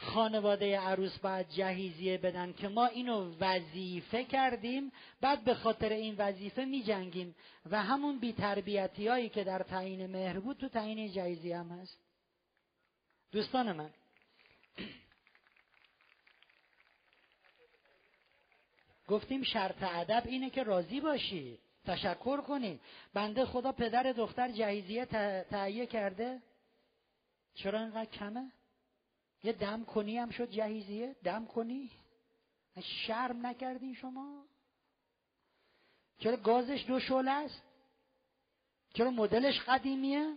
[0.00, 6.64] خانواده عروس باید جهیزیه بدن که ما اینو وظیفه کردیم بعد به خاطر این وظیفه
[6.64, 7.34] می جنگیم
[7.70, 11.98] و همون بیتربیتی هایی که در تعیین مهر بود تو تعیین جهیزیه هم هست.
[13.32, 13.90] دوستان من
[19.08, 22.80] گفتیم شرط ادب اینه که راضی باشی تشکر کنی.
[23.14, 25.04] بنده خدا پدر دختر جهیزیه
[25.50, 26.42] تهیه کرده.
[27.54, 28.52] چرا اینقدر کمه؟
[29.42, 31.90] یه دم کنی هم شد جهیزیه؟ دم کنی؟
[32.82, 34.44] شرم نکردین شما؟
[36.18, 37.62] چرا گازش دو شعله است؟
[38.94, 40.36] چرا مدلش قدیمیه؟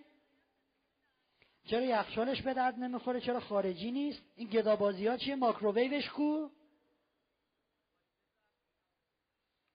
[1.66, 6.50] چرا یخچالش به درد نمی‌خوره؟ چرا خارجی نیست؟ این گدابازی ها چیه؟ ماکروویوش کو؟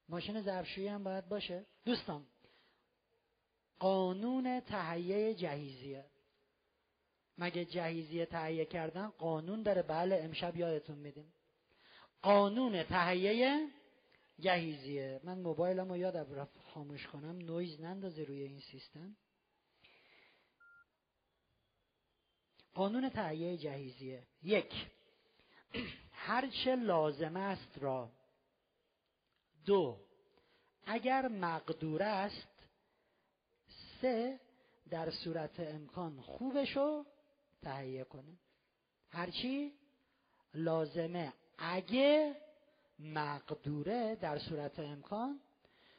[0.08, 1.66] ماشین ظرفشویی هم باید باشه.
[1.84, 2.26] دوستان
[3.78, 6.04] قانون تهیه جهیزیه.
[7.38, 9.82] مگه جهیزیه تهیه کردن؟ قانون داره.
[9.82, 11.32] بله امشب یادتون میدیم.
[12.22, 13.68] قانون تهیه
[14.40, 15.20] جهیزیه.
[15.24, 17.38] من موبایلم رو یادم رفت خاموش کنم.
[17.38, 19.16] نویز نندازه روی این سیستم.
[22.74, 24.26] قانون تهیه جهیزیه.
[24.42, 24.86] یک
[26.12, 28.10] هرچه لازم است را.
[29.66, 30.00] دو
[30.86, 32.68] اگر مقدور است
[34.00, 34.40] سه
[34.90, 37.04] در صورت امکان خوبشو
[37.62, 38.38] تهیه کنه
[39.10, 39.72] هرچی
[40.54, 41.32] لازمه.
[41.58, 42.36] اگه
[42.98, 45.40] مقدوره در صورت امکان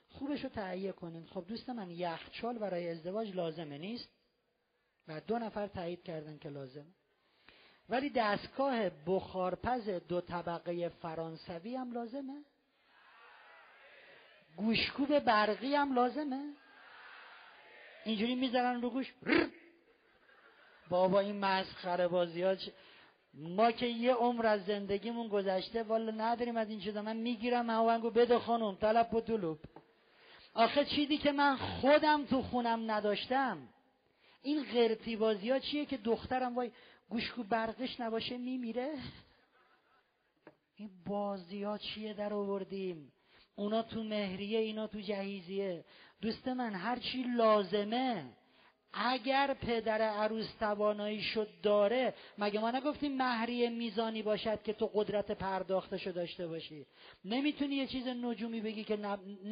[0.10, 4.10] خوبش رو تهیه کنین خب دوست من یخچال برای ازدواج لازمه نیست؟
[5.08, 6.94] و دو نفر تایید کردن که لازمه.
[7.90, 12.44] ولی دستگاه بخارپز دو طبقه فرانسوی هم لازمه.
[14.56, 16.54] گوشکوب برقی هم لازمه.
[18.06, 19.14] اینجوری می‌زنن رو گوش.
[20.90, 22.56] بابا این مسخره بازی ها
[23.34, 27.02] ما که یه عمر از زندگیمون گذشته والا نداریم از این چیزا.
[27.02, 29.60] من می‌گیرم هاونگو بده خانم طلب و طلوب
[30.54, 33.58] آخه چیزی که من خودم تو خونم نداشتم
[34.42, 36.72] این غیرتی بازی ها چیه که دخترم وای
[37.10, 38.94] گوشکو برقش نباشه میمیره؟
[40.76, 43.12] این بازی ها چیه در آوردیم؟
[43.56, 45.86] اونا تو مهریه اینا تو جهیزیه.
[46.22, 48.26] دوست من هر چی لازمه
[48.94, 55.32] اگر پدر عروس توانایی شد داره مگه ما نگفتیم مهریه میزانی باشد که تو قدرت
[55.32, 56.86] پرداختشو داشته باشی؟
[57.26, 58.98] نمی‌تونی یه چیز نجومی بگی که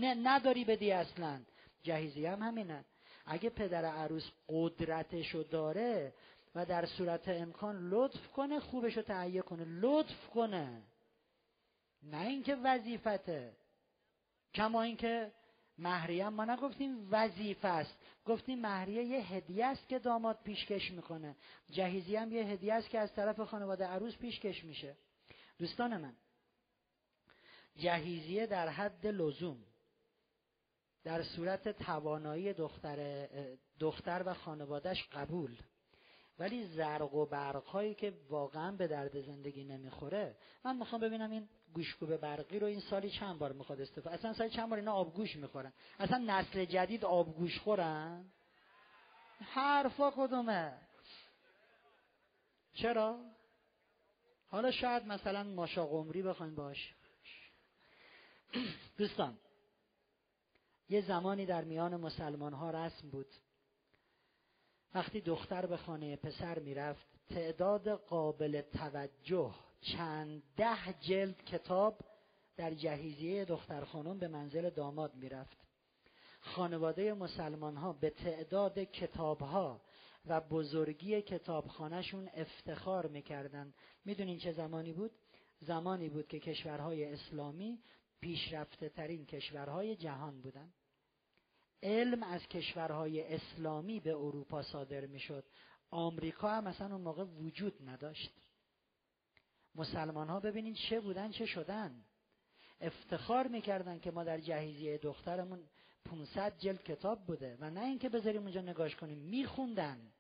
[0.04, 1.42] نداری بدی اصلا.
[1.84, 2.86] جهیزی هم همینه.
[3.26, 6.14] اگه پدر عروس قدرتشو داره
[6.56, 9.66] و در صورت امکان لطف کنه خوبشو تهیه کنه.
[9.66, 10.82] لطف کنه.
[12.04, 13.54] نه اینکه وظیفته.
[14.54, 15.32] کما اینکه
[15.78, 17.98] مهریه ما نگفتیم وظیفه است.
[18.26, 21.36] گفتیم مهریه یه هدیه است که داماد پیشکش می‌کنه.
[21.72, 24.96] جهیزی هم یه هدیه است که از طرف خانواده عروس پیشکش میشه.
[25.58, 26.14] دوستان من
[27.76, 29.58] جهیزیه در حد لزوم
[31.04, 33.28] در صورت توانایی دختر,
[33.80, 35.58] دختر و خانوادهش قبول
[36.40, 40.38] ولی زرق و برقهایی که واقعا به درد زندگی نمی‌خوره.
[40.64, 44.50] من می‌خوام ببینم این گوشکوب برقی رو این سالی چند بار می‌خواد استفاده اصلا سالی
[44.50, 48.26] چند بار اینا آبگوش می‌خورن؟ اصلا نسل جدید آبگوش خورن؟
[49.40, 50.78] حرفا کدومه؟
[52.74, 53.20] چرا؟
[54.48, 56.94] حالا شاید مثلا ماشا قمری بخواین باش.
[58.98, 59.38] دوستان
[60.90, 63.28] یه زمانی در میان مسلمان ها رسم بود.
[64.94, 72.00] وقتی دختر به خانه پسر می‌رفت تعداد قابل توجه چند ده جلد کتاب
[72.58, 75.58] در جهیزیه دختر خانم به منزل داماد می‌رفت.
[76.40, 79.82] خانواده مسلمان ها به تعداد کتاب ها
[80.26, 83.74] و بزرگی کتابخانهشون افتخار می‌کردند.
[84.06, 85.12] می‌دونین چه زمانی بود؟
[85.60, 87.80] زمانی بود که کشورهای اسلامی
[88.22, 90.74] پیشرفته ترین کشورهای جهان بودند.
[91.84, 95.44] علم از کشورهای اسلامی به اروپا صادر می‌شد.
[95.90, 98.32] آمریکا هم مثلا اون موقع وجود نداشت.
[99.78, 102.04] مسلمان ها ببینید چه بودن چه شدن.
[102.82, 105.64] افتخار می‌کردن که ما در جهیزیه دخترمون
[106.06, 110.12] 500 جلد کتاب بوده و نه اینکه بذاریم اونجا نگاش کنیم میخوندن.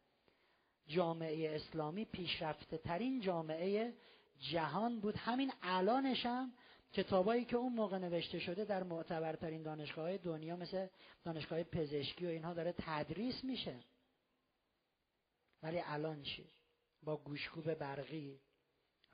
[0.87, 3.93] جامعه اسلامی پیشرفته ترین جامعه
[4.39, 5.15] جهان بود.
[5.15, 6.53] همین الانش هم
[6.93, 10.87] کتابایی که اون موقع نوشته شده در معتبرترین دانشگاه دنیا مثل
[11.23, 13.79] دانشگاه پزشکی و اینها داره تدریس میشه.
[15.63, 16.49] ولی الان چی؟
[17.03, 18.39] با گوشکوب برقی.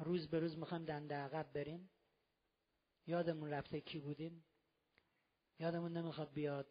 [0.04, 1.90] روز به روز می‌خوایم دنده عقب بریم.
[3.08, 4.44] یادمون رفته کی بودیم؟
[5.60, 6.68] یادمون نمی‌خواد بیاد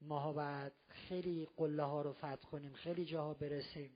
[0.00, 3.90] ماها بعد خیلی قله ها رو فتح کنیم خیلی جاها برسیم.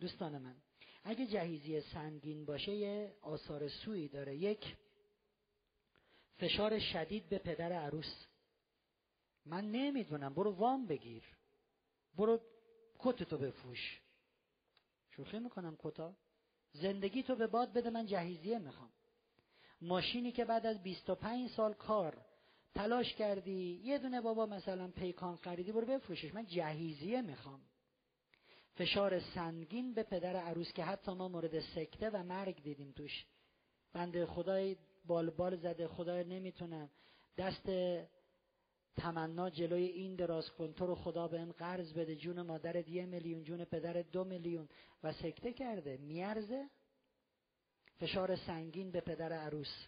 [0.00, 0.56] دوستان من
[1.04, 4.36] اگه جهیزی سنگین باشه یه آثار سوی داره.
[4.36, 4.76] یک
[6.38, 8.26] فشار شدید به پدر عروس.
[9.46, 11.24] من نمی‌دونم برو وام بگیر.
[12.14, 12.40] برو
[12.98, 14.00] کتتو بفروش.
[15.10, 16.16] شوخی می‌کنم کتا.
[16.74, 18.90] زندگی تو به باد بده من جهیزیه می‌خوام.
[19.80, 22.16] ماشینی که بعد از 25 سال کار
[22.74, 26.34] تلاش کردی یه دونه بابا مثلا پیکان خریدی برو بفروشش.
[26.34, 27.60] من جهیزیه می‌خوام.
[28.74, 33.26] فشار سنگین به پدر عروس که حتی ما مورد سکته و مرگ دیدیم توش.
[33.92, 36.90] بنده خدای بال بال زده خدای نمی‌تونم.
[37.38, 37.68] دست
[38.96, 40.72] تمنا جلوی این دراز کن.
[40.72, 42.16] تو رو خدا به این قرض بده.
[42.16, 44.68] جون مادر یه میلیون جون پدر دو میلیون.
[45.02, 45.96] و سکته کرده.
[45.96, 46.70] میارزه.
[48.00, 49.86] فشار سنگین به پدر عروس.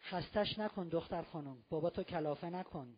[0.00, 1.64] خستش نکن دختر خانم.
[1.70, 2.96] بابا تو کلافه نکن.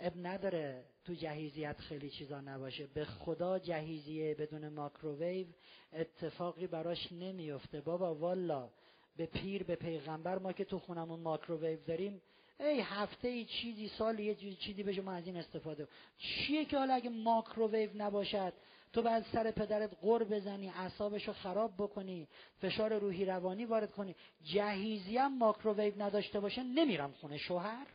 [0.00, 2.86] اب نداره تو جهیزیت خیلی چیزا نباشه.
[2.86, 5.46] به خدا جهیزیه بدون ماکروویو
[5.92, 7.80] اتفاقی براش نمیفته.
[7.80, 8.70] بابا والا.
[9.16, 12.22] به پیر به پیغمبر ما که تو خونمون ماکروویو داریم
[12.60, 15.88] ای هفته ای چیزی سال یه چیزی بشه ما از این استفاده.
[16.18, 18.52] چیه که حالا اگه ماکروویو نباشد؟
[18.92, 22.28] تو بعد سر پدرت قر بزنی اعصابش رو خراب بکنی
[22.60, 24.16] فشار روحی روانی وارد کنی.
[24.42, 27.86] جهیزی هم ماکروویو نداشته باشه نمیرم خونه شوهر.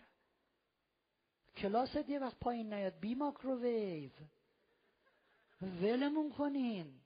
[1.57, 4.09] کلاست یه وقت پایین نیاد بی ماکروویو
[5.61, 7.01] ولمون کنین.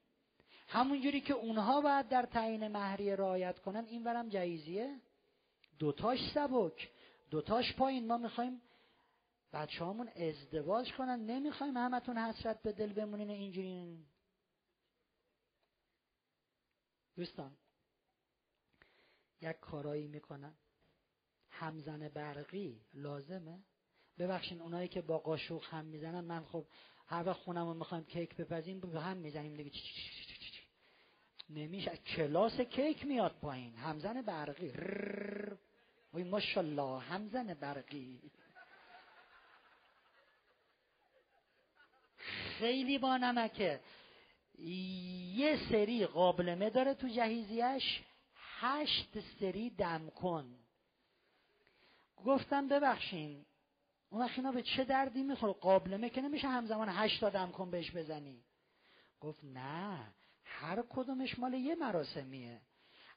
[0.72, 5.02] همونجوری که اونها باید در تعیین مهریه رعایت کنن این ورم جهیزیه
[5.80, 6.90] دوتاش سبک
[7.30, 8.08] دوتاش پایین.
[8.08, 8.62] ما می‌خوایم
[9.54, 11.20] بچه همون ازدواج کنن.
[11.26, 14.06] نمی‌خوایم همتون حسرت به دل بمونین اینجوری.
[17.16, 17.58] دوستان
[19.42, 20.54] یک کارایی می‌کنن.
[21.50, 23.60] همزن برقی لازمه.
[24.20, 26.66] ببخشین اونایی که با قاشق هم می‌زنن من خب
[27.08, 29.58] هر وقت خونم رو می‌خوایم کیک بپزیم به هم می‌زنیم.
[29.58, 29.72] دیگه
[31.50, 31.98] نمیشه.
[31.98, 33.76] کلاس کیک میاد پایین.
[33.76, 34.74] همزن برقی.
[36.14, 38.20] وی ماشالله همزن برقی.
[42.60, 43.80] خیلی با نمکه.
[45.36, 48.02] یه سری قابلمه داره تو جهیزیش.
[48.36, 50.56] هشت سری دم کن.
[52.26, 53.46] گفتم ببخشین.
[54.10, 57.72] اون وقت اینا به چه دردی می‌خوره قابلمه که نمیشه همزمان هشت تا دم کن
[57.72, 58.44] بهش بزنی.
[59.22, 60.14] گفت نه.
[60.60, 62.62] هر کدومش مال یه مراسمیه.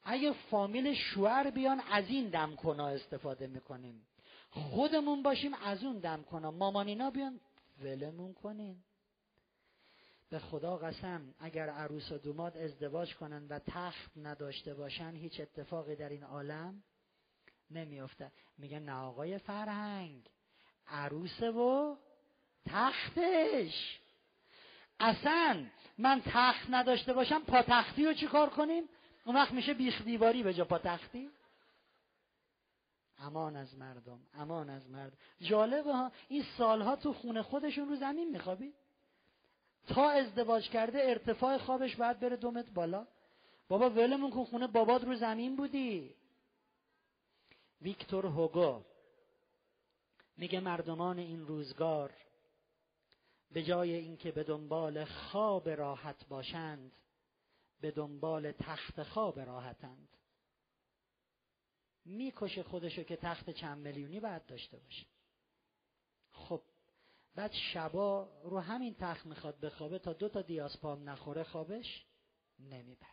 [0.03, 4.07] اگه فامیل شوهر بیان از این دم کنا استفاده می‌کنیم.
[4.49, 7.39] خودمون باشیم از اون دم کنا مامانینا بیان
[7.83, 8.83] ولمون کنین.
[10.29, 15.95] به خدا قسم اگر عروس و دوماد ازدواج کنن و تخت نداشته باشن هیچ اتفاقی
[15.95, 16.83] در این عالم
[17.71, 18.31] نمیافته.
[18.57, 20.29] میگن نه آقای فرهنگ
[20.87, 21.95] عروسه و
[22.65, 23.99] تختش.
[24.99, 25.65] اصلا
[25.97, 28.83] من تخت نداشته باشم پاتختی رو چیکار کنیم؟
[29.25, 31.29] اون وقت میشه بیخ دیواری به جا پاتختی؟
[33.17, 38.31] امان از مردم امان از مردم جالبه ها این سالها تو خونه خودشون رو زمین
[38.31, 38.73] میخوابید
[39.87, 43.07] تا ازدواج کرده ارتفاع خوابش باید بره دومت بالا.
[43.67, 46.15] بابا ولمون کن خونه بابات رو زمین بودی.
[47.81, 48.81] ویکتور هوگو
[50.37, 52.13] میگه مردمان این روزگار
[53.51, 56.95] به جای اینکه به دنبال خواب راحت باشند
[57.81, 60.09] به دنبال تخت خواب راحتند.
[62.05, 65.05] می‌کشه خودشو که تخت چند میلیونی باید داشته باشه.
[66.31, 66.61] خب
[67.35, 72.05] بعد شبا رو همین تخت می‌خواد بخوابه تا دو تا دیاسپام نخوره خوابش
[72.59, 73.09] نمی‌بره.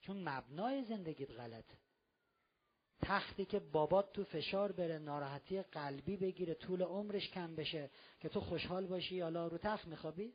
[0.00, 1.83] چون مبنای زندگیت غلطه.
[3.02, 7.90] تختی که بابات تو فشار بره ناراحتی قلبی بگیره طول عمرش کم بشه
[8.20, 10.34] که تو خوشحال باشی حالا رو تخت میخوابی؟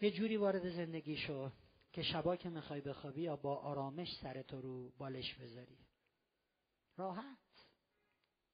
[0.00, 1.50] یه جوری وارد زندگی شو
[1.92, 5.78] که شبا که می‌خوای بخوابی یا با آرامش سرتو رو بالش بذاری.
[6.96, 7.38] راحت.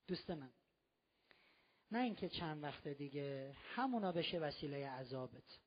[0.06, 0.50] دوست من
[1.92, 5.58] نه اینکه چند وقت دیگه همونا بشه وسیله عذابت.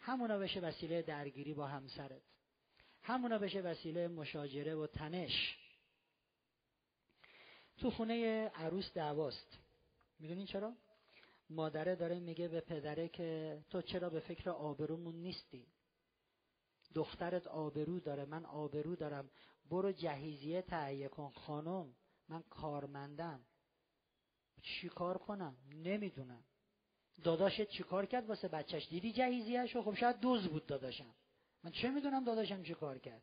[0.00, 2.22] همونا بشه وسیله درگیری با همسرت.
[3.02, 5.56] همونا بشه وسیله مشاجره و تنش.
[7.76, 9.58] تو خونه عروس دعواست.
[10.18, 10.76] می‌دونین چرا؟
[11.50, 15.66] مادره داره میگه به پدره که تو چرا به فکر آبرومون نیستی؟
[16.94, 19.30] دخترت آبرو داره من آبرو دارم.
[19.70, 21.94] برو جهیزیه تهیه کن خانم
[22.28, 23.40] من کارمندم.
[24.62, 26.44] چی کار کنم؟ نمی‌دونم.
[27.24, 31.14] داداشت چی کار کرد واسه بچهش؟ دیدی جهیزیهش خب شاید دوز بود داداشم.
[31.64, 33.22] من چه می‌دونم داداشم چی کار کرد؟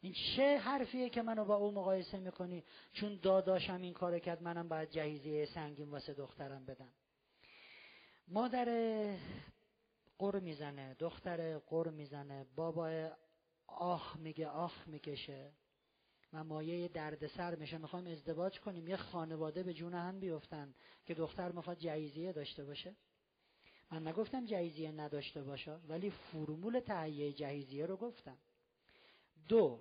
[0.00, 4.68] این چه حرفیه که منو با او مقایسه می‌کنی؟ چون داداشم این کار کرد منم
[4.68, 6.92] باید جهیزیه سنگین واسه دخترم بدم.
[8.28, 8.66] مادر
[10.18, 12.46] قر می‌زنه دختر قر می‌زنه.
[12.56, 13.10] بابا
[13.66, 15.52] آخ میگه آخ می‌کشه.
[16.32, 18.88] و مایه دردسر میشه می‌خوایم ازدواج کنیم.
[18.88, 20.74] یه خانواده به جون هم بیفتن
[21.06, 22.96] که دختر می‌خواد جهیزیه داشته باشه.
[23.90, 28.38] من نگفتم جهیزیه نداشته باشه ولی فرمول تهیه جهیزیه رو گفتم.
[29.48, 29.80] دو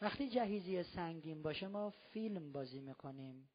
[0.00, 3.48] وقتی جهیزیه سنگین باشه ما فیلم بازی می‌کنیم.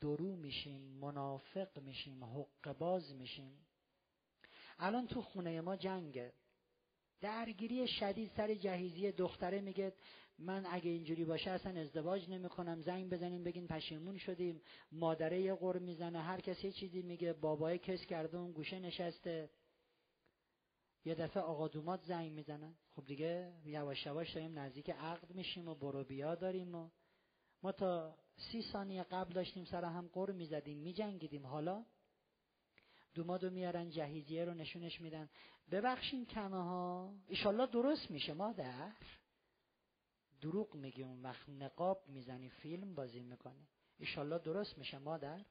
[0.00, 3.66] درو میشیم منافق میشیم حق باز میشیم.
[4.78, 6.32] الان تو خونه ما جنگه.
[7.20, 9.92] درگیری شدید سر جهیزی دختره میگه
[10.38, 12.80] من اگه اینجوری باشه اصلا ازدواج نمی‌کنم.
[12.80, 14.62] زنگ بزنیم بگین پشیمون شدیم.
[14.92, 16.22] مادره یه قر می‌زنه.
[16.22, 17.32] هر کسی چیزی میگه.
[17.32, 19.50] بابای کس کرده اون گوشه نشسته.
[21.04, 22.74] یه دفعه آقا دومات زنگ می‌زنن.
[22.96, 26.90] خب دیگه یواش یواش داریم نزدیک عقد میشیم و برو بیا داریم و
[27.62, 31.46] ما تا سی ثانیه قبل داشتیم سر هم قر می‌زدیم میجنگیدیم.
[31.46, 31.84] حالا
[33.14, 35.28] دومادو میارن جهیزیه رو نشونش میدن.
[35.70, 38.92] ببخشین کنه ها ایشالله درست میشه مادر.
[40.40, 43.68] دروغ میگی اون وقت نقاب می‌زنی فیلم بازی می‌کنی.
[43.98, 45.44] ایشالله درست میشه مادر.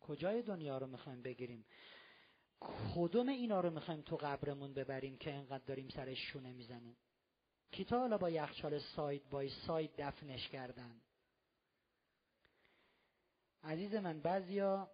[0.00, 1.64] کجای دنیا رو می‌خوایم بگیریم؟
[2.94, 6.96] کدوم اینا رو می‌خوایم تو قبرمون ببریم که انقدر داریم سرش شونه می‌زنیم؟
[7.70, 11.00] کی حالا با یخچال ساید بای ساید دفنش کردن؟
[13.62, 14.90] عزیز من بعضیا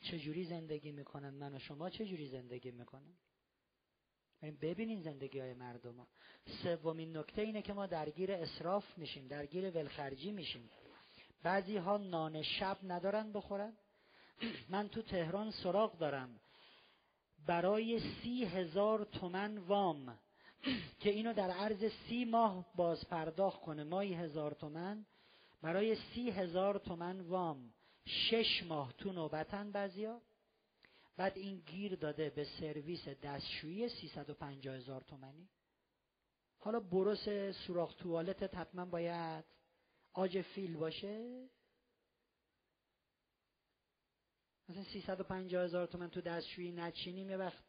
[0.00, 2.70] چجوری زندگی می‌کنن؟ من و شما چجوری زندگی
[4.42, 6.06] می‌کنن ببینین زندگی های مردم ها
[6.62, 10.70] سومین نکته اینه که ما درگیر اصراف میشیم درگیر ولخرجی میشیم.
[11.42, 13.72] بعضی ها نان شب ندارن بخورن.
[14.68, 16.40] من تو تهران سراغ دارم.
[17.46, 20.18] برای سی هزار تومن وام
[21.00, 25.06] که اینو در عرض سی ماه باز پرداخت کنه ماهی هزار تومن.
[25.62, 27.72] برای سی هزار تومن وام
[28.06, 30.20] شش ماه تو نوبتن بعضیا
[31.16, 35.48] بعد این گیر داده به سرویس دستشویی 350 هزار تومنی
[36.58, 37.28] حالا بروس
[37.66, 39.44] سوراخ توالت حتما باید
[40.12, 41.48] آج فیل باشه.
[44.68, 47.64] مثلا 350 هزار تومن تو دستشویی نچینیم یه وقت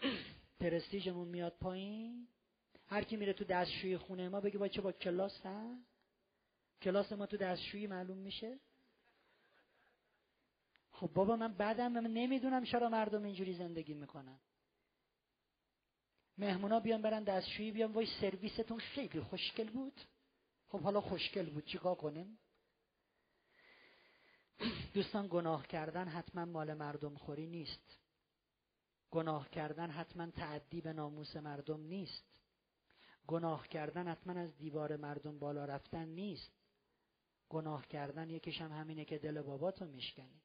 [0.60, 2.28] پرستیژمون میاد پایین.
[2.86, 5.42] هر کی میره تو دستشویی خونه ما بگه با چه با کلاس
[6.82, 8.60] کلاس ما تو دستشویی معلوم میشه؟
[11.00, 14.38] خب بابا من بعدم من نمی‌دونم چرا مردم اینجوری زندگی می‌کنن.
[16.38, 20.00] مهمونا بیان برن دستشویی بیان وای سرویستون خیلی خوشگل بود.
[20.68, 22.38] خب حالا خوشگل بود چیکار کنیم؟
[24.94, 27.98] دوستان گناه کردن حتما مال مردم خوری نیست.
[29.10, 32.40] گناه کردن حتما تعدی به ناموس مردم نیست.
[33.26, 36.52] گناه کردن حتما از دیوار مردم بالا رفتن نیست.
[37.48, 40.42] گناه کردن یکیش هم همینه که دل باباتو میشکنی.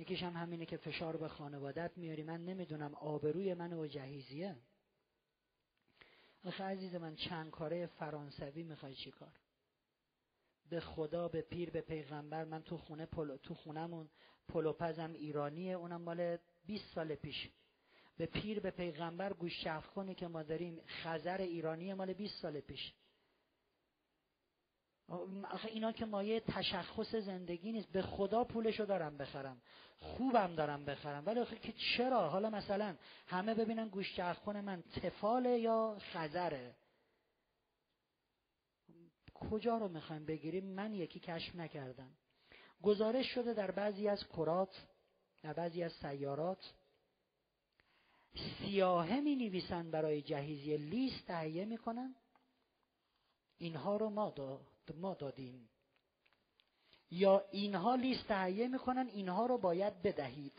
[0.00, 2.22] یکیش هم همینه که فشار به خانوادت میاری.
[2.22, 4.56] من نمی‌دونم آبروی من و جهیزیه.
[6.44, 9.32] آخه عزیز من چند کاره فرانسوی می‌خوای چی کار؟
[10.70, 12.44] به خدا به پیر به پیغمبر.
[12.44, 14.08] من تو خونه پلو تو خونمون
[14.48, 15.76] پلوپزم ایرانیه.
[15.76, 17.50] اونم مال 20 سال پیش.
[18.16, 22.92] به پیر به پیغمبر گوش کنی که ما داریم خزر ایرانی مال 20 سال پیش.
[25.50, 27.92] آخه اینا که مایه تشخص زندگی نیست.
[27.92, 29.62] به خدا پولشو دارم بخرم.
[29.98, 31.26] خوبم دارم بخرم.
[31.26, 32.96] ولی آخه که چرا؟ حالا مثلا
[33.26, 36.74] همه ببینن گوش من تفاله یا خزره
[39.34, 42.10] کجا رو می‌خوایم بگیریم؟ من یکی کشف نکردم.
[42.82, 44.86] گزارش شده در بعضی از کرات
[45.42, 46.74] در بعضی از سیارات
[48.58, 52.14] سیاهه می نویسن برای جهیزی لیست تهیه می‌کنن.
[53.58, 54.30] اینها رو ما,
[54.94, 55.70] ما دادیم.
[57.10, 60.58] یا اینها لیست تهیه می‌کنن اینها رو باید بدهید.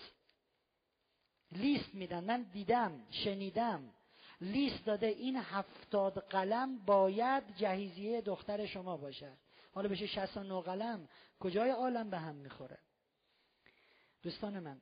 [1.51, 2.23] لیست میدن.
[2.23, 3.93] من دیدم شنیدم.
[4.41, 9.37] لیست داده این هفتاد قلم باید جهیزیه دختر شما باشه.
[9.73, 11.09] حالا بشه 69 قلم.
[11.39, 12.77] کجای عالم به هم می‌خوره؟
[14.21, 14.81] دوستان من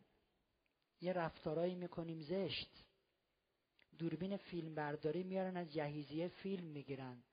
[1.02, 2.70] یه رفتارایی می‌کنیم زشت.
[3.98, 7.24] دوربین فیلم برداری میارن از جهیزیه فیلم می‌گیرن.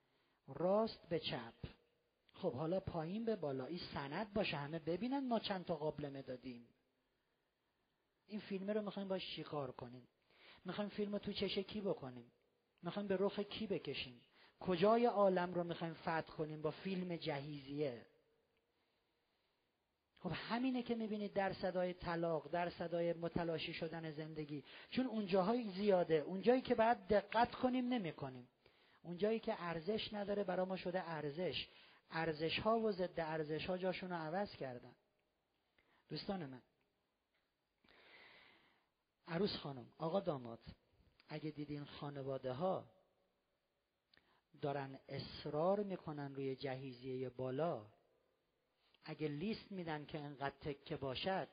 [0.47, 1.76] راست به چپ.
[2.41, 3.65] خب حالا پایین به بالا.
[3.65, 4.57] این سند باشه.
[4.57, 6.67] همه ببینن ما چند تا قابلمه دادیم.
[8.27, 10.07] این فیلم رو می‌خوایم باش شکار کنیم؟
[10.65, 12.31] می‌خوایم فیلم رو تو چشه کی بکنیم؟
[12.83, 14.21] می‌خوایم به رخ کی بکشیم؟
[14.59, 18.05] کجای عالم رو می‌خوایم فتح کنیم با فیلم جهیزیه؟
[20.19, 24.63] خب همینه که می‌بینید در صدای طلاق در صدای متلاشی شدن زندگی.
[24.89, 26.15] چون اونجاهای زیاده.
[26.15, 28.47] اونجایی که باید دقت کنیم نمی‌کنیم.
[29.01, 31.67] اونجایی که ارزش نداره برای ما شده ارزش.
[32.11, 34.95] ارزش ها و ضد ارزش ها جاشون رو عوض کردن.
[36.09, 36.61] دوستان من
[39.27, 40.59] عروس خانم آقا داماد
[41.29, 42.89] اگه دیدین خانواده ها
[44.61, 47.87] دارن اصرار می‌کنن روی جهیزیه بالا
[49.05, 51.47] اگه لیست میدن که انقدر تکه باشد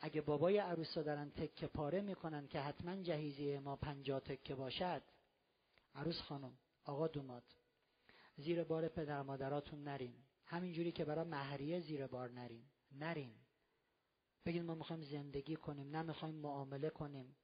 [0.00, 5.02] اگه بابای عروس دارن تکه پاره می‌کنن که حتما جهیزیه ما پنجاه تکه باشد
[5.94, 7.57] عروس خانم آقا دوماد
[8.38, 10.14] زیر بار پدر مادراتون نرین.
[10.44, 12.64] همینجوری که برای مهریه زیر بار نرین.
[12.92, 13.34] نرین.
[14.46, 17.36] بگید ما می‌خوایم زندگی کنیم نه می‌خوایم معامله کنیم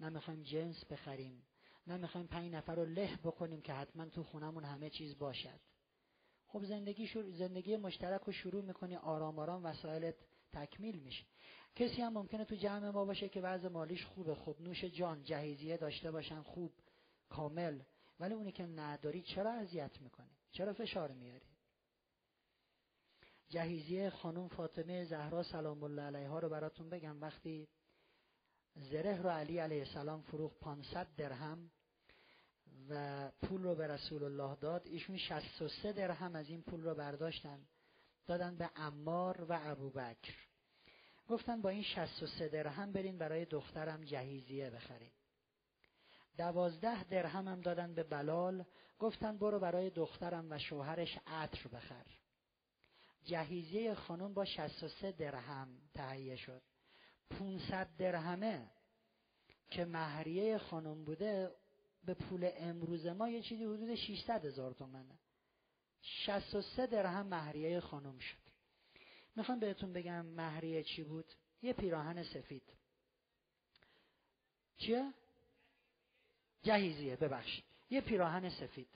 [0.00, 1.42] نه می‌خوایم جنس بخریم
[1.86, 5.60] نه می‌خوایم پنج نفر رو له بکنیم که حتما تو خونمون همه چیز باشد.
[6.46, 10.14] خب زندگی زندگی مشترک رو شروع می‌کنی آرام آرام وسایلت
[10.52, 11.24] تکمیل میشه.
[11.74, 14.34] کسی هم ممکنه تو جمع ما باشه که وضع مالیش خوبه.
[14.34, 16.72] خوب نوش جان جهیزیه داشته باشن خوب
[17.28, 17.82] کامل.
[18.20, 21.46] ولی اونی که نداری چرا اذیت می‌کنی؟ چرا فشار میاری؟
[23.48, 27.20] جهیزیه خانم فاطمه زهرا سلام الله علیها رو براتون بگم.
[27.20, 27.68] وقتی
[28.74, 31.70] زره رو علی علیه السلام فروخ 500 درهم
[32.88, 37.66] و پول رو به رسول الله داد ایشون 63 درهم از این پول رو برداشتن.
[38.26, 40.34] دادن به امار و ابوبکر
[41.28, 45.12] گفتن با این 63 درهم برین برای دخترم جهیزیه بخرین.
[46.36, 48.64] دوازده درهم هم دادن به بلال
[48.98, 52.06] گفتن برو برای دخترم و شوهرش عطر بخر.
[53.24, 56.62] جهیزیه خانم با 63 درهم تهیه شد.
[57.30, 58.70] 500 درهمه
[59.70, 61.50] که مهریه خانم بوده
[62.04, 65.18] به پول امروز ما یه چیزی حدود 600 هزار تومنه
[66.02, 68.42] 63 درهم مهریه خانم شد.
[69.36, 71.32] می‌خوام بهتون بگم مهریه چی بود؟
[71.62, 72.72] یه پیراهن سفید.
[74.76, 75.14] چیه؟
[76.62, 77.64] جهیزیه ببخشید.
[77.90, 78.88] یه پیراهن سفید.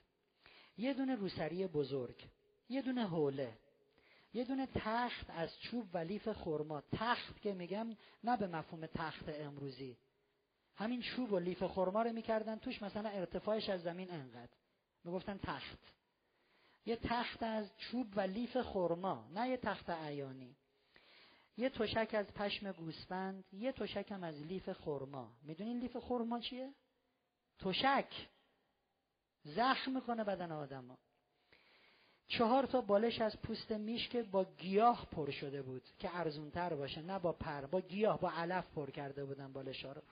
[0.78, 2.24] یه دونه روسری بزرگ.
[2.68, 3.58] یه دونه حوله.
[4.34, 6.82] یه دونه تخت از چوب و لیف خرما.
[6.92, 9.96] تخت که میگم نه به مفهوم تخت امروزی.
[10.76, 14.52] همین چوب و لیف خرما رو می‌کردن توش مثلا ارتفاعش از زمین انقدر.
[15.04, 15.78] می‌گفتن تخت.
[16.86, 20.56] یه تخت از چوب و لیف خرما نه یه تخت عیانی.
[21.56, 25.32] یه تشک از پشم گوسفند یه تشک هم از لیف خرما.
[25.42, 26.74] می‌دونین لیف خرما چیه؟
[27.58, 28.28] تشک
[29.44, 30.98] زخم می‌کنه بدن آدم
[32.28, 37.02] چهار تا بالش از پوست میش که با گیاه پر شده بود که ارزونتر باشه
[37.02, 40.02] نه با پر با گیاه با علف پر کرده بودن بالش ها رو.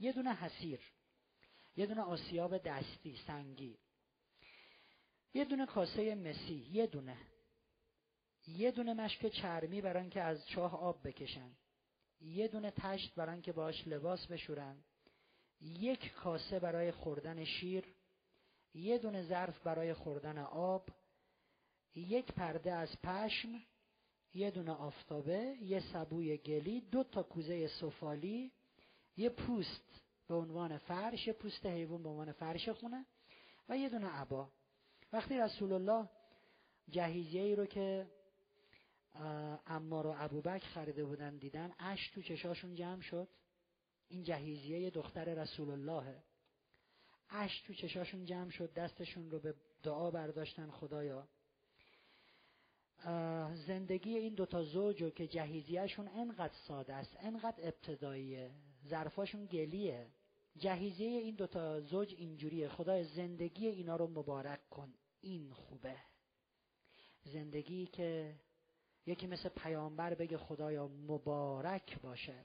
[0.00, 0.80] یه دونه حسیر
[1.76, 3.78] یه دونه آسیاب دستی سنگی.
[5.34, 7.16] یه دونه کاسه مسی یه دونه.
[8.46, 11.50] یه دونه مشک چرمی برای که از چاه آب بکشن.
[12.20, 14.84] یه دونه تشت برای که باش لباس بشورن.
[15.60, 17.84] یک کاسه برای خوردن شیر
[18.74, 20.88] یه دونه ظرف برای خوردن آب
[21.94, 23.48] یک پرده از پشم
[24.34, 28.52] یه دونه آفتابه یه سبوی گلی دو تا کوزه سفالی
[29.16, 33.06] یه پوست به عنوان فرش یه پوست حیوان به عنوان فرش خونه
[33.68, 34.48] و یه دونه عبا.
[35.12, 36.08] وقتی رسول الله
[36.90, 38.06] جهیزیه ای رو که
[39.66, 43.28] امار و ابوبکر خریده بودن دیدن اش تو چشاشون جمع شد.
[44.14, 46.22] این جهیزیه دختر رسول الله
[47.28, 51.28] اش تو چشاشون جمع شد دستشون رو به دعا برداشتن خدایا.
[53.66, 58.50] زندگی این دوتا زوج که جهیزیهشون انقدر ساده است انقدر ابتداییه
[58.88, 60.06] ظرفاشون گلیه.
[60.56, 65.96] جهیزیه این دوتا زوج اینجوریه خدای زندگی اینا رو مبارک کن این خوبه.
[67.24, 68.34] زندگی که
[69.06, 72.44] یکی مثل پیامبر بگه خدایا مبارک باشه.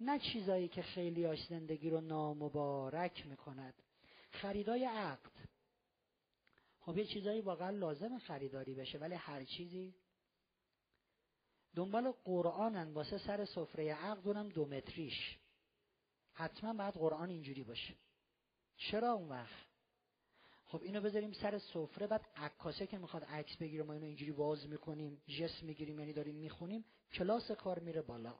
[0.00, 3.74] نه چیزایی که خیلیاش زندگی رو نامبارک می‌کند.
[4.30, 5.32] خریدای عقد.
[6.80, 9.94] خب یه چیزایی واقعا لازم خریداری بشه ولی هر چیزی
[11.74, 12.92] دنبال قرآنن.
[12.92, 15.38] واسه سر سفره عقد اونم دو متریش.
[16.32, 17.94] حتما باید قرآن اینجوری باشه.
[18.76, 19.70] چرا اون وقت؟
[20.64, 22.06] خب اینو بذاریم سر سفره.
[22.06, 26.34] بعد عکاسه که می‌خواد عکس بگیره ما اینو اینجوری واز می‌کنیم جس می‌گیریم یعنی داریم
[26.34, 28.38] می‌خونیم کلاس کار میره بالا.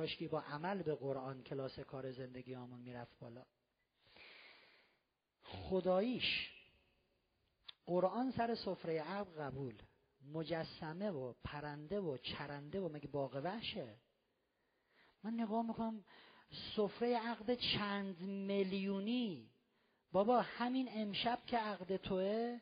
[0.00, 3.42] کاشکی با عمل به قرآن کلاس کار زندگی آمون می‌رفت بالا.
[5.42, 6.50] خداییش
[7.86, 9.74] قرآن سر سفره عقل قبول.
[10.32, 13.96] مجسمه و پرنده و چرنده و مگه باغ وحشه؟
[15.22, 16.04] من نگاه می‌کنم
[16.76, 19.50] سفره عقد چند میلیونی.
[20.12, 22.60] بابا همین امشب که عقد توه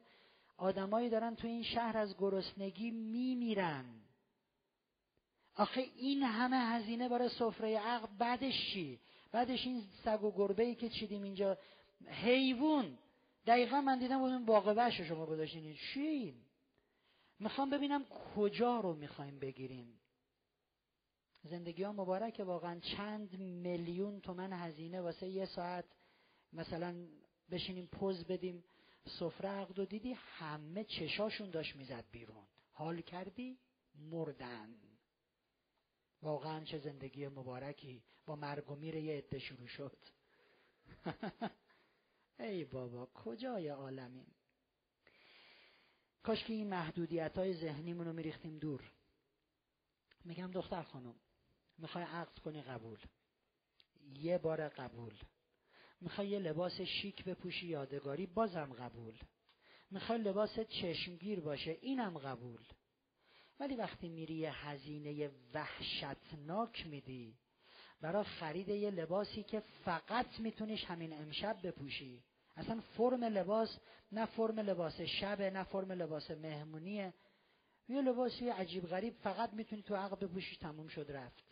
[0.57, 3.85] آدمایی دارن تو این شهر از گرسنگی میمیرن.
[5.59, 8.99] آخه این همه هزینه برای سفره عقد بعدش چی؟
[9.33, 11.59] بعدش این سگ و گربه ای که چیدیم اینجا
[12.07, 12.99] حیوان.
[13.47, 15.77] دقیقا من دیدم اون باغ شما گذاشتین.
[15.95, 16.35] چی؟
[17.39, 20.01] می‌خوام ببینم کجا رو می‌خوایم بگیریم.
[21.43, 25.85] زندگی ها مبارکه واقعا چند میلیون تومن هزینه واسه یه ساعت
[26.53, 26.95] مثلا
[27.51, 28.65] بشینیم پوز بدیم.
[29.05, 32.47] سفره عقد و دیدی؟ همه چشاشون داشت می‌زد بیرون.
[32.73, 33.59] حال کردی؟
[34.11, 34.88] مردن.
[36.23, 38.03] واقعا چه زندگی مبارکی.
[38.27, 39.99] با مرگ و میر یه عده شروع شد.
[42.41, 44.35] ای بابا کجای عالمیم؟
[46.23, 48.93] کاش که این محدودیت های ذهنیمون رو میریختیم دور.
[50.25, 51.15] میگم دختر خانم
[51.79, 52.99] می‌خوای عقد کنی قبول.
[54.15, 55.15] یه بار قبول.
[56.01, 59.19] می‌خوای یه لباس شیک بپوشی یادگاری بازم قبول.
[59.91, 62.65] می‌خوای لباس چشمگیر باشه اینم قبول.
[63.61, 67.35] ولی وقتی میری یه هزینه وحشتناک میدی
[68.01, 72.23] برای خرید یه لباسی که فقط میتونیش همین امشب بپوشی.
[72.57, 73.79] اصلا فرم لباس
[74.13, 77.15] نه فرم لباس شبه نه فرم لباس مهمونیه.
[77.89, 81.45] یه لباسی عجیب غریب فقط می‌تونی تو عقب بپوشیش تموم شد رفت.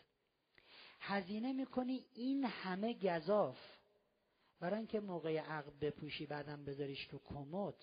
[0.99, 3.57] هزینه می‌کنی این همه گذاف
[4.59, 7.75] برای اینکه موقع عقد بپوشی بعدم بذاریش تو کمد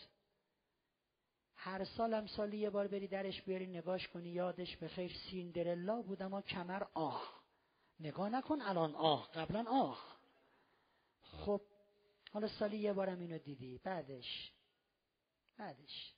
[1.64, 6.22] هر سالم سالی یه بار بری درش بیاری نگاش کنی یادش به خیر سیندرلا بود
[6.22, 7.44] اما کمر آه.
[8.00, 9.98] نگاه نکن الان آه قبلا آه.
[11.22, 11.60] خب
[12.32, 13.80] حالا سالی یه بارم اینو دیدی.
[13.84, 14.52] بعدش؟
[15.58, 16.14] بعدش؟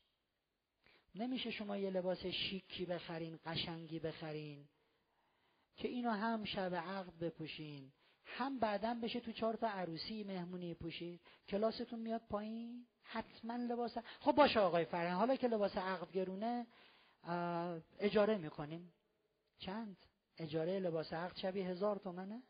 [1.14, 4.68] نمیشه شما یه لباس شیکی بخرین قشنگی بخرین
[5.77, 7.93] که اینو هم شب عقد بپوشین.
[8.27, 12.86] هم بعدا بشه تو چهار تا عروسی مهمونی پوشید کلاستون میاد پایین.
[13.03, 15.16] حتما لباس خب باشه آقای فرهنگ.
[15.16, 16.66] حالا که لباس عقد گرونه
[17.98, 18.93] اجاره می‌کنیم.
[19.59, 19.97] چند؟
[20.39, 22.43] اجاره لباس عقد شبیه هزار تومنه؟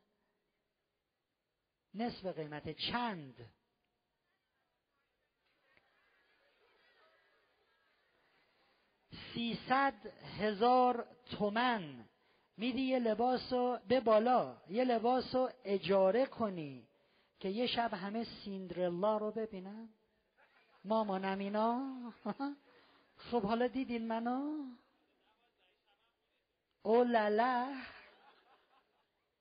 [1.95, 3.51] نصف قیمت چند؟
[9.35, 10.07] سیصد
[10.39, 12.09] هزار تومن.
[12.57, 16.89] میدی یه لباس رو به بالا یه لباس رو اجاره کنی
[17.41, 19.89] که یه شب همه سیندرلا رو ببینن.
[20.85, 21.97] مامانم اینا
[23.31, 24.65] خب حالا دیدین منو؟
[26.83, 27.75] او لالا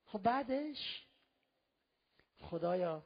[0.06, 1.06] خب بعدش؟
[2.40, 3.02] خدایا.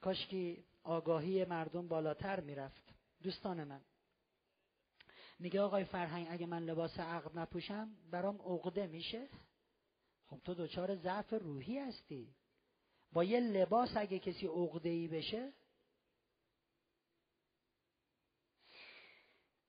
[0.00, 2.82] کاشکی آگاهی مردم بالاتر می‌رفت.
[3.22, 3.80] دوستان من.
[5.38, 9.28] میگه آقای فرهنگ اگه من لباس عقد نپوشم برام عقده میشه؟
[10.26, 12.34] خب تو دچار ضعف روحی هستی.
[13.12, 15.52] با یه لباس اگه کسی عقده ای بشه؟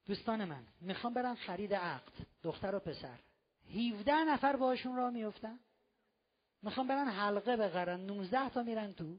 [0.05, 2.13] دوستان من می‌خوام برم خرید عقد
[2.43, 3.19] دختر و پسر.
[3.69, 5.59] 17 نفر باشون را میفتن
[6.61, 7.99] می‌خوام برن حلقه بخرن.
[7.99, 9.17] 19 تا میرن تو.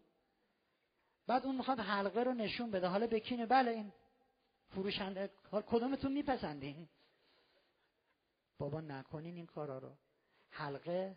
[1.27, 2.87] بعد اون می‌خواد حلقه رو نشون بده.
[2.87, 3.47] حالا بکینه.
[3.47, 3.93] بله این
[4.75, 6.89] فروشنده کدومتون میپسندین؟
[8.59, 9.93] بابا نکنین این کارا رو.
[10.51, 11.17] حلقه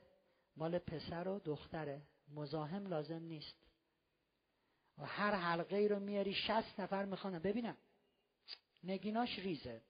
[0.58, 2.02] مال پسر و دختره.
[2.36, 3.56] مزاحم لازم نیست.
[4.98, 7.40] و هر حلقه ای رو میاری شست نفر می‌خوانه.
[7.40, 7.78] ببینم.
[8.84, 9.82] نگیناش ریزه.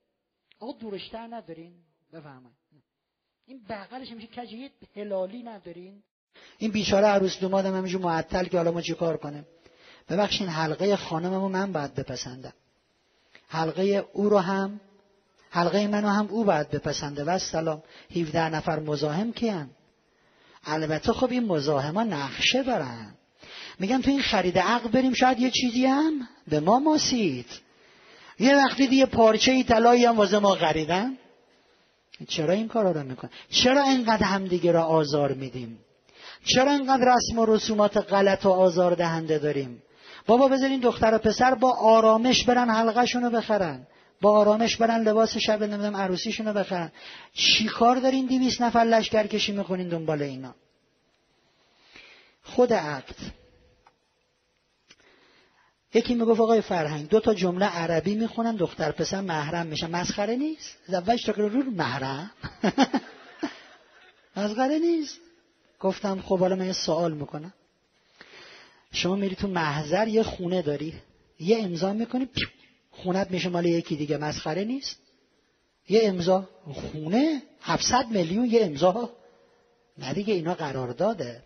[0.58, 1.74] آقا دورشتر ندارین؟
[2.12, 2.50] بفهمن
[3.46, 6.02] این بغلش میشه کجی؟ هلالی ندارین؟
[6.58, 9.46] این بیچاره عروس دومادم همینجور معطل که حالا ما چیکار کنیم؟
[10.08, 12.52] ببخشین حلقه خانممو من باید بپسندم.
[13.48, 14.80] حلقه او رو هم
[15.50, 17.24] حلقه منو هم او باید بپسنده.
[17.24, 17.82] و سلام
[18.16, 19.70] 17 نفر مزاحم کیان
[20.64, 23.14] البته خب این مزاحما نقشه دارن.
[23.78, 27.46] میگن تو این خرید عقل بریم شاید یه چیزی هم به ما ماسید.
[28.38, 31.18] یه وقتی دیگه پارچه ای طلایی هم واسه ما خریدن.
[32.28, 35.78] چرا این کارا رو میکن چرا اینقدر همدیگه را آزار میدیم؟
[36.44, 39.82] چرا اینقدر رسم و رسومات غلط و آزار دهنده داریم؟
[40.26, 43.86] بابا بذارین دختر و پسر با آرامش برن حلقهشونو بخرن.
[44.20, 46.92] با آرامش برن لباس شب نمی‌دونم عروسیشونو بخرن.
[47.34, 50.54] چی کار دارین دیویس نفر لشکر کشی می‌کنین دنبال اینا؟
[52.42, 53.14] خود عقد
[55.94, 59.90] یکی می‌گفت آقای فرهنگ دو تا جمله عربی می‌خونن دختر پسر محرم میشن.
[59.90, 62.30] مسخره نیست؟ زوج رو محرم؟
[64.36, 65.20] مسخره نیست؟
[65.80, 67.52] گفتم خب حالا من یه سوال می‌کنم.
[68.94, 70.94] شما میری تو محضر یه خونه داری
[71.40, 72.28] یه امضا می‌کنی
[72.90, 74.96] خونت میشه مال یکی دیگه مسخره نیست.
[75.88, 79.10] یه امضا خونه 700 میلیون یه امضا.
[79.98, 81.42] نه دیگه اینا قرارداده.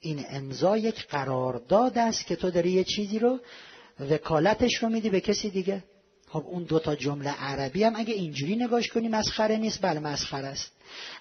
[0.00, 3.40] این امضا یک قرارداد است که تو داری یه چیزی رو
[4.00, 5.84] وکالتش رو میدی به کسی دیگه.
[6.28, 10.72] خب اون دوتا جمله عربی هم اگه اینجوری نگاش کنی مسخره نیست بله مسخره است.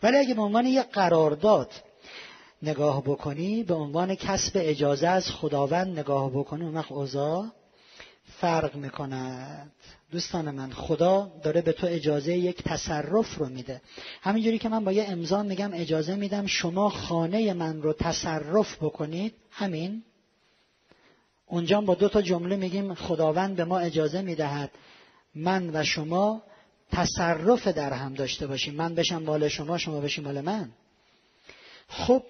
[0.04, 1.72] ولی اگه به عنوان یک قرارداد
[2.62, 6.64] نگاه بکنی به عنوان کسب اجازه از خداوند نگاه بکنی.
[6.64, 7.46] اون وقت اوضاع
[8.42, 9.72] فرق می‌کند.
[10.12, 13.82] دوستان من خدا داره به تو اجازه یک تصرف رو میده.
[14.22, 19.34] همینجوری که من با یه امضا میگم اجازه میدم شما خانه من رو تصرف بکنید.
[19.52, 20.04] همین.
[21.48, 24.72] اونجا با دو تا جمله میگیم خداوند به ما اجازه می‌دهد
[25.36, 26.42] من و شما
[26.92, 28.74] تصرف در هم داشته باشیم.
[28.74, 30.70] من بشم مال شما شما بشیم مال من.
[31.88, 32.24] خب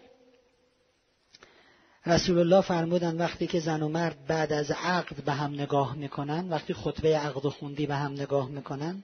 [2.07, 6.49] رسول الله فرمودن وقتی که زن و مرد بعد از عقد به هم نگاه می‌کنن
[6.49, 9.03] وقتی خطبه عقد و خوندی به هم نگاه می‌کنن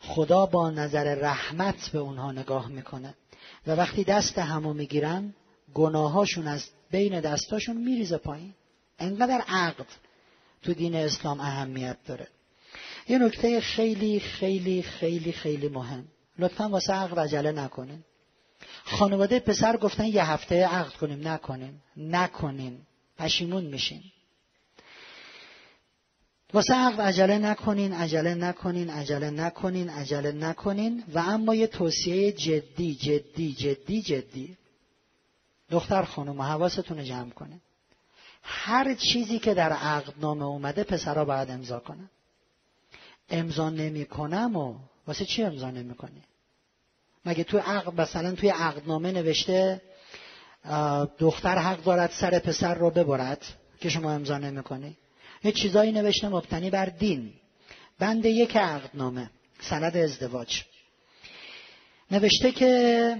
[0.00, 3.14] خدا با نظر رحمت به اونها نگاه می‌کنه.
[3.66, 5.34] و وقتی دست همو می‌گیرن
[5.74, 8.54] گناهاشون از بین دستاشون میریزه پایین.
[8.98, 9.86] انقدر عقد
[10.62, 12.28] تو دین اسلام اهمیت داره.
[13.08, 16.04] یه نکته خیلی خیلی خیلی خیلی مهم.
[16.38, 18.04] لطفا واسه عقد عجله نکنین.
[18.86, 21.28] خانواده پسر گفتن یه هفته عقد کنیم.
[21.28, 22.86] نکنیم نکنیم
[23.18, 24.02] پشیمون میشین.
[26.52, 31.04] واسه عقد عجله نکنین عجله نکنین عجله نکنین عجله نکنین.
[31.14, 34.56] و اما یه توصیه جدی جدی جدی جدی.
[35.70, 37.60] دختر خانم حواستون جمع کنین.
[38.42, 42.10] هر چیزی که در عقدنامه اومده پسرها باید امضا کنن.
[43.30, 44.74] امضا نمی‌کنم و
[45.06, 46.22] واسه چی امضا نمی‌کنی؟
[47.26, 49.80] مگه تو عقد مثلا توی عقدنامه نوشته
[51.18, 53.44] دختر حق دارد سر پسر رو ببرد
[53.80, 54.96] که شما امضا نمی‌کنی؟
[55.44, 57.32] یه چیزایی نوشته مبتنی بر دین.
[57.98, 59.30] بند یک عقدنامه
[59.60, 60.62] سند ازدواج.
[62.10, 63.16] نوشته که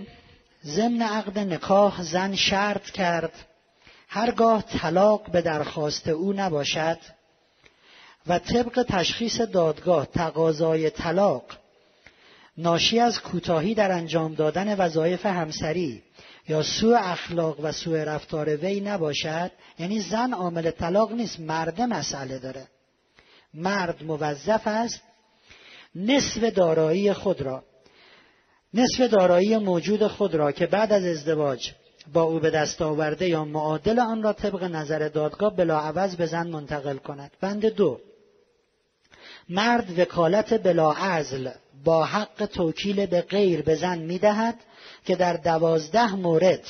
[0.64, 3.32] ضمن عقد نکاح زن شرط کرد
[4.08, 6.98] هرگاه طلاق به درخواست او نباشد
[8.26, 11.44] و طبق تشخیص دادگاه تقاضای طلاق
[12.58, 16.02] ناشی از کوتاهی در انجام دادن وظایف همسری
[16.48, 22.38] یا سوء اخلاق و سوء رفتار وی نباشد یعنی زن عامل طلاق نیست مرد مسئله
[22.38, 22.66] داره.
[23.54, 25.02] مرد موظف است
[25.94, 27.64] نصف دارایی خود را
[28.74, 31.72] نصف دارایی موجود خود را که بعد از ازدواج
[32.12, 36.46] با او به دست آورده یا معادل آن را طبق نظر دادگاه بلاعوض به زن
[36.46, 37.30] منتقل کند.
[37.40, 38.00] بند دو
[39.48, 41.50] مرد وکالت بلاعزل
[41.86, 44.54] با حق توکیل به غیر به زن می‌دهد
[45.04, 46.64] که در دوازده مورد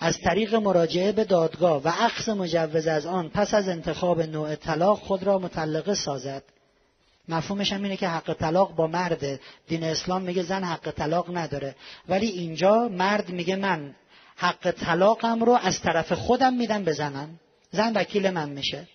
[0.00, 4.98] از طریق مراجعه به دادگاه و عقص مجوز از آن پس از انتخاب نوع طلاق
[4.98, 6.42] خود را مطلقه سازد.
[7.28, 11.74] مفهومش هم اینه که حق طلاق با مرده دین اسلام میگه زن حق طلاق نداره.
[12.08, 13.94] ولی اینجا مرد میگه من
[14.36, 18.88] حق طلاقم رو از طرف خودم میدم بزنم زن وکیل من میشه.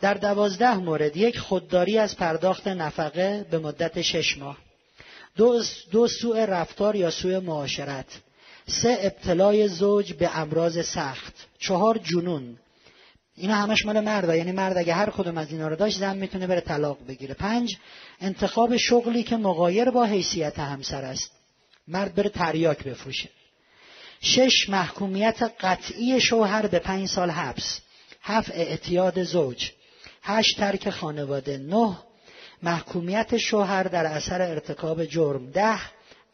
[0.00, 4.58] در دوازده مورد یک خودداری از پرداخت نفقه به مدت شش ماه.
[5.36, 8.06] دو, دو سوء رفتار یا سوء معاشرت.
[8.66, 11.34] سه ابتلای زوج به امراض سخت.
[11.58, 12.56] چهار جنون.
[13.36, 16.46] اینا همش مال مرد یعنی مرد اگه هر کدوم از اینا رو داشت زن می‌تونه
[16.46, 17.34] بره طلاق بگیره.
[17.34, 17.76] پنج
[18.20, 21.30] انتخاب شغلی که مغایر با حیثیت همسر است.
[21.88, 23.28] مرد بره تریاک بفروشه.
[24.20, 27.80] شش محکومیت قطعی شوهر به پنج سال حبس.
[28.22, 29.70] هفت اعتیاد زوج.
[30.22, 31.58] هشت ترک خانواده.
[31.58, 31.98] نه
[32.64, 35.50] محکومیت شوهر در اثر ارتکاب جرم.
[35.50, 35.80] ده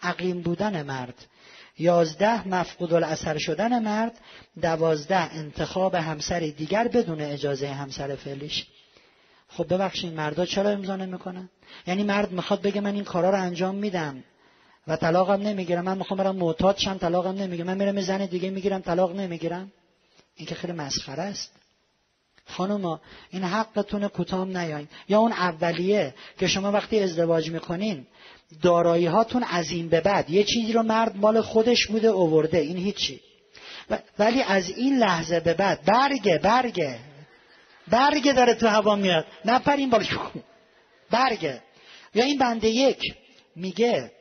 [0.02, 1.14] عقیم بودن مرد.
[1.78, 4.18] یازده مفقود الاثر شدن مرد.
[4.62, 8.66] دوازده انتخاب همسر دیگر بدون اجازه همسر فعلیش.
[9.48, 11.48] خب ببخشید مردا چرا امضا نمی‌کنن؟
[11.86, 14.24] یعنی مرد می‌خواد بگه من این کارا رو انجام میدم
[14.86, 15.84] و طلاقم نمی‌گیرم.
[15.84, 17.66] من می‌خوام برم معتاد شم طلاقم نمی‌گیرم.
[17.66, 19.72] من میرم زن دیگه می‌گیرم طلاق نمی‌گیرم.
[20.34, 21.59] این که خیلی مسخره است.
[22.50, 23.00] خانوما
[23.30, 24.88] این حقتون کوتام نیاین.
[25.08, 28.06] یا اون اولیه که شما وقتی ازدواج می‌کنین
[28.62, 32.58] دارایی هاتون از این به بعد یه چیزی رو مرد مال خودش بوده اوورده.
[32.58, 33.20] این هیچی.
[34.18, 36.98] ولی از این لحظه به بعد برگه برگه.
[37.88, 39.26] برگه داره تو هوا میاد.
[39.44, 40.04] نپرین بالا.
[41.10, 41.62] برگه.
[42.14, 43.14] یا این بنده یک
[43.56, 44.12] میگه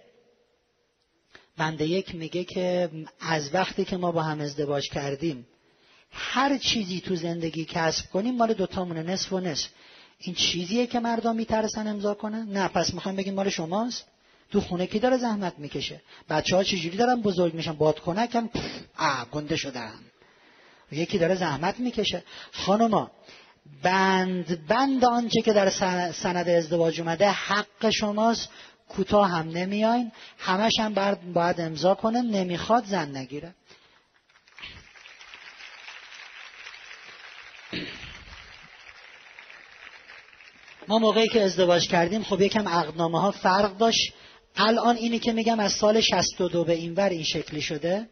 [1.57, 2.89] بنده یک میگه که
[3.19, 5.47] از وقتی که ما با هم ازدواج کردیم
[6.11, 9.67] هر چیزی تو زندگی کسب کنیم مال دوتامونه نصف و نصف.
[10.19, 14.05] این چیزیه که مردم میترسن امضا کنن؟ نه پس می‌خوایم بگیم مال شماست.
[14.51, 18.49] تو خونه کی داره زحمت می‌کشه؟ بچه ها چجوری دارن بزرگ میشن؟ بادکنکم
[18.97, 19.93] آ گنده شدن.
[20.91, 22.23] یکی داره زحمت می‌کشه.
[22.51, 23.11] خانما
[23.83, 25.69] بند بند آنچه که در
[26.11, 28.49] سند ازدواج اومده حق شماست.
[28.89, 30.11] کوتاه هم نمیاین.
[30.37, 32.21] همش هم باید امضا کنه.
[32.21, 33.55] نمی‌خواد زن نگیره.
[40.87, 44.13] ما موقعی که ازدواج کردیم خب یکم عقدنامه ها فرق داشت.
[44.55, 48.07] الان اینی که میگم از سال 62 به این ور این شکلی شده.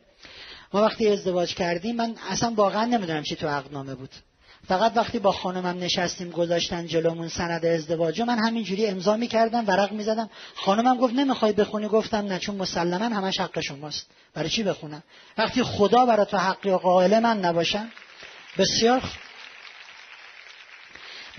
[0.74, 4.10] ما وقتی ازدواج کردیم من اصلا واقعا نمی‌دونم چی تو عقدنامه بود.
[4.68, 10.30] فقط وقتی با خانمم نشستیم گذاشتن جلومون سند ازدواج من همینجوری امضا می‌کردم ورق می‌زدم.
[10.56, 14.10] خانمم گفت نمی‌خوای بخونی؟ گفتم نه چون مسلما همش حق شماست.
[14.34, 15.04] برای چی بخونم؟
[15.38, 17.92] وقتی خدا برای تو حقی قائل من نباشم
[18.58, 19.02] بسیار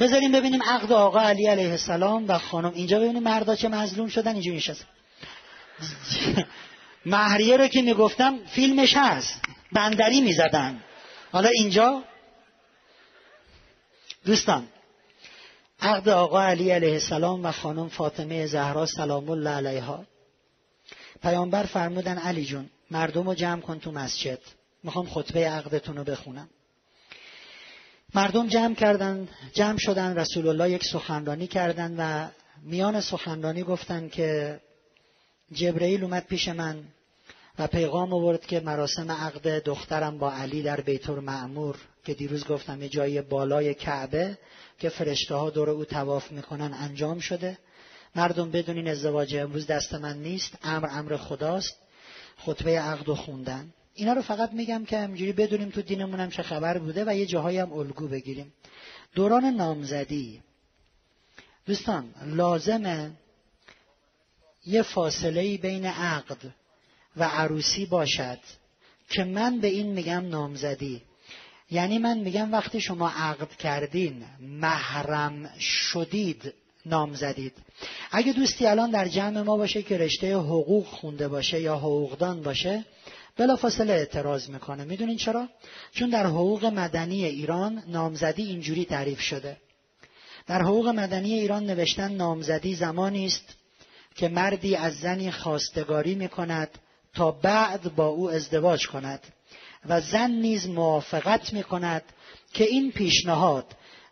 [0.00, 2.72] بذاریم ببینیم عقد آقا علی علیه السلام و خانم.
[2.74, 4.86] اینجا ببینیم مردا چه مظلوم شدن اینجا نشستن
[7.06, 9.40] مهریه رو که می‌گفتم فیلمش هست.
[9.72, 10.82] بندری می‌زدن.
[11.32, 12.04] حالا اینجا؟
[14.24, 14.68] دوستان
[15.80, 20.04] عقد آقا علی علیه السلام و خانم فاطمه زهرا سلام الله علیها.
[21.22, 24.38] پیامبر فرمودن علی جون مردم رو جمع کن تو مسجد.
[24.82, 26.48] می‌خوام خطبه عقدتون رو بخونم.
[28.14, 32.28] مردم جمع کردن جمع شدن رسول الله یک سخنرانی کردن و
[32.62, 34.60] میان سخنرانی گفتن که
[35.52, 36.84] جبرئیل اومد پیش من
[37.58, 42.82] و پیغام آورد که مراسم عقد دخترم با علی در بیت معمور که دیروز گفتم
[42.82, 44.38] یه جای بالای کعبه
[44.78, 47.58] که فرشته ها دور او تواف می‌کنن انجام شده.
[48.16, 51.76] مردم بدونین ازدواج امروز دست من نیست امر امر خداست.
[52.36, 53.72] خطبه عقد و خوندن.
[53.98, 57.26] اینا رو فقط میگم که همجوری بدونیم تو دینمون هم چه خبر بوده و یه
[57.26, 58.52] جاهایی هم الگو بگیریم.
[59.14, 60.40] دوران نامزدی.
[61.66, 63.10] دوستان لازمه
[64.66, 66.36] یه فاصله بین عقد
[67.16, 68.38] و عروسی باشد
[69.10, 71.02] که من به این میگم نامزدی.
[71.70, 76.54] یعنی من میگم وقتی شما عقد کردین محرم شدید
[76.86, 77.52] نام زدید
[78.10, 82.84] اگه دوستی الان در جمع ما باشه که رشته حقوق خونده باشه یا حقوقدان باشه
[83.38, 84.84] بلافاصله اعتراض می‌کنه.
[84.84, 85.48] می‌دونین چرا؟
[85.92, 89.56] چون در حقوق مدنی ایران نامزدی اینجوری تعریف شده.
[90.46, 93.54] در حقوق مدنی ایران نوشتن نامزدی زمانی است
[94.14, 96.68] که مردی از زنی خواستگاری می کند
[97.14, 99.20] تا بعد با او ازدواج کند
[99.88, 102.02] و زن نیز موافقت می کند
[102.52, 103.66] که این پیشنهاد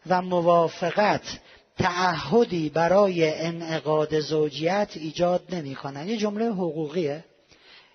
[0.07, 1.39] و موافقت
[1.78, 7.24] تعهدی برای انعقاد زوجیت ایجاد نمی کند یه جمله حقوقیه.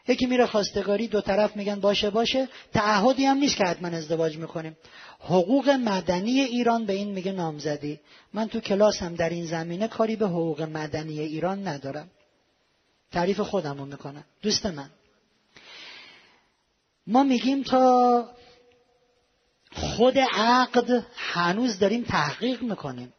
[0.08, 2.50] یکی میره خواستگاری دو طرف میگن باشه باشه.
[2.74, 4.78] تعهدی هم نیست که حتما ازدواج می‌کنیم.
[5.20, 8.00] حقوق مدنی ایران به این میگه نامزدی.
[8.34, 12.10] من تو کلاسم در این زمینه کاری به حقوق مدنی ایران ندارم.
[13.12, 14.24] تعریف خودم رو می‌کنم.
[14.42, 14.90] دوست من.
[17.08, 18.30] ما میگیم تا
[19.74, 23.14] خود عقد هنوز داریم تحقیق می‌کنیم.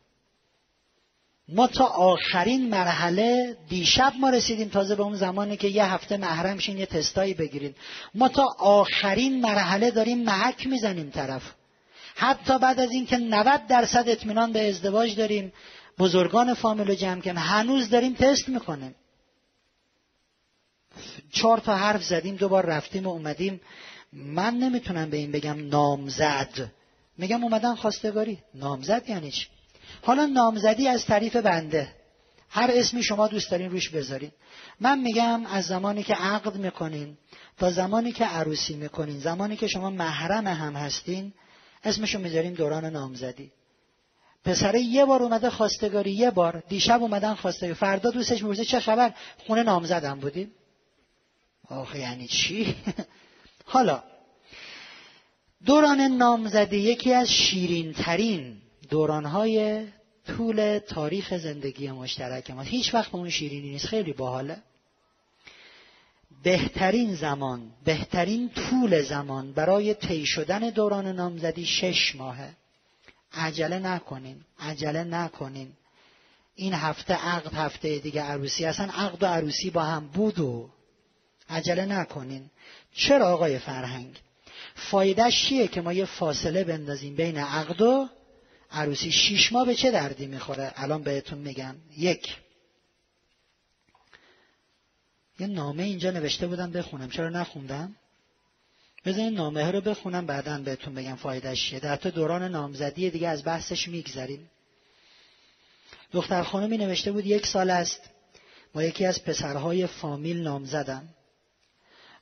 [1.49, 6.59] ما تا آخرین مرحله دیشب ما رسیدیم تازه به اون زمانی که یه هفته محرم
[6.59, 7.75] شین یه تستایی بگیریم.
[8.15, 11.43] ما تا آخرین مرحله داریم محک می‌زنیم طرف.
[12.15, 15.53] حتی بعد از اینکه 90 درصد اطمینان به ازدواج داریم
[15.99, 18.95] بزرگان فامیل رو جمع کنیم هنوز داریم تست می‌کنیم.
[21.33, 23.61] چهار تا حرف زدیم دوبار رفتیم و اومدیم.
[24.13, 26.71] من نمی‌تونم به این بگم نامزد.
[27.19, 28.39] میگم اومدن خواستگاری.
[28.55, 29.47] نامزد یعنی چی؟
[30.03, 31.93] حالا نامزدی از طریف بنده.
[32.49, 34.31] هر اسمی شما دوست دارین روش بذارین.
[34.81, 37.17] من میگم از زمانی که عقد می‌کنین
[37.59, 41.33] تا زمانی که عروسی می‌کنین زمانی که شما محرم هم هستین
[41.85, 43.53] اسمشو می‌ذاریم دوران نامزدی.
[44.45, 47.75] پسره یه بار اومده خواستگاری یه بار دیشب اومدن خواستگاری.
[47.75, 49.15] فردا دوستش می‌پرسه چه خبر؟
[49.47, 50.51] خونه نامزدم بودیم
[51.69, 52.77] آخه یعنی چی؟
[53.65, 54.03] حالا
[55.67, 58.62] دوران نامزدی یکی از شیرین ترین
[58.93, 59.87] دورانهای
[60.27, 63.87] طول تاریخ زندگی مشترک ما هیچ وقت به اون شیرینی نیست.
[63.87, 64.57] خیلی باحاله.
[66.43, 72.51] بهترین زمان بهترین طول زمان برای طی شدن دوران نامزدی شش ماهه.
[73.33, 75.73] عجله نکنین عجله نکنین.
[76.55, 78.65] این هفته عقد هفته دیگه عروسی.
[78.65, 80.71] اصلا عقد و عروسی با هم بود و
[81.51, 82.51] عجله نکنین.
[82.95, 84.21] چرا آقای فرهنگ؟
[84.75, 88.09] فایدهش چیه که ما یه فاصله بندازیم بین عقد و
[88.73, 91.77] عروسی شیش ماه به چه دردی می‌خوره؟ الان بهتون میگم.
[91.97, 92.37] یک.
[95.39, 97.11] یه نامه اینجا نوشته بودم بخونم.
[97.11, 97.97] چرا نخوندم؟
[99.05, 101.81] بذارین نامه رو بخونم بعدا بهتون بگم فایدهش چیه.
[101.81, 104.51] در تو دوران نامزدی دیگه از بحثش میگذریم.
[106.13, 108.01] دختر خانمی نوشته بود یک سال است
[108.73, 111.09] با یکی از پسرهای فامیل نام زدم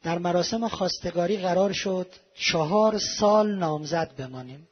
[0.02, 4.68] در مراسم خواستگاری قرار شد چهار سال نامزد بمانیم.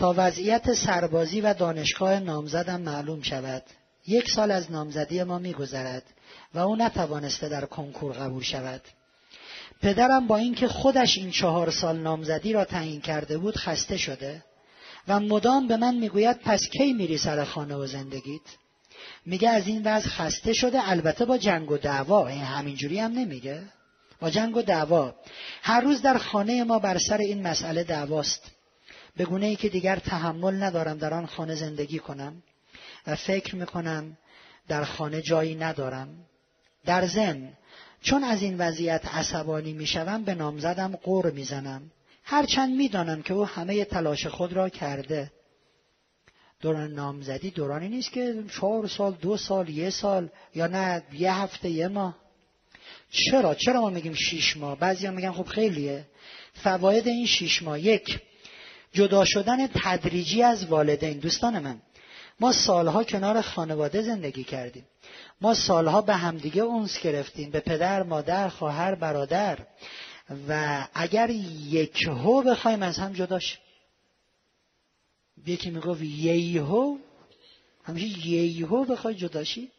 [0.00, 3.62] تا وضعیت سربازی و دانشگاه نامزدم معلوم شود.
[4.06, 6.02] یک سال از نامزدی ما میگذرد
[6.54, 8.80] و او نتوانسته در کنکور قبول شود.
[9.82, 14.44] پدرم با اینکه خودش این چهار سال نامزدی را تعیین کرده بود خسته شده
[15.08, 18.40] و مدام به من می‌گوید پس کی میری سر خانه و زندگیت؟
[19.26, 22.28] میگه از این وضع خسته شده البته با جنگ و دعوا.
[22.28, 23.62] این همینجوری هم نمیگه.
[24.20, 25.14] با جنگ و دعوا.
[25.62, 28.59] هر روز در خانه ما بر سر این مسئله دعواست.
[29.16, 32.42] به گونه ای که دیگر تحمل ندارم در آن خانه زندگی کنم
[33.06, 34.16] و فکر می‌کنم
[34.68, 36.08] در خانه جایی ندارم.
[36.84, 37.52] در ضمن
[38.02, 41.90] چون از این وضعیت عصبانی می‌شوم به نامزدم قور می‌زنم.
[42.24, 45.32] هرچند می‌دانم که او همه تلاش خود را کرده.
[46.60, 51.68] دوران نامزدی دورانی نیست که چهار سال دو سال یه سال یا نه یه هفته
[51.68, 52.16] یه ماه.
[53.10, 56.06] چرا؟ چرا ما میگیم شیش ماه؟ بعضی میگن خب خیلیه.
[56.54, 58.20] فواید این شیش ماه یک
[58.92, 61.18] جدا شدن تدریجی از والدین.
[61.18, 61.82] دوستان من
[62.40, 64.84] ما سالها کنار خانواده زندگی کردیم.
[65.40, 69.58] ما سالها به همدیگه اونس گرفتیم به پدر مادر خواهر برادر.
[70.48, 73.58] و اگر یک هو بخوایم از هم جداش
[75.46, 76.98] یکی می‌گفت ییهو
[77.84, 79.70] همیشه ییهو بخوای جداشی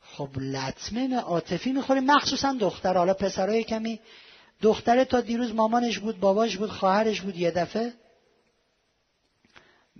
[0.00, 2.04] خب لطمه عاطفی می‌خوریم.
[2.04, 2.96] مخصوصا دختر.
[2.96, 4.00] حالا پسرای کمی
[4.62, 7.92] دختره تا دیروز مامانش بود باباش بود خواهرش بود یه دفعه.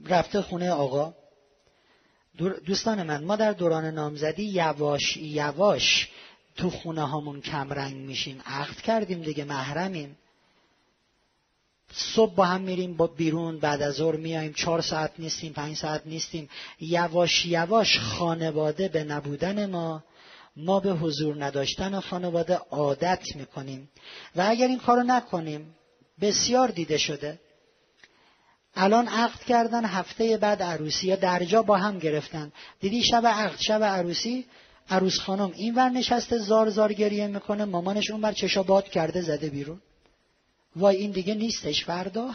[0.06, 1.14] رفته خونه آقا.
[2.66, 6.08] دوستان من ما در دوران نامزدی یواش یواش
[6.56, 8.42] تو خونه هامون کمرنگ میشیم.
[8.46, 10.16] عقد کردیم دیگه محرمیم.
[11.92, 16.02] صبح با هم میریم با بیرون بعد از ظهر میایم چهار ساعت نیستیم پنج ساعت
[16.06, 16.48] نیستیم.
[16.80, 20.04] یواش یواش خانواده به نبودن ما.
[20.56, 23.90] ما به حضور نداشتن خانواده عادت می‌کنیم.
[24.36, 25.74] و اگر این کارو نکنیم
[26.20, 27.38] بسیار دیده شده.
[28.74, 32.52] الان عقد کردن هفته بعد عروسی یا درجا با هم گرفتن.
[32.80, 34.44] دیدی شب عقد شب عروسی؟
[34.90, 39.22] عروس خانم این ور نشسته زار زار گریه می‌کنه مامانش اون بر چشا باد کرده
[39.22, 39.80] زده بیرون.
[40.76, 42.30] وای این دیگه نیستش فردا.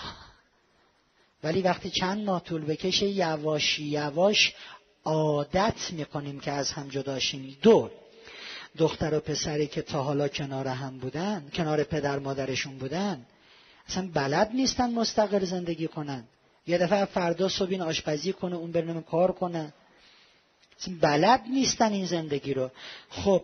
[1.44, 4.54] ولی وقتی چند ماه طول بکشه یواش یواش
[5.04, 7.90] عادت می‌کنیم که از هم جداشیم دو
[8.78, 13.26] دختر و پسری که تا حالا کنار هم بودن کنار پدر مادرشون بودن
[13.88, 16.24] اصلا بلد نیستن مستقل زندگی کنن.
[16.68, 19.74] یه دفعه فردا صبح این آشپزی کنه اون برنامه کار کنه.
[20.80, 22.70] اصلا بلد نیستن این زندگی رو.
[23.10, 23.44] خب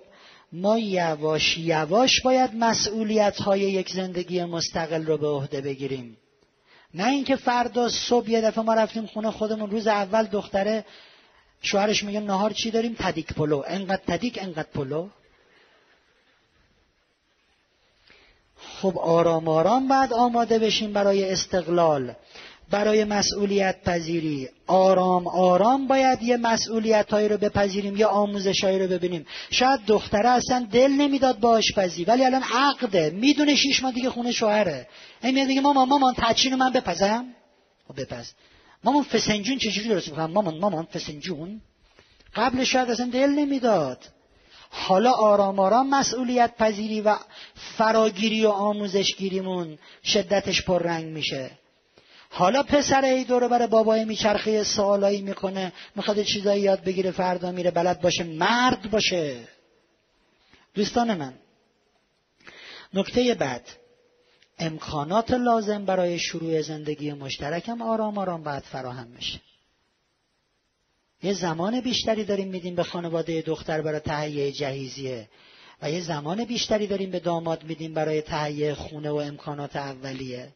[0.51, 6.17] ما یواش یواش باید مسئولیت های یک زندگی مستقل رو به عهده بگیریم.
[6.93, 10.85] نه اینکه فردا صبح یه دفعه ما رفتیم خونه خودمون روز اول دختره
[11.61, 13.63] شوهرش میگه نهار چی داریم؟ تدیک پلو.
[13.67, 15.09] انقدر تدیک انقدر پلو.
[18.83, 22.13] خب آرام آرام بعد آماده بشیم برای استقلال
[22.71, 24.49] برای مسئولیت پذیری.
[24.67, 29.25] آرام آرام باید یه مسئولیت هایی رو بپذیریم یا آموزش هایی رو ببینیم.
[29.51, 34.31] شاید دختره اصلا دل نمی‌داد با آشپزی ولی الان عقده می‌دونه شیش ماه دیگه خونه
[34.31, 34.87] شوهره.
[35.23, 37.25] این میاد دیگه مامان مامان تچین من بپزم؟
[37.87, 38.31] خب بپز.
[38.83, 41.61] مامان فسنجون چجوری درست می‌کنم؟ مامان مامان فسنجون.
[42.35, 43.99] قبل شاید اصلا دل نمی‌داد.
[44.75, 47.15] حالا آرام آرام مسئولیت پذیری و
[47.77, 51.51] فراگیری و آموزشگیریمون شدتش پررنگ میشه.
[52.29, 57.71] حالا پسر ای دور بر بابای میچرخه سوالایی می‌کنه می‌خواد چیزایی یاد بگیره فردا میره
[57.71, 59.47] بلد باشه مرد باشه.
[60.73, 61.33] دوستان من
[62.93, 63.67] نکته بعد
[64.59, 69.39] امکانات لازم برای شروع زندگی مشترکم آرام آرام باید فراهم میشه
[71.23, 75.29] یه زمان بیشتری داریم میدیم به خانواده دختر برای تهیه جهیزیه
[75.81, 80.53] و یه زمان بیشتری داریم به داماد میدیم برای تهیه خونه و امکانات اولیه.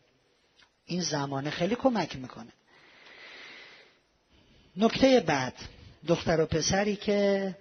[0.86, 2.52] این زمانه خیلی کمک می‌کنه.
[4.78, 5.54] نکته بعد
[6.08, 7.56] دختر و پسری که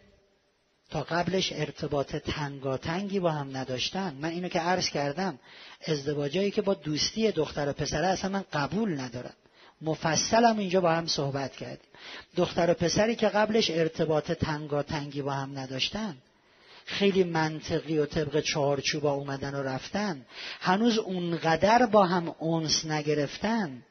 [0.90, 4.14] تا قبلش ارتباط تنگاتنگی با هم نداشتن.
[4.20, 5.38] من اینو که عرض کردم
[5.86, 9.34] ازدواجایی که با دوستی دختر و پسره اصلا من قبول ندارم.
[9.82, 11.88] مفصلم اینجا با هم صحبت کردیم
[12.36, 16.16] دختر و پسری که قبلش ارتباط تنگاتنگی با هم نداشتن
[16.86, 20.26] خیلی منطقی و طبق چارچوبا اومدن و رفتن
[20.60, 23.82] هنوز اونقدر با هم اونس نگرفتن.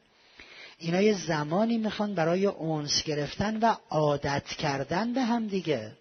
[0.79, 5.91] اینا یه زمانی می‌خوان برای اونس گرفتن و عادت کردن به هم دیگه.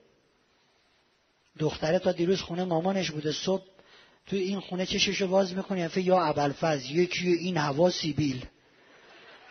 [1.59, 3.65] دختره تا دیروز خونه مامانش بوده صبح
[4.27, 8.47] تو این خونه چششو باز می‌کنه یا ابلفز یکی این هوا سیبیل.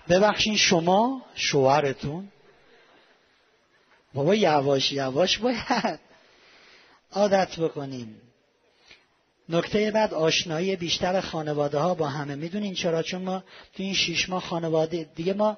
[0.10, 2.28] ببخشین شما شوهرتون.
[4.14, 6.00] بابا یواش یواش باید
[7.12, 8.22] عادت بکنیم.
[9.50, 12.36] نکته بعد آشنایی بیشتر خانواده ها با همه.
[12.36, 13.44] می‌دونین چرا؟ چون ما
[13.74, 15.58] تو این شیش ماه خانواده دیگه ما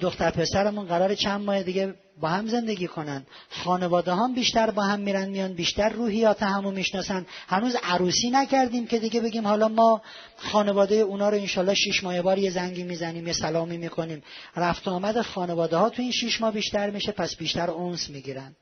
[0.00, 3.26] دختر پسرمون قرار چند ماه دیگه با هم زندگی کنن.
[3.50, 7.26] خانواده هم بیشتر با هم میرن میان بیشتر روحیات همو می‌شناسن.
[7.48, 10.02] هنوز عروسی نکردیم که دیگه بگیم حالا ما
[10.36, 14.22] خانواده اونا رو انشالله شیش ماه بار یه زنگی می‌زنیم یه سلامی می‌کنیم.
[14.56, 18.56] رفت آمد خانواده ها تو این شیش ماه بیشتر میشه پس بیشتر اونس می‌گیرن.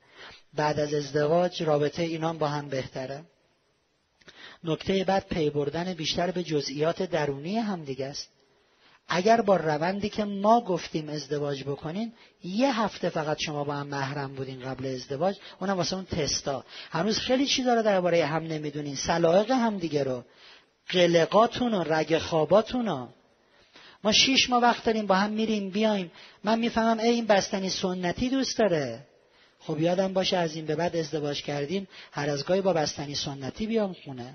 [0.53, 3.23] بعد از ازدواج رابطه اینان با هم بهتره.
[4.63, 8.32] نکته بعد پی بردن بیشتر به جزئیات درونی هم دیگه است.
[9.07, 12.13] اگر با روندی که ما گفتیم ازدواج بکنین
[12.43, 16.65] یه هفته فقط شما با هم محرم بودین قبل ازدواج اونم واسه اون تستا.
[16.91, 18.95] هنوز خیلی چیزا داره درباره هم نمی‌دونین.
[18.95, 20.23] سلایق هم دیگه رو.
[20.89, 23.07] قلقاتون و رگ خواباتون رو
[24.03, 26.11] ما شیش ماه وقت داریم با هم میریم بیایم.
[26.43, 28.99] من می‌فهمم ای این بستنی سنتی دوست داره.
[29.59, 33.67] خب یادم باشه از این به بعد ازدواج کردیم هر از گاهی با بستنی سنتی
[33.67, 34.33] بیام خونه.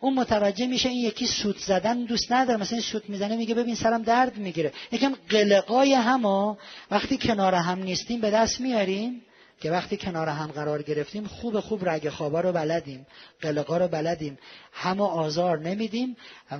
[0.00, 2.60] اون متوجه میشه این یکی سوت زدن دوست نداره.
[2.60, 4.72] مثلا این سوت می‌زنه میگه ببین سرم درد می‌گیره.
[4.92, 6.58] یکم قلقای هما
[6.90, 9.22] وقتی کنار هم نیستیم به دست میاریم
[9.60, 13.06] که وقتی کنار هم قرار گرفتیم خوب خوب رگ خوابا رو بلدیم.
[13.40, 14.38] قلقا رو بلدیم.
[14.72, 16.16] همه آزار نمیدیم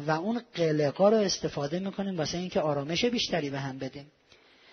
[0.07, 4.13] و اون قلقا رو استفاده می‌کنیم واسه اینکه آرامش بیشتری به هم بدیم.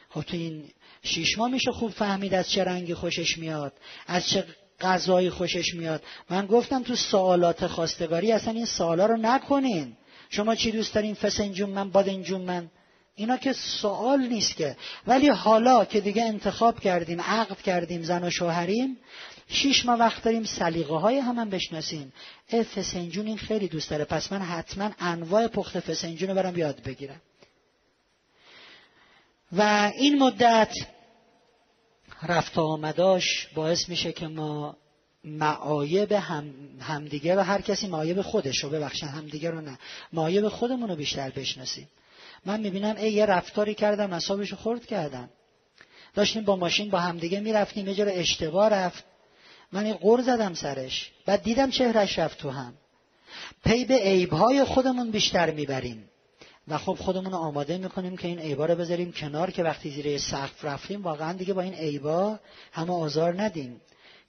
[0.10, 0.64] خب تو این
[1.04, 3.74] شیش ماه میشه خوب فهمید از چه رنگی خوشش میاد
[4.08, 4.46] از چه
[4.82, 6.04] غذایی خوشش میاد.
[6.30, 9.98] من گفتم تو سوالات خواستگاری اصلا این سوالا رو نکنین.
[10.30, 12.70] شما چی دوست دارین؟ فسنجون من بادنجون من.
[13.16, 14.78] اینا که سوال نیست که.
[15.08, 18.98] ولی حالا که دیگه انتخاب کردیم عقد کردیم زن و شوهریم
[19.48, 22.14] شیش ماه وقت داریم سلیقه های هم, هم بشناسیم
[22.76, 24.06] فسنجون این خیلی دوست داره.
[24.06, 27.22] پس من حتما انواع پخت فسنجون رو برم یاد بگیرم.
[29.52, 30.74] و این مدت
[32.24, 34.78] رفت آمداش باعث میشه که ما
[35.24, 39.08] معایب هم همدیگه و هر کسی معایب خودش رو ببخشن.
[39.08, 39.80] همدیگه رو نه.
[40.14, 41.90] معایب خودمون رو بیشتر بشناسیم.
[42.46, 45.30] من می‌بینم ای یه رفتاری کردم اصابشو خورد کردم.
[46.16, 49.04] داشتیم با ماشین با همدیگه می‌رفتیم یه جور اشتباه رفت.
[49.72, 51.12] من این قر زدم سرش.
[51.26, 52.74] بعد دیدم چهرش رفت تو هم.
[53.66, 56.09] پی به عیبهای خودمون بیشتر می‌بریم.
[56.70, 60.66] و خب خودمون آماده می‌کنیم که این عیبا رو بذاریم کنار که وقتی زیر سقف
[60.66, 62.40] رفتیم واقعا دیگه با این عیبا
[62.72, 63.82] همه آزار ندیم.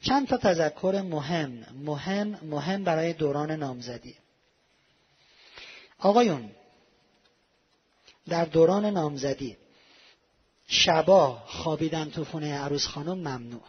[0.02, 4.14] چند تا تذکر مهم مهم مهم برای دوران نامزدی.
[5.98, 6.50] آقایون
[8.28, 9.56] در دوران نامزدی
[10.66, 13.62] شبا خوابیدن تو خونه عروس خانم ممنوع.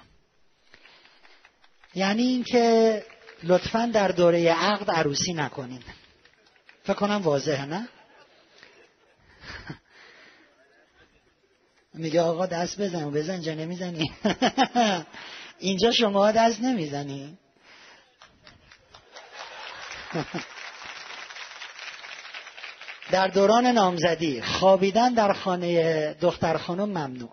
[1.96, 3.04] یعنی اینکه
[3.44, 5.84] لطفا در دوره عقد عروسی نکنین.
[6.84, 7.90] فکر کنم واضحه نه؟
[11.94, 14.12] میگه آقا دست بزن بزن جا نمی‌زنی.
[15.60, 17.38] اینجا شما دست نمی‌زنی.
[23.12, 27.30] در دوران نامزدی خوابیدن در خانه دختر خانم ممنوع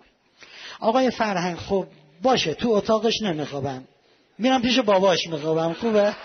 [0.79, 1.87] آقای فرهنگ خب
[2.21, 3.83] باشه تو اتاقش نمیخوابم.
[4.37, 6.15] میرم پیش باباش میخوابم خوبه؟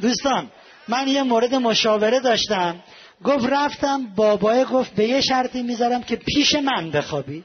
[0.00, 0.50] دوستان
[0.88, 2.82] من یه مورد مشاوره داشتم.
[3.24, 7.44] گفت رفتم بابای گفت به یه شرطی می‌ذارم که پیش من بخوابی.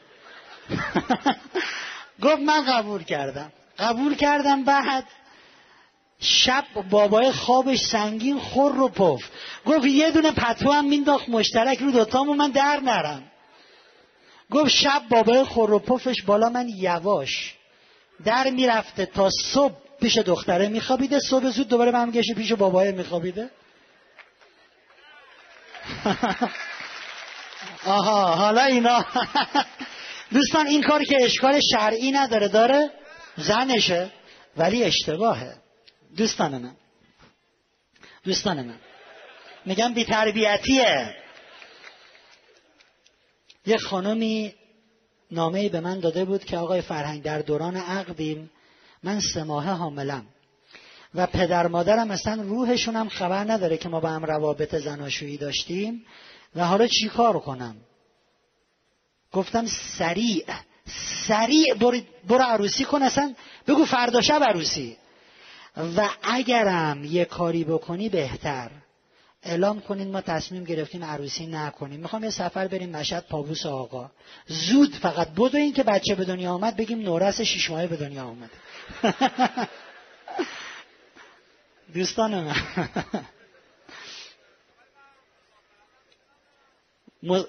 [2.24, 3.52] گفت من قبول کردم.
[3.80, 5.04] قبول کردم بعد
[6.20, 9.22] شب بابای خوابش سنگین خور رو پف.
[9.66, 13.24] گفت یه دونه پتو هم مینداخت مشترک رو دوتامو من در نرم.
[14.52, 17.56] گفت شب بابای خور و پفش بالا من یواش.
[18.26, 23.50] در می‌رفته تا صبح پیش دختره میخوابیده صبح زود دوباره هم پیش بابای میخوابیده.
[27.86, 29.06] آها حالا اینا.
[30.34, 32.92] دوستان این کار که اشکال شرعی نداره داره
[33.38, 34.12] زنشه
[34.58, 35.58] ولی اشتباهه.
[36.18, 36.76] دوستان من.
[38.24, 38.80] دوستان من.
[39.66, 41.16] میگم بی تربیتیه
[43.66, 44.54] یه خانمی
[45.32, 48.52] نامه به من داده بود که آقای فرهنگ در دوران عقدیم
[49.04, 50.26] من سه ماه حاملم.
[51.16, 56.06] و پدر مادرم اصلا روحشون هم خبر نداره که ما با هم روابط زناشویی داشتیم
[56.56, 57.76] و حالا چی کار کنم؟
[59.32, 59.66] گفتم
[59.98, 60.46] سریع
[61.28, 61.74] سریع
[62.28, 63.34] برو, عروسی کن اصلا
[63.68, 64.98] بگو فردا شب عروسی.
[65.98, 68.72] و اگرم یه کاری بکنی بهتر.
[69.44, 72.00] اعلام کنین ما تصمیم گرفتیم عروسی نکنیم.
[72.00, 74.12] می‌خوام یه سفر بریم مشهد پابوس آقا.
[74.48, 78.24] زود فقط بدو این که بچه به دنیا آمد بگیم نورس شیش ماهه به دنیا
[78.24, 78.50] آمد.
[81.94, 82.56] دوستان من.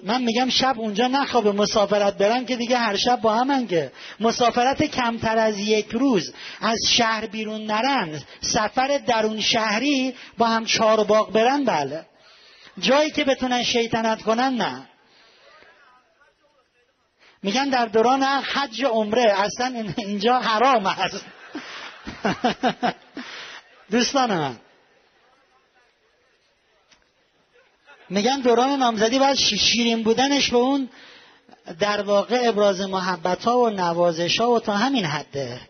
[0.03, 3.91] من میگم شب اونجا نخوابه مسافرت برم که دیگه هر شب با همن که.
[4.19, 6.33] مسافرت کمتر از یک روز.
[6.61, 8.21] از شهر بیرون نرن.
[8.41, 12.05] سفر درون شهری با هم چهار باغ برن بله.
[12.79, 14.89] جایی که بتونن شیطنت کنن نه.
[17.43, 21.25] میگن در دوران حج عمره اصلا اینجا حرام است.
[23.91, 24.59] دوستان من
[28.09, 30.89] میگن دوران نامزدی باید شیرین بودنش به اون
[31.79, 35.61] در واقع ابراز محبت ها و نوازش ها و تا همین حده.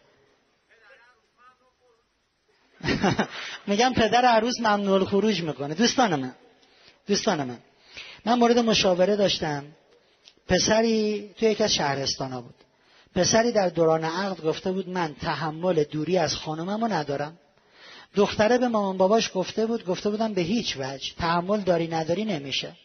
[3.67, 5.73] میگم پدر عروس ممنوع خروج می‌کنه.
[5.73, 6.35] دوستان من.
[7.07, 7.57] دوستان من.
[8.25, 9.65] من مورد مشاوره داشتم.
[10.47, 12.55] پسری توی یکی از شهرستان ها بود.
[13.15, 17.37] پسری در دوران عقد گفته بود من تحمل دوری از خانممو ندارم.
[18.15, 22.75] دختره به مامان باباش گفته بود گفته بودم به هیچ وجه تحمل داری نداری نمیشه.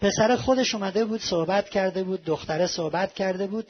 [0.00, 3.66] پسر خودش اومده بود صحبت کرده بود دختره صحبت کرده بود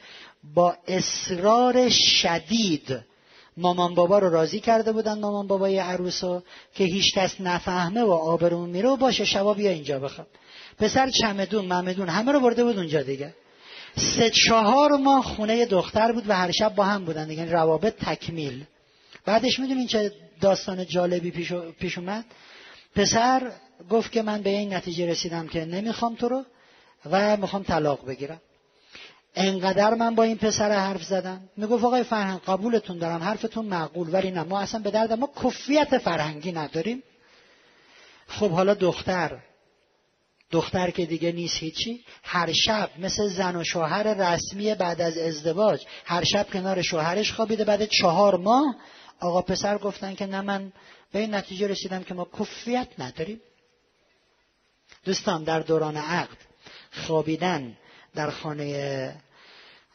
[0.55, 3.01] با اصرار شدید
[3.57, 6.43] مامان بابا رو راضی کرده بودن مامان بابای عروسو
[6.75, 10.27] که هیچ کس نفهمه و آبرون میره و باشه شبا بیا اینجا بخواب.
[10.79, 13.35] پسر چمدون ممدون همه رو برده بود اونجا دیگه.
[13.97, 18.65] سه چهار ماه خونه دختر بود و هر شب با هم بودن دیگه روابط تکمیل.
[19.25, 22.25] بعدش می‌دونین چه داستان جالبی پیش, پیش اومد.
[22.95, 23.53] پسر
[23.91, 26.45] گفت که من به این نتیجه رسیدم که نمی‌خوام تو رو
[27.11, 28.41] و می‌خوام طلاق بگیرم.
[29.35, 31.41] انقدر من با این پسر حرف زدم.
[31.57, 35.99] می‌گفت آقای فرهنگ قبولتون دارم حرفتون معقول ولی نه ما اصلا به درد ما کفیت
[35.99, 37.03] فرهنگی نداریم.
[38.29, 39.39] خب حالا دختر
[40.51, 45.85] دختر که دیگه نیست هیچی هر شب مثل زن و شوهر رسمی بعد از ازدواج
[46.05, 48.77] هر شب کنار شوهرش خوابیده بعد چهار ماه
[49.21, 50.73] آقا پسر گفتن که نه من
[51.13, 53.41] به این نتیجه رسیدم که ما کفیت نداریم.
[55.05, 56.37] دوستان در دوران عقد
[56.93, 57.77] خوابیدن
[58.15, 59.15] در خانه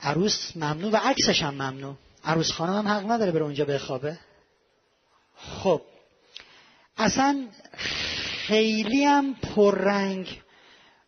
[0.02, 1.95] عروس ممنوع و عکسش هم ممنوع.
[2.24, 4.18] عروس خانم هم حق نداره بره اونجا بخوابه.
[5.38, 5.82] خب
[6.98, 7.48] اصلا
[8.48, 10.41] خیلی هم پررنگ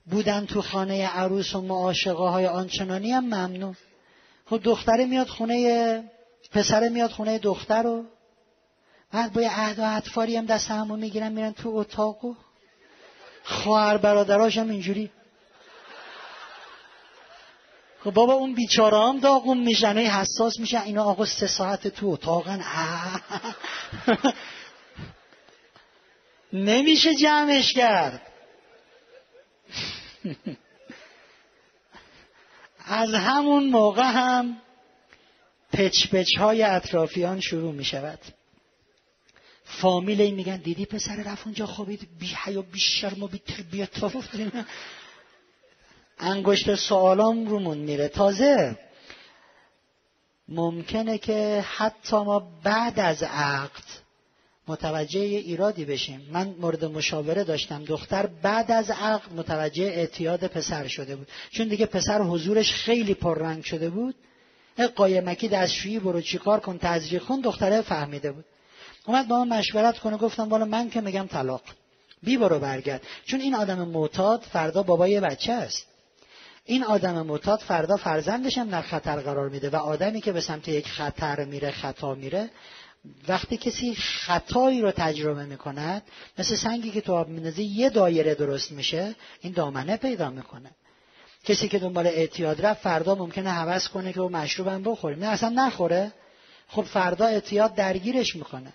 [0.05, 3.75] بودن تو خانه عروس و معاشقه های آنچنانی هم ممنوع.
[4.45, 6.03] خب دختره میاد خونه
[6.55, 8.05] پسره میاد خونه دختر رو.
[9.11, 12.35] بعد با یه عهد و اطفاری هم دست همو می‌گیرن میرن تو اتاق و
[13.43, 15.11] خواهر برادراش هم اینجوری.
[18.03, 22.65] خب بابا اون بیچاره هم داغون میشن حساس میشن اینا آقا سه ساعت تو اتاقن.
[26.53, 28.21] نمیشه جمعش کرد.
[32.85, 34.61] از همون موقع هم
[35.75, 38.19] پچ پچ های اطرافیان شروع می شود
[39.65, 43.89] فامیل میگن دیدی پسر رفت اونجا خوابید؟ بی حیا بی شرم و بی تربیت.
[46.19, 48.07] انگشت سوالام رومون میره.
[48.07, 48.79] تازه
[50.47, 53.83] ممکنه که حتی ما بعد از عقد
[54.67, 56.27] متوجه ایرادی بشیم.
[56.31, 57.83] من مورد مشاوره داشتم.
[57.83, 61.27] دختر بعد از عقد متوجه اعتیاد پسر شده بود.
[61.51, 64.15] چون دیگه پسر حضورش خیلی پررنگ شده بود.
[64.81, 68.45] قایمکی دستشویی برو چیکار کن تزریق کن دختره فهمیده بود.
[69.05, 71.61] اومد با من مشورت کنه گفتم والا من که میگم طلاق.
[72.23, 73.01] بی برو برگرد.
[73.25, 75.87] چون این آدم معتاد فردا بابای بچه است.
[76.65, 80.67] این آدم معتاد فردا فرزندش هم در خطر قرار میده و آدمی که به سمت
[80.67, 82.49] یک خطر میره خطا میره
[83.27, 86.01] وقتی کسی خطایی رو تجربه می‌کند
[86.37, 90.71] مثل سنگی که تو آب میندازی یه دایره درست میشه این دامنه پیدا می‌کنه.
[91.45, 95.49] کسی که دنبال اعتیاد رفت فردا ممکنه حوض کنه که او مشروبم بخوریم نه اصلا
[95.49, 96.11] نخوره.
[96.67, 98.73] خب فردا اعتیاد درگیرش می‌کنه.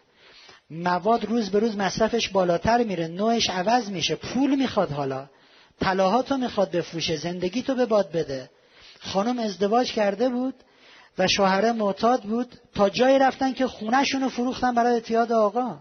[0.70, 3.08] مواد روز به روز مصرفش بالاتر میره.
[3.08, 4.14] نوعش عوض میشه.
[4.14, 5.26] پول می‌خواد حالا.
[5.80, 7.16] طلاهاتو می‌خواد بفروشه.
[7.16, 8.50] زندگی تو به باد بده.
[9.00, 10.54] خانم ازدواج کرده بود
[11.18, 12.54] و شوهره معتاد بود.
[12.74, 15.78] تا جایی رفتن که خونهشون رو فروختن برای اعتیاد آقا.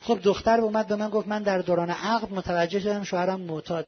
[0.00, 3.86] خب دختر اومد به من گفت من در دوران عقد متوجه شدم شوهرم معتاد.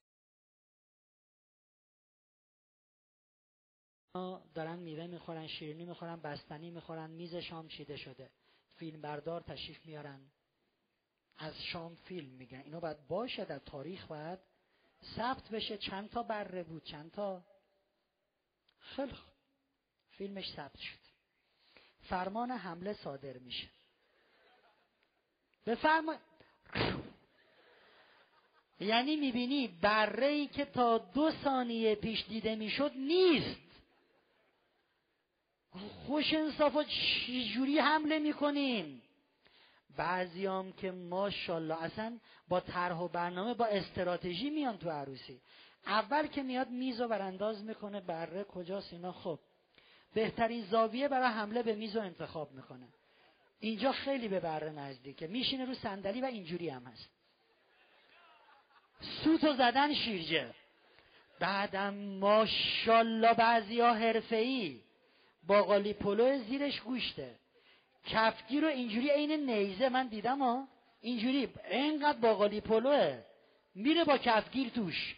[4.55, 8.31] دارن میوه می‌خورن شیرینی می‌خورن بستنی می‌خورن میز شام چیده شده.
[8.77, 10.21] فیلم بردار تشریف میارن.
[11.39, 14.39] از شام فیلم میگن اینو باید باشه در تاریخ باید
[15.17, 15.79] ثبت بشه.
[15.79, 17.45] چند تا بره بود؟ چند تا؟
[18.79, 19.13] خیلی
[20.11, 20.99] فیلمش ثبت شد.
[22.01, 23.69] فرمان حمله صادر میشه.
[25.65, 26.19] به فرمان
[28.81, 33.64] یعنی می‌بینی بره ای که تا دو ثانیه پیش دیده می‌شد نیست.
[36.07, 39.03] خوش انصافا چجوری حمله می‌کنیم؟
[39.97, 42.19] بعضیام که ماشاءالله اصلا
[42.49, 45.41] با طرح و برنامه با استراتژی میان تو عروسی.
[45.87, 49.39] اول که میاد میز و برانداز می‌کنه بره کجاست اینا؟ خب
[50.15, 52.89] بهترین زاویه برای حمله به میز رو انتخاب می‌کنه.
[53.61, 57.11] اینجا خیلی به بره نزدیکه میشینه رو صندلی و اینجوری هم هست.
[59.01, 60.55] سوتو زدن شیرجه.
[61.41, 64.84] بعدم ماشاءالله بعضی ها حرفه‌ای.
[65.47, 67.35] باقالی پلو زیرش گوشته.
[68.07, 70.69] کفگیر رو اینجوری عین نیزه من دیدم ها.
[71.01, 73.23] اینجوری اینقدر باقالی پلوه.
[73.75, 75.17] میره با کفگیر توش.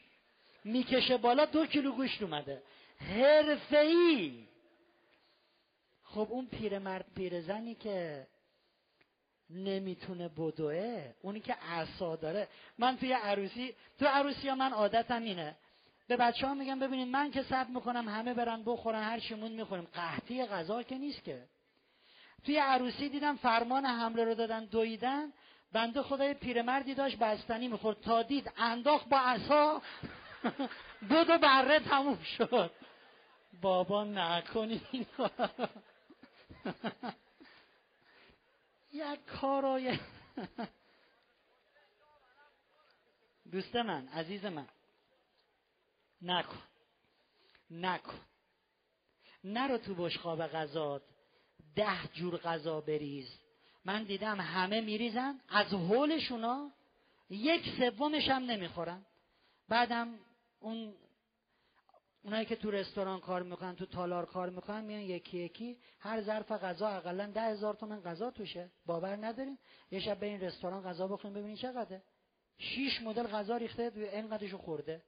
[0.64, 2.62] می‌کشه بالا دو کیلو گوشت اومده.
[2.98, 4.44] حرفه‌ای.
[6.02, 8.26] خب اون پیرمرد پیرزنی که
[9.50, 12.48] نمی‌تونه بدوه اونی که عصا داره.
[12.78, 15.56] من توی عروسی تو عروسی ها من عادتم اینه.
[16.08, 19.84] به بچه ها میگم ببینید من که صبر می‌کنم همه برن بخورن هر چیمون می‌خوریم.
[19.84, 21.46] قحطی غذا که نیست که.
[22.44, 25.32] توی عروسی دیدم فرمان حمله رو دادن دویدن.
[25.72, 28.00] بنده خدای پیرمردی داشت بستنی می‌خورد.
[28.00, 29.82] تا دید انداخت با عصا
[31.08, 32.70] دو دو بره تموم شد.
[33.60, 34.82] بابا نکنید
[38.92, 39.98] یک کارای
[43.52, 44.66] دوست من عزیز من.
[46.22, 46.62] نکن.
[47.70, 48.20] نکن.
[49.44, 51.02] نرو تو بشقاب غذات.
[51.76, 53.40] ده جور غذا بریز.
[53.84, 55.40] من دیدم همه میریزن.
[55.48, 56.70] از حولشونا
[57.30, 59.06] یک سومش هم نمی‌خورن.
[59.68, 60.18] بعدم
[60.60, 60.94] اون
[62.24, 66.52] اونایی که تو رستوران کار می‌کنن تو تالار کار می‌کنن میان یکی یکی هر ظرف
[66.52, 68.70] غذا اقلا ده هزار تومن غذا توشه.
[68.86, 69.58] باور ندارین؟
[69.90, 72.02] یه شب به این رستوران غذا بخوریم ببینین چقدره.
[72.58, 75.02] شیش مدل غذا ریخته اینقدرشو خورده.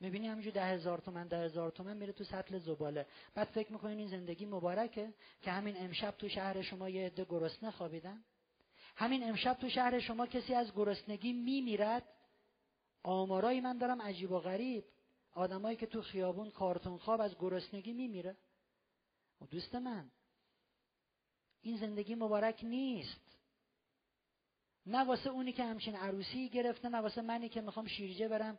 [0.00, 3.06] می‌بینی همینجور ده هزار تومن ده هزار تومن میره تو سطل زباله.
[3.34, 7.70] بعد فکر می‌کنین این زندگی مبارکه که همین امشب تو شهر شما یه عده گرسنه
[7.70, 8.24] خوابیدن.
[8.96, 12.04] همین امشب تو شهر شما کسی از گرسنگی میمیرد.
[13.02, 14.84] آمارایی من دارم عجیب و غریب.
[15.32, 18.36] آدمایی که تو خیابون کارتون خواب از گرسنگی میمیره.
[19.40, 20.10] و دوست من
[21.62, 23.38] این زندگی مبارک نیست.
[24.86, 28.58] نه واسه اونی که همچین عروسی گرفته نه واسه منی که می‌خوام شیرجه برم.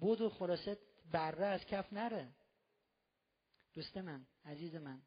[0.00, 0.78] بود و خلاصه
[1.12, 2.34] بره از کف نره.
[3.74, 5.02] دوست من عزیز من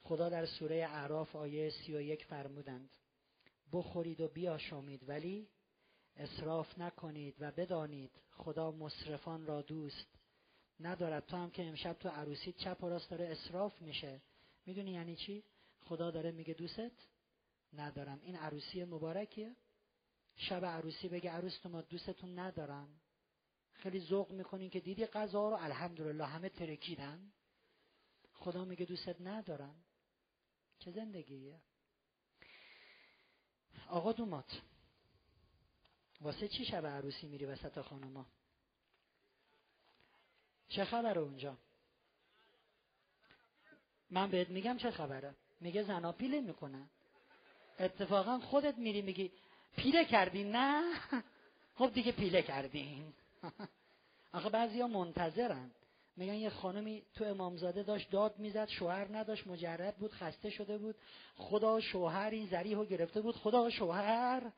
[0.00, 2.90] خدا در سوره اعراف آیه سی و یک فرمودند
[3.72, 5.48] بخورید و بیاشامید ولی
[6.16, 10.06] اصراف نکنید و بدانید خدا مصرفان را دوست
[10.80, 11.26] ندارد.
[11.26, 14.22] تو هم که امشب تو عروسی چپ و راست داره اصراف میشه.
[14.66, 15.44] می‌دونی یعنی چی؟
[15.80, 16.80] خدا داره میگه دوست
[17.72, 18.20] ندارم.
[18.22, 19.56] این عروسی مبارکیه.
[20.36, 22.99] شب عروسی بگه عروس تو ما دوستتون ندارم.
[23.82, 27.32] خیلی ذوق می‌کنین که دیدی غذا رو؟ الحمدلله همه ترکیدن
[28.32, 29.74] خدا میگه دوستت ندارم
[30.78, 31.60] چه زندگیه؟
[33.88, 34.62] آقا دومات
[36.20, 38.26] واسه چی شب عروسی میری وسط خانما
[40.68, 41.58] چه خبره اونجا؟
[44.10, 46.90] من بهت میگم چه خبره؟ میگه زنا پیله می‌کنن.
[47.78, 49.32] اتفاقا خودت میری میگی
[49.76, 51.00] پیله کردین نه.
[51.74, 53.14] خب دیگه پیله کردین.
[54.32, 55.70] آخه بعضی ها منتظرن.
[56.16, 60.96] میگن یه خانمی تو امامزاده داشت داد می‌زد شوهر نداشت مجرد بود خسته شده بود.
[61.36, 63.36] خدا شوهر این زریح رو گرفته بود.
[63.36, 64.52] خدا شوهر.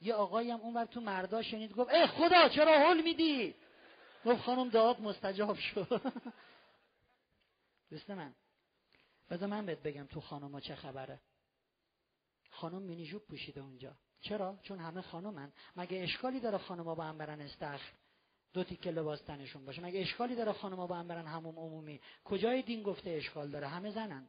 [0.00, 3.54] یه آقایی هم اونور تو مردا شنید گفت ای خدا چرا حل میدی؟
[4.24, 6.02] گفت خانم داد مستجاب شد.
[7.90, 8.34] دوست من
[9.30, 11.20] بذار من بهت بگم تو خانم چه خبره.
[12.50, 13.92] خانم مینی جوب پوشیده اونجا.
[14.20, 15.52] چرا؟ چون همه خانومن.
[15.76, 17.92] مگه اشکالی داره خانوما با هم برن استخر؟
[18.52, 19.82] دو تیکه لباس تنشون باشه.
[19.82, 23.90] مگه اشکالی داره خانوما با هم برن هموم عمومی؟ کجای دین گفته اشکال داره؟ همه
[23.90, 24.28] زنن.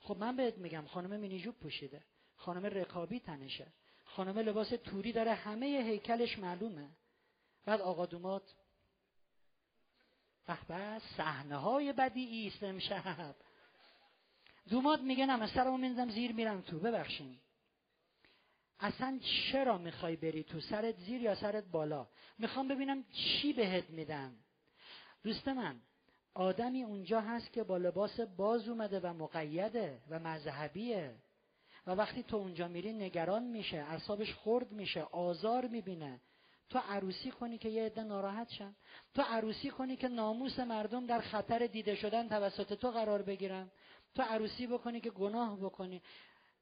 [0.00, 2.04] خب من بهت میگم خانم مینی جوب پوشیده.
[2.36, 3.66] خانم رکابی تنشه.
[4.04, 6.88] خانم لباس توری داره همه هیکلش معلومه.
[7.64, 8.54] بعد آقا دومات
[10.46, 13.34] به صحنه های بدی است امشب.
[14.70, 16.78] دومات میگه نه من سرمو میندم زیر میرم تو.
[16.78, 17.38] ببخشین.
[18.82, 22.06] اصلا چرا می‌خوای بری تو؟ سرت زیر یا سرت بالا؟
[22.38, 24.32] می‌خوام ببینم چی بهت میدن
[25.22, 25.76] دوست من
[26.34, 31.14] آدمی اونجا هست که با لباس باز اومده و مقیده و مذهبیه.
[31.86, 36.20] و وقتی تو اونجا میری نگران میشه اعصابش خرد میشه آزار می‌بینه.
[36.68, 38.76] تو عروسی کنی که یه عده ناراحت شن.
[39.14, 43.70] تو عروسی کنی که ناموس مردم در خطر دیده شدن توسط تو قرار بگیرن.
[44.14, 46.02] تو عروسی بکنی که گناه بکنی.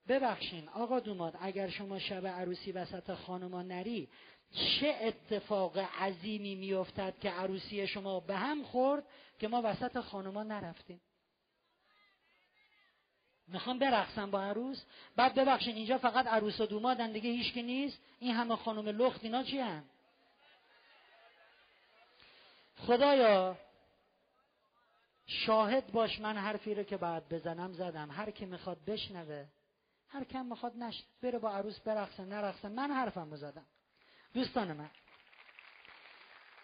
[0.08, 4.08] ببخشین آقا دوماد اگر شما شب عروسی وسط خانما نری
[4.52, 9.04] چه اتفاق عظیمی میافتد که عروسی شما به هم خورد
[9.38, 11.00] که ما وسط خانما نرفتیم؟
[13.48, 14.84] می‌خوام برقصم با عروس؟
[15.16, 19.42] بعد ببخشین اینجا فقط عروس و دومادن دیگه هیچکی نیست؟ این همه خانم لخت اینا
[19.42, 19.84] چی هم؟
[22.76, 23.58] خدایا
[25.26, 28.10] شاهد باش من حرفی رو که بعد بزنم زدم.
[28.10, 29.46] هر کی می‌خواد بشنوه.
[30.12, 32.68] هر کم می‌خواد نش بره با عروس برقصه نرقصه.
[32.68, 33.66] من حرفم زدم.
[34.34, 34.90] دوستان من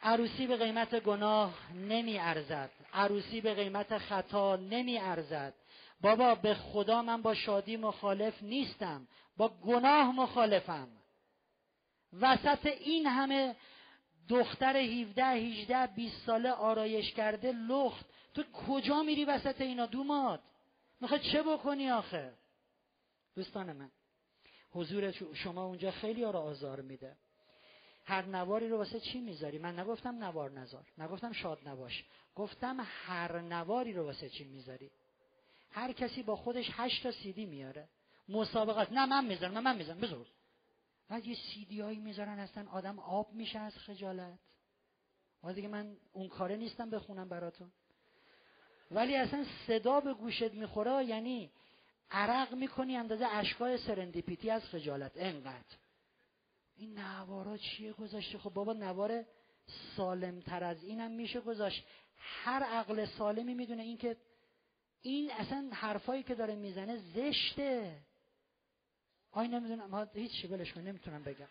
[0.03, 2.71] عروسی به قیمت گناه نمی ارزد.
[2.93, 5.55] عروسی به قیمت خطا نمی ارزد.
[6.01, 9.09] بابا به خدا من با شادی مخالف نیستم.
[9.37, 10.89] با گناه مخالفم.
[12.21, 13.57] وسط این همه
[14.29, 18.07] دختر 17 18 20 ساله آرایش کرده لخت.
[18.35, 20.41] تو کجا میری وسط اینا دوماد؟
[21.01, 22.33] می‌خوای چه بکنی آخه؟
[23.37, 23.91] دوستان من
[24.71, 27.17] حضور شما اونجا خیلی ها رو آزار میده.
[28.05, 32.05] هر نواری رو واسه چی می‌ذاری؟ من نگفتم نوار نزار نگفتم شاد نباش.
[32.35, 34.91] گفتم هر نواری رو واسه چی می‌ذاری؟
[35.71, 37.89] هر کسی با خودش هشت تا سیدی میاره.
[38.29, 40.27] مسابقات نه من می‌ذارم نه من می‌ذارم بزرگ
[41.09, 44.39] بعد یه سیدی هایی می‌ذارن اصلا آدم آب میشه از خجالت.
[45.45, 47.73] و دیگه من اون کاره نیستم بخونم براتون.
[48.91, 51.51] ولی اصلا صدا به گوشت می‌خوره یعنی
[52.11, 55.13] عرق می‌کنی اندازه اشکای سرندیپیتی از خجالت.
[55.17, 55.77] انقدر.
[56.77, 59.25] این نوارا چیه گذاشته؟ خب بابا نوار
[59.97, 61.85] سالم تر از اینم میشه گذاشت.
[62.19, 64.17] هر عقل سالمی می‌دونه این که
[65.03, 68.01] این اصلا حرفایی که داره می‌زنه زشته.
[69.33, 71.49] آی نمی‌دونم هیچ ولش کن نمی‌تونم بگم.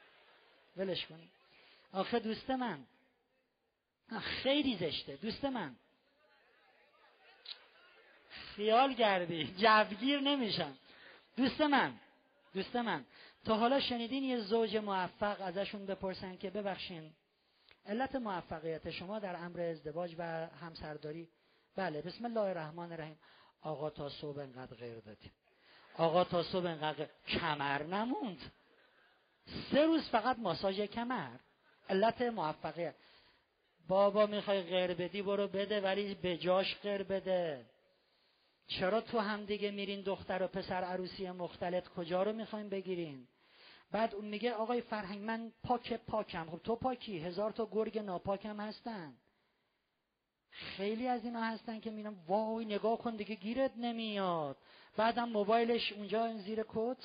[0.78, 1.20] ولش کن.
[1.92, 2.86] آخه دوست من
[4.22, 5.16] خیلی زشته.
[5.16, 5.76] دوست من
[8.56, 9.54] خیال کردی.
[9.58, 10.78] جوگیر نمیشم.
[11.38, 11.94] دوست من
[12.54, 13.06] دوست من
[13.46, 17.14] تا حالا شنیدین یه زوج موفق ازشون بپرسن که ببخشین
[17.86, 21.30] علت موفقیت شما در امر ازدواج و همسرداری؟
[21.76, 23.20] بله بسم الله الرحمن الرحیم.
[23.62, 25.32] آقا تا صبح انقدر غیر دادیم
[25.98, 28.52] آقا تا صبح انقدر کمر نموند.
[29.72, 31.38] سه روز فقط ماساژ کمر.
[31.90, 32.96] علت موفقیت.
[33.88, 37.66] بابا می‌خوای غیر بدی برو بده ولی به جاش غیر بده.
[38.68, 43.28] چرا تو هم دیگه میرین دختر و پسر عروسی مختلط کجا رو می‌خواین بگیرین؟
[43.92, 46.50] بعد اون میگه آقای فرهنگ من پاک پاکم.
[46.50, 49.18] خب تو پاکی هزار تا گرگ ناپاکم هستن.
[50.52, 54.58] خیلی از اینا هستن که میرم وای نگاه کن دیگه گیرت نمیاد.
[54.98, 56.98] بعدم موبایلش اونجا زیر کت.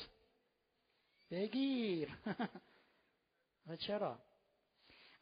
[1.30, 2.18] بگیر.
[3.86, 4.18] چرا؟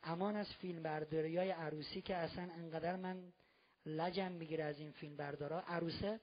[0.03, 3.33] امان از فیلم برداری های عروسی که اصلا انقدر من
[3.87, 6.21] لجم می‌گیره از این فیلم بردارا عروسه؟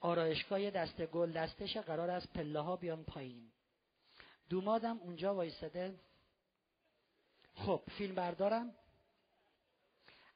[0.00, 3.52] آرایشگاه دست گل دستش قرار از پله ها بیان پایین.
[4.48, 6.00] دومادم اونجا وایساده
[7.54, 8.74] خب فیلم بردارم.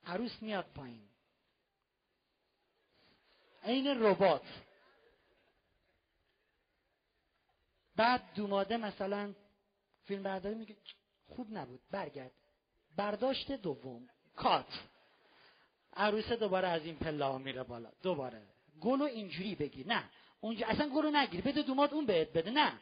[0.05, 1.09] عروس میاد پایین.
[3.63, 4.43] عین ربات.
[7.97, 9.35] بعد دوماده مثلا
[10.05, 10.77] فیلم برداری میگه
[11.27, 12.33] خوب نبود برگرد.
[12.97, 14.09] برداشت دوم.
[14.37, 14.67] کات.
[15.97, 17.93] عروسه دوباره از این پله ها میره بالا.
[18.03, 18.54] دوباره.
[18.85, 19.87] گلو اینجوری بگیر.
[19.87, 20.05] نه.
[20.41, 21.41] اونجا اصلا گلو نگیر.
[21.41, 22.51] بده دوماد اون بهت بده.
[22.51, 22.73] نه.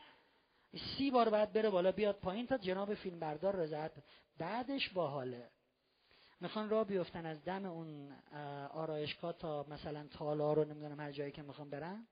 [0.96, 3.92] سی بار بعد بره بالا بیاد پایین تا جناب فیلم بردار رضایت.
[4.38, 5.48] بعدش باحاله.
[6.40, 8.12] می‌خوان را بیفتن از دم اون
[8.72, 12.06] آرایشگاه تا مثلا تالا رو نمی‌دونم هر جایی که می‌خوان برن.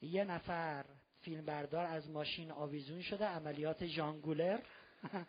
[0.00, 0.84] یه نفر
[1.20, 4.60] فیلم بردار از ماشین آویزون شده عملیات جانگولر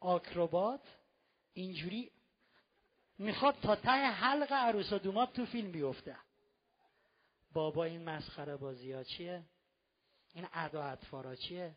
[0.00, 0.80] آکروبات.
[1.52, 2.10] اینجوری
[3.18, 6.16] می‌خواد تا ته حلق عروس و دومات تو فیلم بیفته.
[7.56, 9.44] بابا این مسخره بازی ها چیه؟
[10.34, 11.74] این ادا اطفارا چیه؟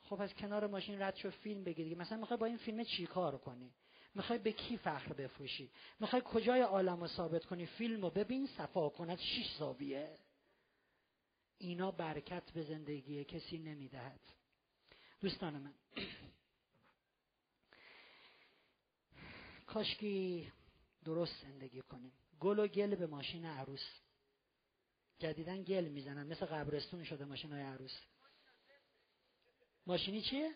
[0.00, 3.38] خب از کنار ماشین رد شو فیلم بگیری مثلا می‌خوای با این فیلم چی کار
[3.38, 3.74] کنی؟
[4.14, 8.88] می‌خوای به کی فخر بفروشی؟ می‌خوای کجای عالم رو ثابت کنی؟ فیلم رو ببین صفا
[8.88, 10.18] کن از شیش زاویه.
[11.58, 14.20] اینا برکت به زندگی کسی نمی‌دهد.
[15.20, 15.74] دوستان من
[19.66, 20.52] کاشکی
[21.04, 22.12] درست زندگی کنیم.
[22.40, 24.07] گل و گل به ماشین عروس.
[25.18, 26.26] جدیدن گل می‌زنن.
[26.26, 27.98] مثل قبرستون شده ماشین های عروس.
[29.86, 30.50] ماشینی چیه؟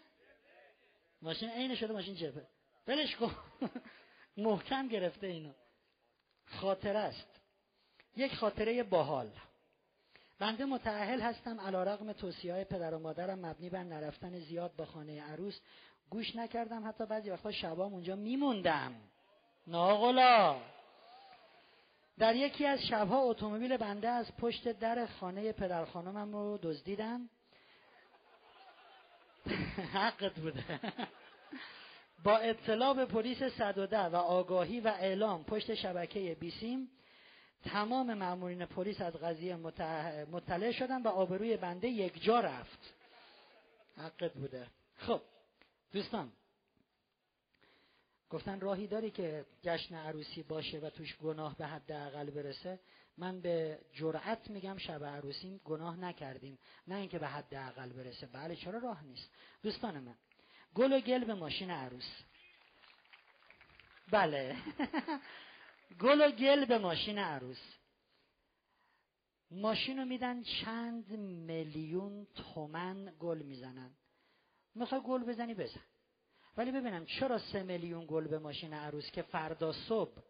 [1.22, 2.46] ماشین عین شده ماشین جبه.
[2.86, 3.36] بلش کن.
[4.36, 5.52] محکم گرفته اینو.
[6.46, 7.40] خاطره است.
[8.16, 9.30] یک خاطره باحال.
[10.38, 14.84] بنده متعهل هستم علا رقم توصیه های پدر و مادرم مبنی بر نرفتن زیاد به
[14.84, 15.60] خانه عروس.
[16.10, 18.94] گوش نکردم حتی بعضی وقتا شبام اونجا میموندم.
[19.66, 20.60] ناغلا
[22.18, 27.28] در یکی از شبها اتومبیل بنده از پشت در خانه پدر خانمم رو دزدیدن
[29.94, 30.64] حقت بوده.
[32.24, 36.88] با اطلاع به پلیس صدوده و آگاهی و اعلام پشت شبکه بیسیم
[37.64, 39.56] تمام مأمورین پلیس از قضیه
[40.32, 42.94] مطلع شدن و آبروی بنده یک جا رفت.
[43.96, 44.66] حقت بوده.
[44.96, 45.20] خب
[45.92, 46.32] دوستان
[48.32, 52.80] گفتن راهی داری که جشن عروسی باشه و توش گناه به حد اقل برسه.
[53.18, 56.58] من به جرأت میگم شب عروسی گناه نکردیم.
[56.86, 58.26] نه اینکه به حد اقل برسه.
[58.26, 59.30] بله چرا راه نیست؟
[59.62, 60.14] دوستان من
[60.74, 62.22] گل و گل به ماشین عروس.
[64.12, 64.56] بله.
[66.00, 67.74] گل و گل به ماشین عروس.
[69.50, 73.90] ماشین رو میدن چند میلیون تومن گل می‌زنن.
[74.74, 75.80] می‌خوای گل بزنی؟ بزن.
[76.56, 80.22] ولی ببینم چرا سه میلیون گل به ماشین عروس که فردا صبح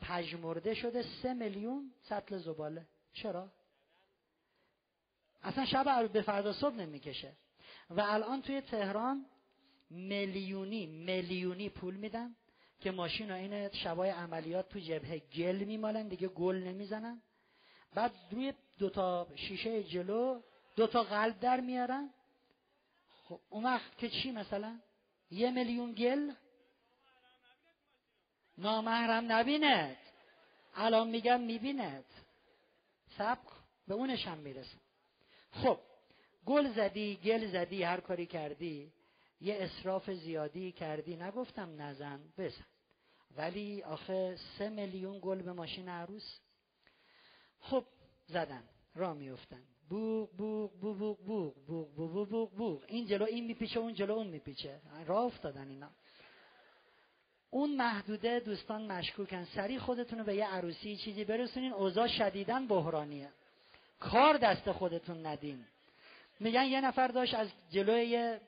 [0.00, 3.52] پژمرده شده سه میلیون سطل زباله؟ چرا؟
[5.42, 7.32] اصلا شب به فردا صبح نمی‌کشه.
[7.90, 9.26] و الان توی تهران
[9.90, 12.36] میلیونی میلیونی پول میدن
[12.80, 17.22] که ماشین این شبای عملیات تو جبهه گل میمالن دیگه گل نمی‌زنن.
[17.94, 20.42] بعد روی دوتا شیشه جلو
[20.76, 22.10] دوتا قلب در میارن.
[23.24, 24.80] خب اون وقت که چی مثلا؟
[25.30, 26.32] یه میلیون گل؟
[28.58, 29.96] نامحرم نبیند.
[30.74, 32.04] الان میگم می‌بیند.
[33.18, 33.38] سب
[33.88, 34.78] به اونش هم می‌رسه.
[35.52, 35.80] خب
[36.46, 38.92] گل زدی گل زدی هر کاری کردی
[39.40, 41.16] یه اصراف زیادی کردی.
[41.16, 42.66] نگفتم نزن بزن.
[43.36, 46.38] ولی آخه سه میلیون گل به ماشین عروس؟
[47.60, 47.84] خب
[48.26, 52.84] زدن را میفتن بوغ بوغ بوغ بوغ بوغ بوغ بوغ بوغ بوغ.
[52.86, 54.80] این جلو این میپیچه اون جلو اون میپیچه.
[55.06, 55.90] راه افتادن اینا.
[57.50, 59.44] اون محدوده دوستان مشکوکن.
[59.44, 61.72] سری خودتون رو به یه عروسی چیزی برسونین.
[61.72, 63.28] اوضاع شدیدن بحرانیه.
[64.00, 65.64] کار دست خودتون ندین.
[66.40, 68.38] میگن یه نفر داشت از جلوی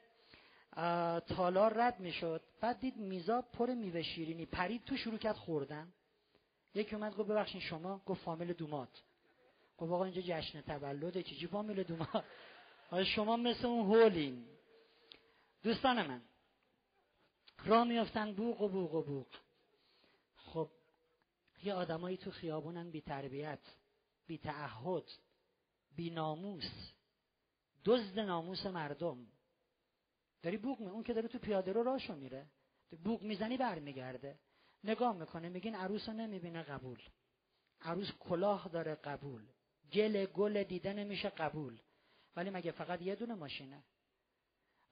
[1.29, 2.43] تالار رد می‌شد.
[2.61, 4.47] بعد دید میزا پر میوه شیرینی.
[4.47, 5.93] پرید تو شروع کرد خوردن.
[6.75, 9.03] یکی اومد گفت ببخشید شما؟ گفت فامیل دومات.
[9.79, 12.25] گفت آقا اینجا جشن تولده چیزی فامیل دومات
[12.91, 14.47] آیا شما مثل اون هولین.
[15.63, 16.23] دوستان من
[17.65, 19.27] راه میافتن بوق و بوق و بوق.
[20.37, 20.71] خب
[21.63, 23.59] یه آدمایی تو خیابونن بی تربیت
[24.27, 25.05] بی تعهد
[25.97, 26.93] بی ناموس.
[27.85, 29.27] دزد ناموس مردم.
[30.43, 32.47] داری بوق می اون که داره تو پیاده رو راشو میره.
[33.05, 34.39] بوق می‌زنی برمیگرده.
[34.85, 37.03] نگاه می‌کنه میگین عروس رو نمی‌بینه قبول.
[37.81, 39.47] عروس کلاه داره قبول.
[39.93, 41.81] گل گل دیده نمیشه قبول.
[42.37, 43.85] ولی مگه فقط یه دونه ماشینه؟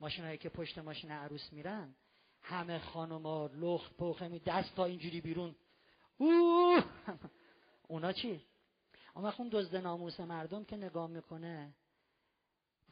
[0.00, 1.94] ماشینایی که پشت ماشین عروس میرن
[2.42, 5.56] همه خانوما لخت پوخه می دست تا اینجوری بیرون.
[6.18, 6.84] اوه!
[7.88, 8.44] اونا چی؟
[9.16, 11.74] اما خون دزد ناموس مردم که نگاه می‌کنه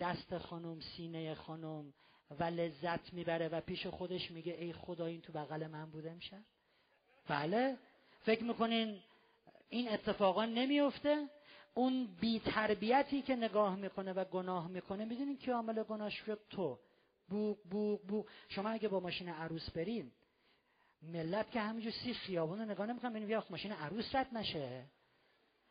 [0.01, 1.95] دست خانم سینه خانم
[2.31, 6.45] و لذت می‌بره و پیش خودش میگه ای خدا این تو بغل من بوده میشه؟
[7.29, 7.79] بله.
[8.21, 9.01] فکر می‌کنین
[9.69, 11.29] این اتفاقا نمیفته
[11.75, 16.79] اون بی تربیتی که نگاه می‌کنه و گناه می‌کنه می‌دونین که عامل گناهش شد؟ تو.
[17.29, 18.29] بوق بوق بوق.
[18.49, 20.13] شما اگه با ماشین عروس برین
[21.03, 24.85] ملت که همینجور سی خیابون رو نگاه نمی‌کنن ببینیم یا ماشین عروس رد نشه.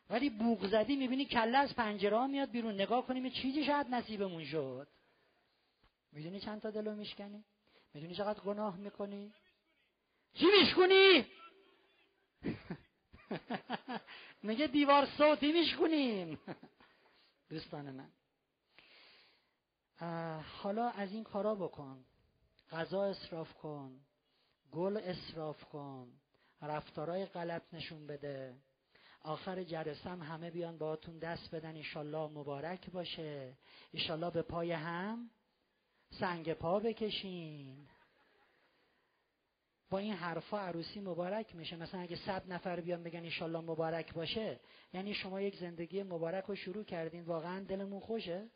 [0.09, 2.73] ولی بوق زدی می‌بینی کله از پنجره میاد بیرون.
[2.73, 4.87] نگاه کنیم چیزی شاید نصیبمون شد.
[6.11, 7.43] می‌دونی چند تا دلو میشکنی؟
[7.93, 9.33] می‌دونی چقدر گناه می‌کنی؟
[10.33, 11.25] چی میشکنی؟
[14.43, 16.39] میگه دیوار صوتی میشکنیم
[17.49, 18.09] دوستان من.
[20.43, 22.05] حالا از این کارا بکن.
[22.71, 23.99] غذا اصراف کن.
[24.71, 26.11] گل اصراف کن.
[26.61, 28.55] رفتارای غلط نشون بده.
[29.21, 31.75] آخر جرسم همه بیان باهاتون دست بدن.
[31.75, 33.57] ایشالله مبارک باشه.
[33.91, 35.29] ایشالله به پای هم
[36.19, 37.87] سنگ پا بکشین.
[39.93, 41.75] با این حرفا عروسی مبارک میشه.
[41.75, 44.59] مثلا اگه صد نفر بیان بگن ایشالله مبارک باشه
[44.93, 47.23] یعنی شما یک زندگی مبارک رو شروع کردین.
[47.23, 48.49] واقعا دلمون خوشه.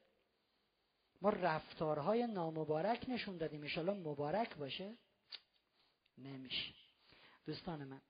[1.21, 3.61] ما رفتارهای نامبارک نشون دادیم.
[3.61, 4.97] ایشالله مبارک باشه.
[6.17, 6.73] نمیشه.
[7.45, 8.01] دوستان من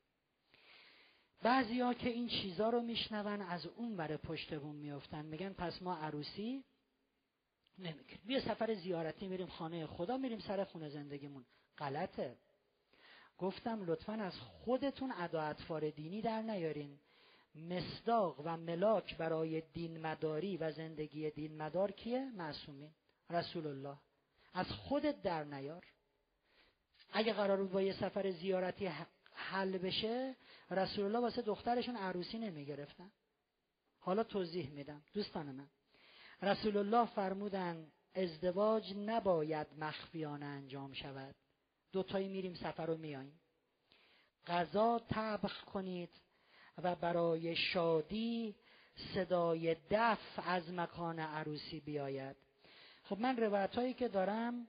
[1.42, 5.82] بعضی ها که این چیزا رو میشنون از اون بره پشت بوم میفتن میگن پس
[5.82, 6.64] ما عروسی
[7.78, 8.22] نمی‌کنیم.
[8.26, 11.46] بیا سفر زیارتی میریم خانه خدا میریم سر خونه زندگیمون.
[11.78, 12.38] غلطه.
[13.38, 17.00] گفتم لطفا از خودتون ادا اطفار دینی در نیارین.
[17.56, 22.92] مصداق و ملاک برای دین مداری و زندگی دین مدار کیه؟ معصومین.
[23.30, 23.98] رسول الله
[24.54, 25.86] از خودت در نیار.
[27.12, 28.90] اگه قرار بود با یه سفر زیارتی
[29.34, 30.36] حل بشه
[30.72, 33.12] رسول الله واسه دخترشون عروسی نمی گرفتن
[34.00, 35.02] حالا توضیح میدم.
[35.14, 35.68] دوستان من
[36.42, 41.36] رسول الله فرمودن ازدواج نباید مخفیانه انجام شود.
[41.92, 43.40] دوتایی میریم سفر رو میاییم.
[44.48, 46.10] غذا طبخ کنید
[46.84, 48.56] و برای شادی
[49.14, 52.36] صدای دف از مکان عروسی بیاید.
[53.04, 54.68] خب من روایت هایی که دارم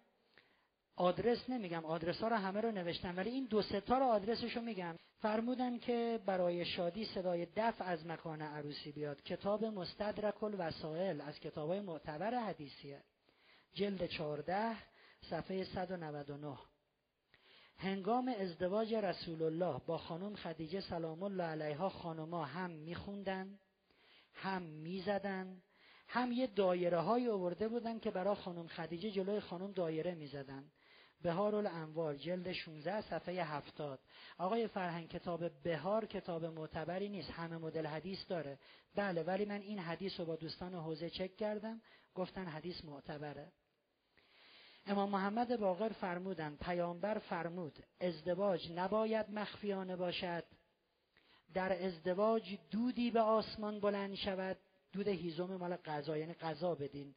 [0.96, 4.62] آدرس نمیگم آدرس ها رو همه رو نوشتم ولی این دو ستا رو آدرسش رو
[4.62, 4.96] میگم.
[5.20, 9.22] فرمودن که برای شادی صدای دف از مکان عروسی بیاد.
[9.22, 13.02] کتاب مستدرک الوسائل از کتاب معتبر حدیثیه.
[13.74, 14.76] جلد 14
[15.30, 16.58] صفحه 199
[17.80, 23.58] هنگام ازدواج رسول الله با خانم خدیجه سلام الله علیها خانما هم میخوندن
[24.34, 25.62] هم می‌زدن
[26.08, 30.64] هم یه دایره های آورده بودن که برای خانم خدیجه جلوی خانم دایره می‌زدن.
[31.22, 34.00] بهار الانوار جلد 16 صفحه 70
[34.38, 38.58] آقای فرهنگ کتاب بهار کتاب معتبری نیست همه مدل حدیث داره.
[38.94, 41.80] بله ولی من این حدیث رو با دوستان حوزه چک کردم.
[42.14, 43.52] گفتن حدیث معتبره.
[44.88, 50.44] امام محمد باقر فرمودن پیامبر فرمود ازدواج نباید مخفیانه باشد.
[51.54, 54.56] در ازدواج دودی به آسمان بلند شود.
[54.92, 57.14] دود هیزم مال غذا یعنی غذا بدین.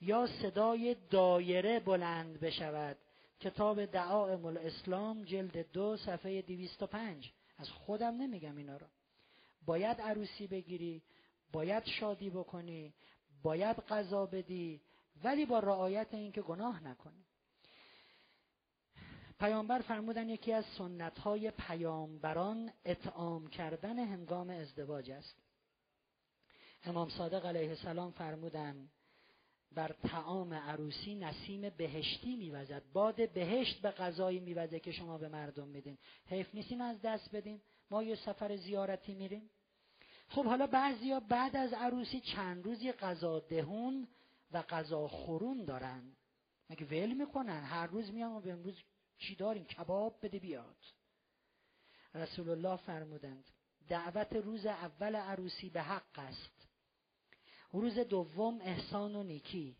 [0.00, 2.96] یا صدای دایره بلند بشود.
[3.40, 7.32] کتاب دعائم الاسلام جلد دو صفحه دویست و پنج.
[7.58, 8.86] از خودم نمیگم اینا رو.
[9.66, 11.02] باید عروسی بگیری
[11.52, 12.94] باید شادی بکنی
[13.42, 14.80] باید غذا بدی
[15.24, 17.24] ولی با رعایت اینکه گناه نکنی
[19.42, 25.42] پیامبر فرمودن یکی از سنت های پیامبران اطعام کردن هنگام ازدواج است.
[26.84, 28.88] امام صادق علیه السلام فرمودن
[29.72, 32.82] بر تعام عروسی نسیم بهشتی میوزد.
[32.92, 35.98] باد بهشت به غذایی میوزه که شما به مردم میدین.
[36.26, 37.62] حیف نیستیم از دست بدیم.
[37.90, 39.50] ما یه سفر زیارتی میریم.
[40.28, 44.08] خب حالا بعضیا بعد از عروسی چند روزی غذا دهون
[44.52, 46.16] و غذا خورون دارن.
[46.70, 48.82] مگه ول می‌کنن؟ هر روز میان و به امروز
[49.18, 50.76] چی داریم کباب بده بیاد.
[52.14, 53.50] رسول الله فرمودند
[53.88, 56.68] دعوت روز اول عروسی به حق است.
[57.72, 59.76] روز دوم احسان و نیکی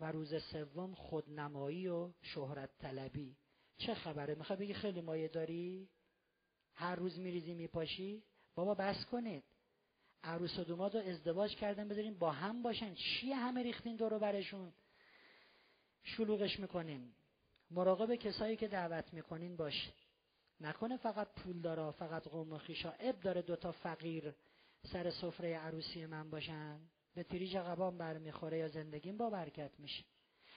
[0.00, 3.36] و روز سوم خودنمایی و شهرت طلبی.
[3.78, 5.88] چه خبره؟ می‌خوای بگی خیلی مایه داری؟
[6.74, 8.24] هر روز میریزی میپاشی؟
[8.54, 9.44] بابا بس کنید.
[10.24, 12.94] عروس و دوماد رو ازدواج کردن بذارین با هم باشن.
[12.94, 14.72] چیه همه ریختین دورو برشون؟
[16.02, 17.12] شلوغش می‌کنین.
[17.70, 19.90] مراقب کسایی که دعوت می‌کنین باش.
[20.60, 24.34] نکنه فقط پول داره فقط قوم و خیشا اب داره دوتا فقیر
[24.92, 26.80] سر سفره عروسی من باشن.
[27.14, 30.04] به تریج قبام برمیخوره یا زندگیم با برکت میشه.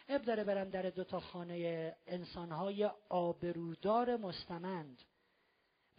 [0.08, 5.04] اب داره برم در دوتا خانه انسانهای آبرودار مستمند.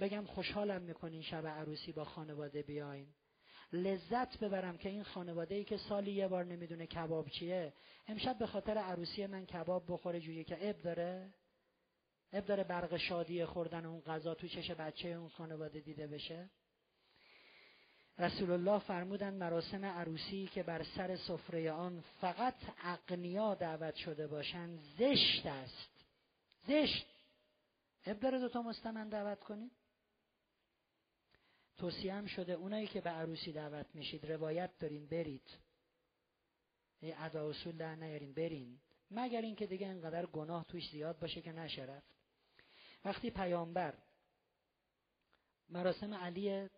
[0.00, 3.06] بگم خوشحالم می‌کنین شب عروسی با خانواده بیاین.
[3.74, 7.72] لذت ببرم که این خانواده ای که سالی یه بار نمی‌دونه کباب چیه
[8.06, 11.34] امشب به خاطر عروسی من کباب بخوره جویی که اب داره؟
[12.32, 16.50] اب داره برق شادی خوردن اون غذا تو چش بچه اون خانواده دیده بشه؟
[18.18, 24.78] رسول الله فرمودن مراسم عروسی که بر سر سفره آن فقط اقنیا دعوت شده باشند
[24.98, 26.06] زشت است.
[26.66, 27.06] زشت.
[28.06, 29.72] اب داره دوتا مستمن دعوت کنید
[31.76, 35.50] توصیه هم شده اونایی که به عروسی دعوت میشید روایت دارین برید.
[37.02, 38.80] ادا اصول در نیارین برین.
[39.10, 42.14] مگر اینکه دیگه انقدر گناه توش زیاد باشه که نشه رفت
[43.04, 43.94] وقتی پیامبر
[45.68, 46.68] مراسم علی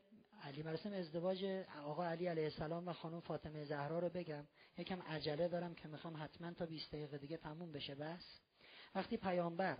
[0.43, 1.45] علی مراسم ازدواج
[1.85, 4.45] آقا علی علیه السلام و خانم فاطمه زهرا رو بگم
[4.79, 8.41] یکم عجله دارم که می‌خوام حتما تا 20 دقیقه دیگه تموم بشه بس.
[8.95, 9.79] وقتی پیامبر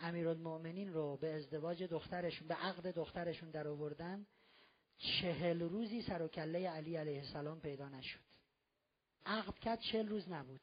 [0.00, 4.26] امیرالمؤمنین رو به ازدواج دخترشون به عقد دخترشون در آوردن
[4.98, 8.20] چهل روزی سر و کله علی علیه السلام پیدا نشد.
[9.26, 10.60] عقد کرد چهل روز نبود.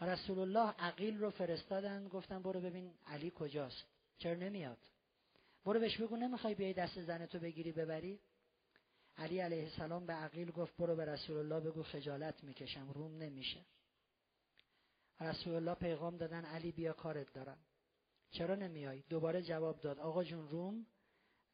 [0.00, 3.84] رسول الله عقیل رو فرستادن گفتن برو ببین علی کجاست.
[4.18, 4.78] چرا نمیاد؟
[5.64, 8.20] برو بهش بگو نمی‌خوای بیای دست زنتو بگیری ببری؟
[9.16, 13.60] علی علیه السلام به عقیل گفت برو به رسول الله بگو خجالت می‌کشم روم نمیشه.
[15.20, 17.58] رسول الله پیغام دادن علی بیا کارت دارم.
[18.30, 20.86] چرا نمیای؟ دوباره جواب داد آقا جون روم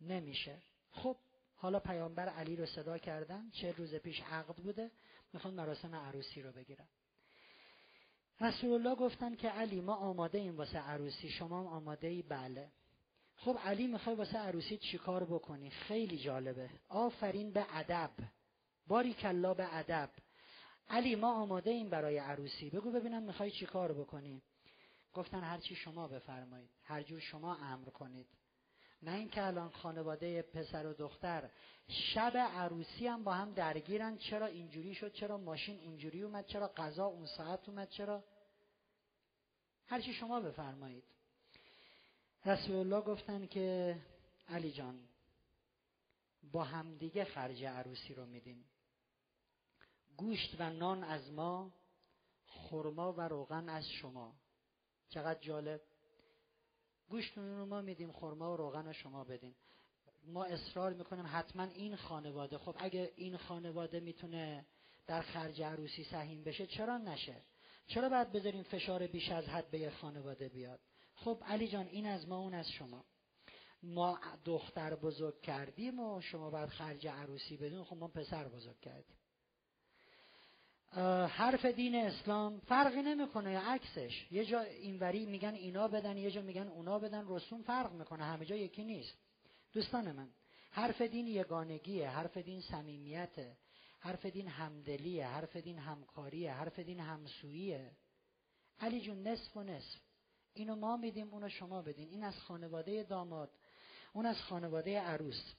[0.00, 0.62] نمیشه.
[0.90, 1.16] خب
[1.64, 4.90] حالا پیامبر علی رو صدا کردن چه روز پیش عقد بوده
[5.32, 6.88] می‌خوان مراسم عروسی رو بگیرن.
[8.40, 12.72] رسول الله گفتن که علی ما آماده این واسه عروسی شما هم آماده ای بله.
[13.36, 16.70] خب علی می‌خوای واسه عروسی چیکار بکنی؟ خیلی جالبه.
[16.88, 18.10] آفرین به ادب.
[18.86, 20.10] باری کلا به ادب.
[20.88, 22.70] علی ما آماده این برای عروسی.
[22.70, 24.42] بگو ببینم می‌خوای چیکار بکنی.
[25.14, 26.70] گفتن هرچی شما بفرمایید.
[26.82, 28.26] هر جور شما امر کنید.
[29.02, 31.50] نه اینکه الان خانواده پسر و دختر
[31.88, 34.16] شب عروسی هم با هم درگیرن.
[34.18, 38.24] چرا اینجوری شد؟ چرا ماشین اونجوری اومد؟ چرا غذا اون ساعت اومد؟ چرا؟
[39.86, 41.04] هرچی شما بفرمایید.
[42.46, 43.96] رسول الله گفتن که
[44.48, 45.00] علی جان
[46.52, 48.64] با همدیگه خرج عروسی رو میدیم.
[50.16, 51.70] گوشت و نان از ما
[52.46, 54.34] خرما و روغن از شما.
[55.08, 55.80] چقدر جالب؟
[57.08, 59.54] گوشت رو ما میدیم خرما و روغن رو شما بدین.
[60.26, 62.58] ما اصرار می‌کنیم حتما این خانواده.
[62.58, 64.66] خب اگه این خانواده می‌تونه
[65.06, 67.42] در خرج عروسی سهیم بشه چرا نشه؟
[67.86, 70.80] چرا باید بذاریم فشار بیش از حد به یه خانواده بیاد؟
[71.14, 73.04] خب علی جان این از ما اون از شما.
[73.82, 79.16] ما دختر بزرگ کردیم و شما باید خرج عروسی بدون خب ما پسر بزرگ کردیم.
[81.28, 84.26] حرف دین اسلام فرقی نمی‌کنه یا عکسش.
[84.30, 87.24] یه جا اینوری میگن اینا بدن یه جا میگن اونا بدن.
[87.28, 89.14] رسوم فرق می‌کنه همه جا یکی نیست.
[89.72, 90.28] دوستان من
[90.70, 93.56] حرف دین یگانگیه حرف دین صمیمیته
[94.00, 97.90] حرف دین همدلیه حرف دین همکاریه حرف دین همسوییه.
[98.80, 100.00] علی جون نصف و نصف.
[100.54, 102.08] اینو ما میدیم اونو شما بدین.
[102.08, 103.50] این از خانواده داماد
[104.12, 105.52] اون از خانواده عروس.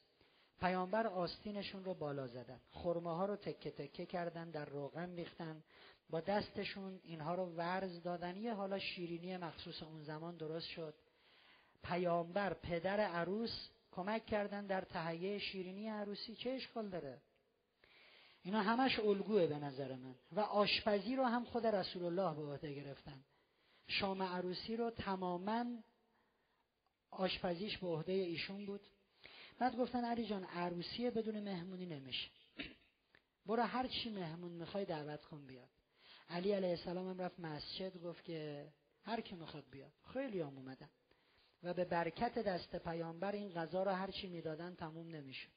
[0.60, 2.60] پیامبر آستینشون رو بالا زدن.
[2.72, 5.64] خرماها رو تکه تکه کردن در روغن ریختن.
[6.10, 8.38] با دستشون اینها رو ورز دادن.
[8.38, 10.94] یه حالا شیرینی مخصوص اون زمان درست شد.
[11.84, 16.36] پیامبر پدر عروس کمک کردن در تهیه شیرینی عروسی.
[16.36, 17.22] چه اشکال داره؟
[18.44, 20.16] اینا همش الگوه به نظر من.
[20.32, 23.24] و آشپزی رو هم خود رسول الله به عهده گرفتن.
[23.88, 25.66] شام عروسی رو تماما
[27.12, 28.82] آشپزیش به عهده ایشون بود.
[29.60, 32.30] بعد گفتن علی جان عروسی بدون مهمونی نمیشه.
[33.46, 35.70] برو هر چی مهمون می‌خوای دعوت کن بیاد.
[36.30, 38.68] علی علیه السلام هم رفت مسجد گفت که
[39.04, 39.92] هر کی می‌خواد بیاد.
[40.14, 40.90] خیلی هم اومدن.
[41.64, 45.50] و به برکت دست پیامبر این غذا رو هر چی می‌دادن تموم نمی‌شد.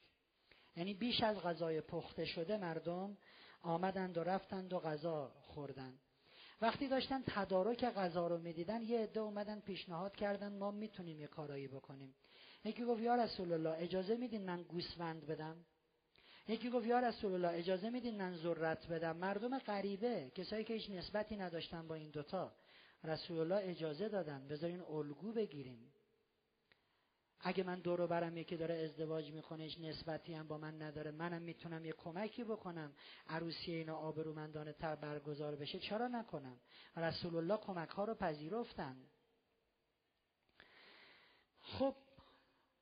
[0.76, 3.16] یعنی بیش از غذای پخته شده مردم
[3.62, 6.00] آمدند و رفتند و غذا خوردند
[6.60, 11.68] وقتی داشتن تدارک غذا رو می‌دیدن یه عده اومدن پیشنهاد کردن ما می‌تونیم یه کارایی
[11.68, 12.14] بکنیم.
[12.64, 15.56] یکی گفت یا رسول الله اجازه میدین من گوسفند بدم؟
[16.48, 20.90] یکی گفت یا رسول الله اجازه میدین من ذرت بدم؟ مردم غریبه کسایی که هیچ
[20.90, 22.52] نسبتی نداشتن با این دوتا.
[23.04, 25.92] رسول الله اجازه دادن بذارین الگو بگیریم.
[27.40, 31.42] اگه من دورو برم یکی داره ازدواج می‌کنه هیچ نسبتی هم با من نداره منم
[31.42, 32.92] می‌تونم یه کمکی بکنم
[33.28, 36.60] عروسی اینا آبرومندانه تر برگزار بشه چرا نکنم؟
[36.96, 38.96] رسول الله کمک ها رو پذیرفتن.
[41.62, 41.94] خب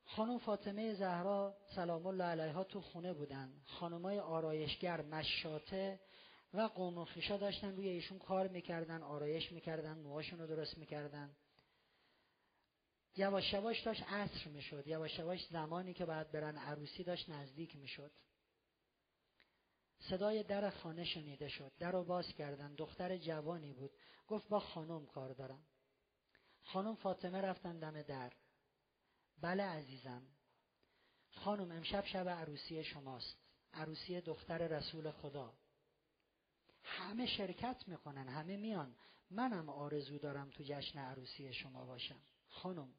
[0.07, 3.53] خانم فاطمه زهرا سلام الله علیها تو خونه بودن.
[3.65, 6.01] خانمای آرایشگر مشاته
[6.55, 11.37] و قوم خیشا داشتن روی ایشون کار می‌کردن آرایش می‌کردن موهاشون رو درست می‌کردن.
[13.17, 18.11] یواش یواش داشت عصر می‌شد یواش یواش زمانی که باید برن عروسی داشت نزدیک می‌شد.
[19.99, 22.75] صدای در خانه شنیده شد در رو باز کردن.
[22.75, 23.91] دختر جوانی بود.
[24.29, 25.67] گفت با خانم کار دارم.
[26.63, 28.33] خانم فاطمه رفتن دم در.
[29.41, 30.23] بله عزیزم.
[31.31, 33.37] خانم امشب شب عروسی شماست.
[33.73, 35.53] عروسی دختر رسول خدا.
[36.85, 38.97] همه شرکت می‌کنن همه میان.
[39.31, 42.21] منم آرزو دارم تو جشن عروسی شما باشم.
[42.49, 42.93] خانم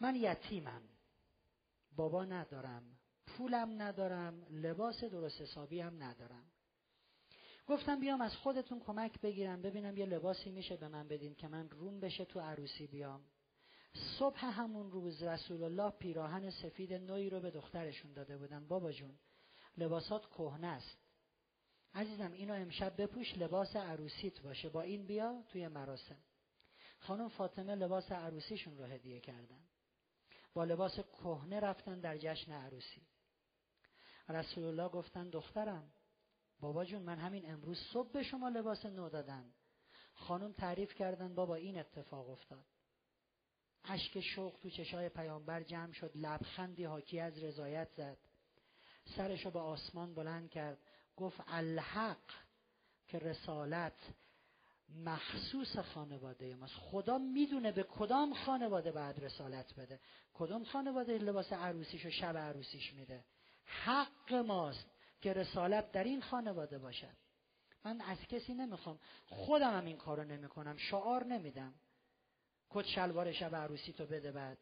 [0.00, 0.82] من یتیمم.
[1.96, 6.44] بابا ندارم پولم ندارم لباس درست حسابی هم ندارم.
[7.66, 11.70] گفتم بیام از خودتون کمک بگیرم ببینم یه لباسی میشه به من بدین که من
[11.70, 13.24] روم بشه تو عروسی بیام.
[13.94, 18.66] صبح همون روز رسول الله پیراهن سفید نوعی رو به دخترشون داده بودن.
[18.68, 19.18] بابا جون
[19.76, 20.98] لباسات کهنه است.
[21.94, 24.68] عزیزم اینو امشب بپوش لباس عروسیت باشه.
[24.68, 26.18] با این بیا توی مراسم.
[26.98, 29.60] خانم فاطمه لباس عروسیشون رو هدیه کردن.
[30.54, 33.06] با لباس کهنه رفتن در جشن عروسی.
[34.28, 35.92] رسول الله گفتن دخترم
[36.60, 39.54] بابا جون من همین امروز صبح به شما لباس نو دادم
[40.14, 42.66] خانم تعریف کردن بابا این اتفاق افتاد.
[43.84, 48.18] اشک شوق تو چشای پیامبر جمع شد لبخندی حاکی از رضایت زد.
[49.16, 50.78] سرشو به آسمان بلند کرد.
[51.16, 52.30] گفت الحق
[53.08, 53.98] که رسالت
[55.04, 56.74] مخصوص خانواده ماست.
[56.74, 60.00] خدا می‌دونه به کدام خانواده بعد رسالت بده.
[60.34, 63.24] کدام خانواده لباس عروسیش و شب عروسیش میده.
[63.64, 64.86] حق ماست
[65.20, 67.16] که رسالت در این خانواده باشد
[67.84, 68.98] من از کسی نمی‌خوام.
[69.26, 70.76] خودم هم این کارو نمی‌کنم.
[70.76, 71.74] شعار نمیدم.
[72.74, 74.58] کت شلوار شب عروسی تو بده بعد.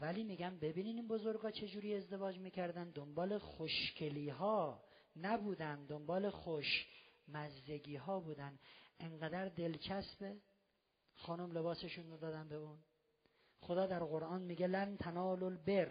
[0.00, 2.90] ولی میگم ببینین این بزرگا چجوری ازدواج می‌کردن.
[2.90, 4.84] دنبال خوشکلی ها
[5.16, 6.86] نبودن دنبال خوش
[7.28, 8.58] مزدگی ها بودن.
[9.00, 10.36] انقدر دلچسبه.
[11.14, 12.78] خانم لباسشون رو دادن به اون.
[13.60, 15.90] خدا در قرآن میگه لن تنال البر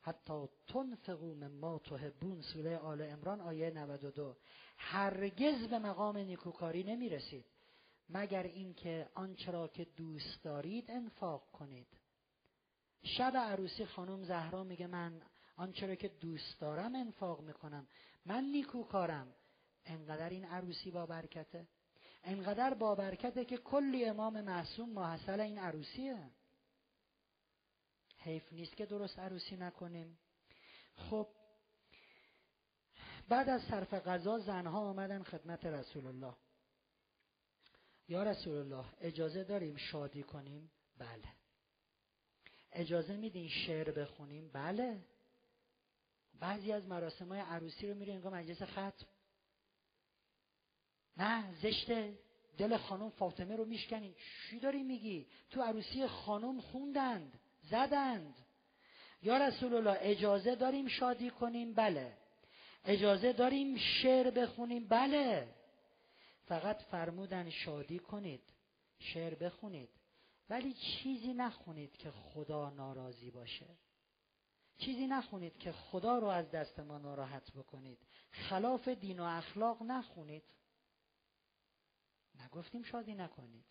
[0.00, 2.42] حتی تنفقوا مما تحبون.
[2.42, 4.36] سوره آل عمران آیه 92
[4.76, 7.44] هرگز به مقام نیکوکاری نمی‌رسید.
[8.08, 11.86] مگر اینکه آنچه را که دوست دارید انفاق کنید.
[13.02, 15.22] شب عروسی خانم زهرا میگه من
[15.56, 17.86] آنچه را که دوست دارم انفاق می‌کنم.
[18.26, 19.34] من نیکوکارم
[19.84, 21.66] انقدر این عروسی با برکته.
[22.24, 26.30] انقدر با برکته که کلی امام معصوم محصل این عروسیه.
[28.18, 30.18] حیف نیست که درست عروسی نکنیم.
[30.96, 31.28] خب
[33.28, 36.34] بعد از صرف غذا زنها آمدن خدمت رسول الله.
[38.08, 41.28] یا رسول الله اجازه داریم شادی کنیم؟ بله.
[42.72, 44.98] اجازه میدین شعر بخونیم؟ بله.
[46.40, 49.06] بعضی از مراسم های عروسی رو میره انگار مجلس ختم.
[51.16, 52.18] نه زشته.
[52.58, 54.14] دل خانم فاطمه رو میشکنی
[54.50, 57.40] چی داری میگی؟ تو عروسی خانم خوندند
[57.70, 58.34] زدند.
[59.22, 62.12] یا رسول الله اجازه داریم شادی کنیم؟ بله.
[62.84, 65.57] اجازه داریم شعر بخونیم؟ بله.
[66.48, 68.52] فقط فرمودن شادی کنید
[68.98, 69.90] شعر بخونید
[70.50, 73.66] ولی چیزی نخونید که خدا ناراضی باشه.
[74.78, 77.98] چیزی نخونید که خدا رو از دست ما ناراحت بکنید.
[78.30, 80.44] خلاف دین و اخلاق نخونید.
[82.44, 83.64] نگفتیم شادی نکنید.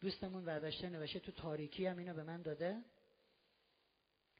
[0.00, 2.84] دوستمون برداشته نوشته تو تاریکی هم اینو به من داده.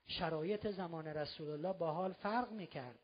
[0.06, 2.98] شرایط زمان رسول الله با حال فرق می‌کرد.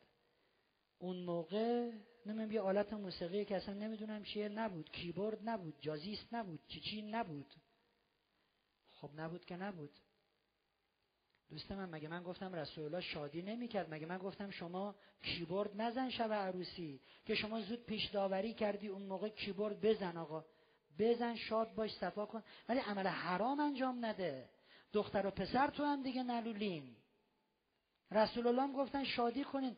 [0.98, 1.90] اون موقع
[2.26, 4.90] نمیم یه آلت موسیقی که اصلا نمی‌دونم چیه نبود.
[4.90, 7.54] کیبورد نبود جازیست نبود چی چی نبود.
[8.90, 9.90] خب نبود که نبود.
[11.50, 16.10] دوست من مگه من گفتم رسول الله شادی نمی‌کرد؟ مگه من گفتم شما کیبورد نزن
[16.10, 20.44] شب عروسی که شما زود پیش داوری کردی اون موقع کیبورد بزن آقا.
[20.98, 22.42] بزن شاد باش صفا کن.
[22.68, 24.50] ولی عمل حرام انجام نده.
[24.92, 26.96] دختر و پسر تو هم دیگه نلولین
[28.10, 29.76] رسول الله هم گفتن شادی کنین.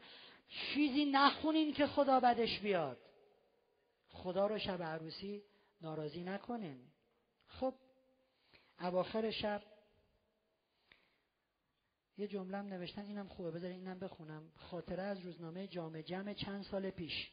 [0.49, 2.99] چیزی نخونین که خدا بدش بیاد.
[4.09, 5.43] خدا رو شب عروسی
[5.81, 6.81] ناراضی نکنین.
[7.47, 7.75] خب
[8.81, 9.63] اواخر شب
[12.19, 14.53] یه جمله نوشتن اینم خوبه بذارین اینم بخونم.
[14.57, 17.31] خاطره از روزنامه جامع جمع چند سال پیش.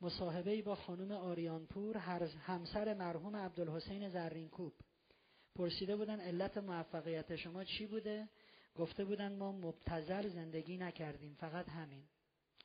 [0.00, 4.72] مصاحبه با خانم آریانپور همسر مرحوم عبدالحسین زرینکوب.
[5.54, 8.28] پرسیده بودن علت موفقیت شما چی بوده؟
[8.76, 12.04] گفته بودن ما مبتزل زندگی نکردیم فقط همین.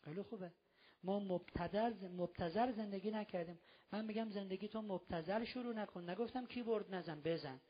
[0.01, 0.51] خیلی خوبه.
[1.03, 3.59] ما مبتدر مبتذل زندگی نکردیم.
[3.91, 6.09] من میگم زندگی تو مبتذل شروع نکن.
[6.09, 7.61] نگفتم کیبورد نزن بزن.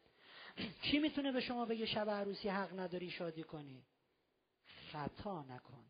[0.83, 3.85] کی می‌تونه به شما بگه شب عروسی حق نداری شادی کنی؟
[4.91, 5.85] خطا نکن.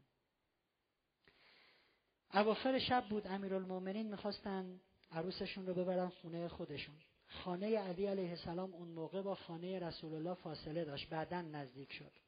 [2.34, 4.80] اواخر شب بود امیرالمومنین می‌خواستن
[5.12, 6.96] عروسشون رو ببرن خونه خودشون.
[7.28, 11.10] خانه علی علیه السلام اون موقع با خانه رسول الله فاصله داشت.
[11.10, 12.25] بعدا نزدیک شد.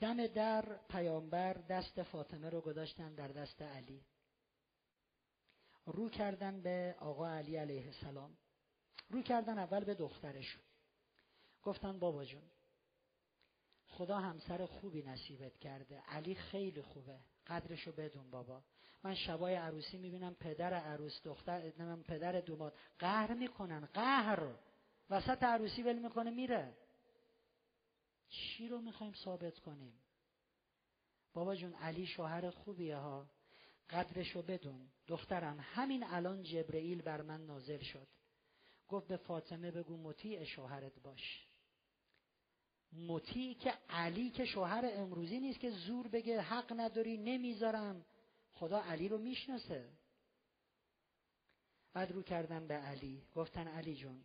[0.00, 4.04] دم در پیامبر دست فاطمه رو گذاشتن در دست علی.
[5.86, 8.36] رو کردن به آقا علی علیه السلام.
[9.10, 10.62] رو کردن اول به دخترشون.
[11.62, 12.42] گفتن بابا جون
[13.86, 16.02] خدا همسر خوبی نصیبت کرده.
[16.08, 17.18] علی خیلی خوبه.
[17.46, 18.62] قدرشو بدون بابا.
[19.02, 21.70] من شبای عروسی می‌بینم پدر عروس دختر
[22.08, 23.88] پدر دوماد قهر می‌کنن.
[23.94, 24.54] قهر.
[25.10, 26.76] وسط عروسی ول می‌کنه میره.
[28.30, 29.92] چی رو می‌خوایم ثابت کنیم؟
[31.32, 33.26] بابا جون علی شوهر خوبیه ها.
[33.90, 34.88] قدرشو بدون.
[35.06, 38.08] دخترم همین الان جبرئیل بر من نازل شد.
[38.88, 41.46] گفت به فاطمه بگو مطیع شوهرت باش.
[42.92, 48.06] مطیع که علی که شوهر امروزی نیست که زور بگه حق نداری نمی‌ذارم.
[48.52, 49.90] خدا علی رو می‌شناسه.
[51.92, 53.22] بعد رو کردن به علی.
[53.34, 54.24] گفتن علی جون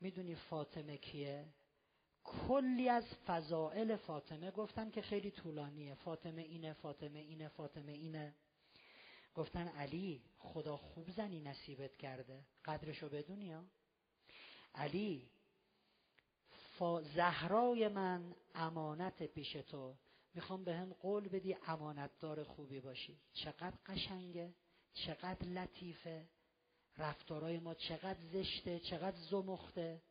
[0.00, 1.46] می‌دونی فاطمه کیه؟
[2.26, 5.94] کلی از فضائل فاطمه گفتن که خیلی طولانیه.
[5.94, 8.34] فاطمه اینه فاطمه اینه فاطمه اینه.
[9.34, 12.44] گفتن علی خدا خوب زنی نصیبت کرده.
[12.64, 13.64] قدرشو بدونی ها.
[14.74, 15.30] علی
[17.14, 19.94] زهرای من امانت پیش تو.
[20.34, 23.18] می‌خوام به هم قول بدی امانتدار خوبی باشی.
[23.32, 24.54] چقدر قشنگه
[24.94, 26.28] چقدر لطیفه.
[26.98, 30.02] رفتارای ما چقدر زشته چقدر زمخته.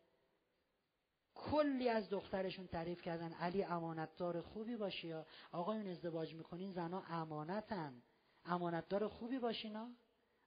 [1.35, 3.33] کلی از دخترشون تعریف کردن.
[3.33, 8.01] علی امانتدار خوبی باشی یا؟ آقایون ازدواج می‌کنین زنا امانتن.
[8.45, 9.89] امانتدار خوبی باشینا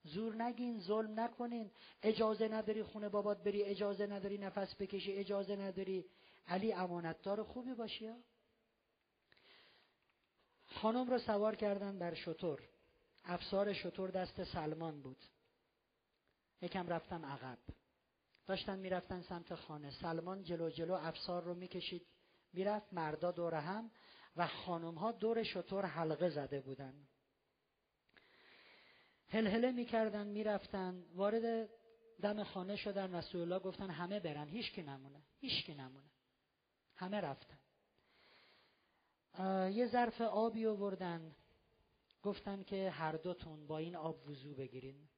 [0.05, 1.71] زور نگین ظلم نکنین.
[2.03, 6.05] اجازه نداری خونه بابات بری اجازه نداری نفس بکشی اجازه نداری.
[6.47, 8.17] علی امانتدار خوبی باشی یا؟
[10.67, 12.61] خانم رو سوار کردن بر شطور.
[13.25, 15.25] افسار شطور دست سلمان بود.
[16.63, 17.59] یکم رفتم عقب.
[18.49, 19.91] داشتن می‌رفتن سمت خانه.
[19.91, 22.07] سلمان جلو جلو افسار رو می‌کشید
[22.53, 23.91] می‌رفت مردا دور هم
[24.37, 26.95] و خانم ها دور شطور حلقه زده بودن.
[29.29, 31.69] هلهله می‌کردن می‌رفتن وارد
[32.23, 33.15] دم خانه شدن.
[33.15, 34.49] رسول الله گفتن همه برن.
[34.49, 36.11] هیچ کی نمونه هیچ کی نمونه.
[36.97, 37.59] همه رفتن.
[39.71, 41.35] یه ظرف آبی آوردن.
[42.23, 45.09] گفتن که هر دوتون با این آب وضو بگیرین.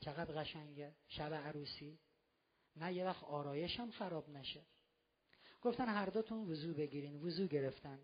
[0.00, 1.98] چقدر قشنگه شب عروسی.
[2.76, 4.62] نه یه وقت آرایش هم خراب نشه.
[5.62, 7.98] گفتن هر دوتون وضو بگیرین وضو گرفتن.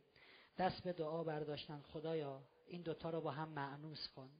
[0.58, 4.30] دست به دعا برداشتن خدایا این دوتا رو با هم معنوس کن.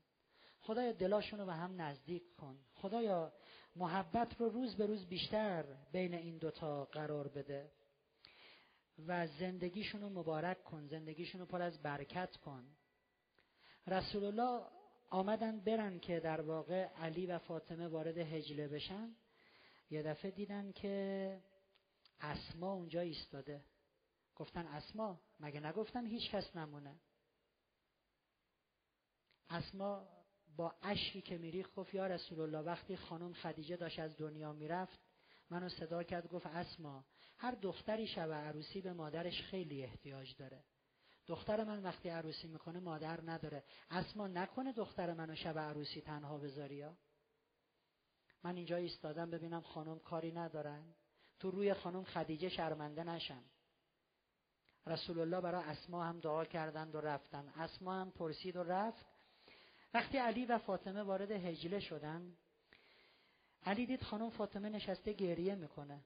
[0.60, 2.58] خدایا دلاشون رو به هم نزدیک کن.
[2.74, 3.32] خدایا
[3.76, 7.70] محبت رو روز به روز بیشتر بین این دوتا قرار بده.
[9.06, 12.76] و زندگیشون رو مبارک کن زندگیشون رو پر از برکت کن.
[13.86, 14.75] رسول الله
[15.10, 19.16] آمدن برن که در واقع علی و فاطمه وارد هجله بشن.
[19.90, 21.40] یه دفعه دیدن که
[22.20, 23.64] اسما اونجا ایستاده.
[24.36, 27.00] گفتن اسما مگه نگفتن هیچ کس نمونه؟
[29.50, 30.08] اسما
[30.56, 35.00] با اشکی که میریخت گفت یا رسول الله وقتی خانم خدیجه داشت از دنیا می‌رفت
[35.50, 37.04] منو صدا کرد گفت اسما
[37.38, 40.64] هر دختری شب عروسی به مادرش خیلی احتیاج داره.
[41.26, 43.64] دختر من وقتی عروسی می‌کنه مادر نداره.
[43.90, 46.96] اسما نکنه دختر منو شب عروسی تنها بذاری ها.
[48.44, 50.94] من اینجا ایستادم ببینم خانم کاری ندارن.
[51.38, 53.42] تو روی خانم خدیجه شرمنده نشم.
[54.86, 59.06] رسول الله برای اسما هم دعا کردند و رفتن اسما هم پرسید و رفت.
[59.94, 62.36] وقتی علی و فاطمه وارد هجله شدن
[63.62, 66.04] علی دید خانم فاطمه نشسته گریه می‌کنه.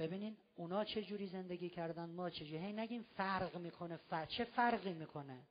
[0.00, 4.28] ببینین اونا چه جوری زندگی کردن ما چه جوری هی نگیم فرق می‌کنه فرق.
[4.28, 5.42] چه فرقی می‌کنه؟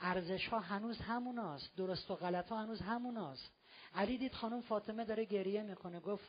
[0.00, 3.50] ارزش ها هنوز هموناست درست و غلط ها هنوز هموناست.
[3.94, 6.24] علی دید خانم فاطمه داره گریه می‌کنه گفت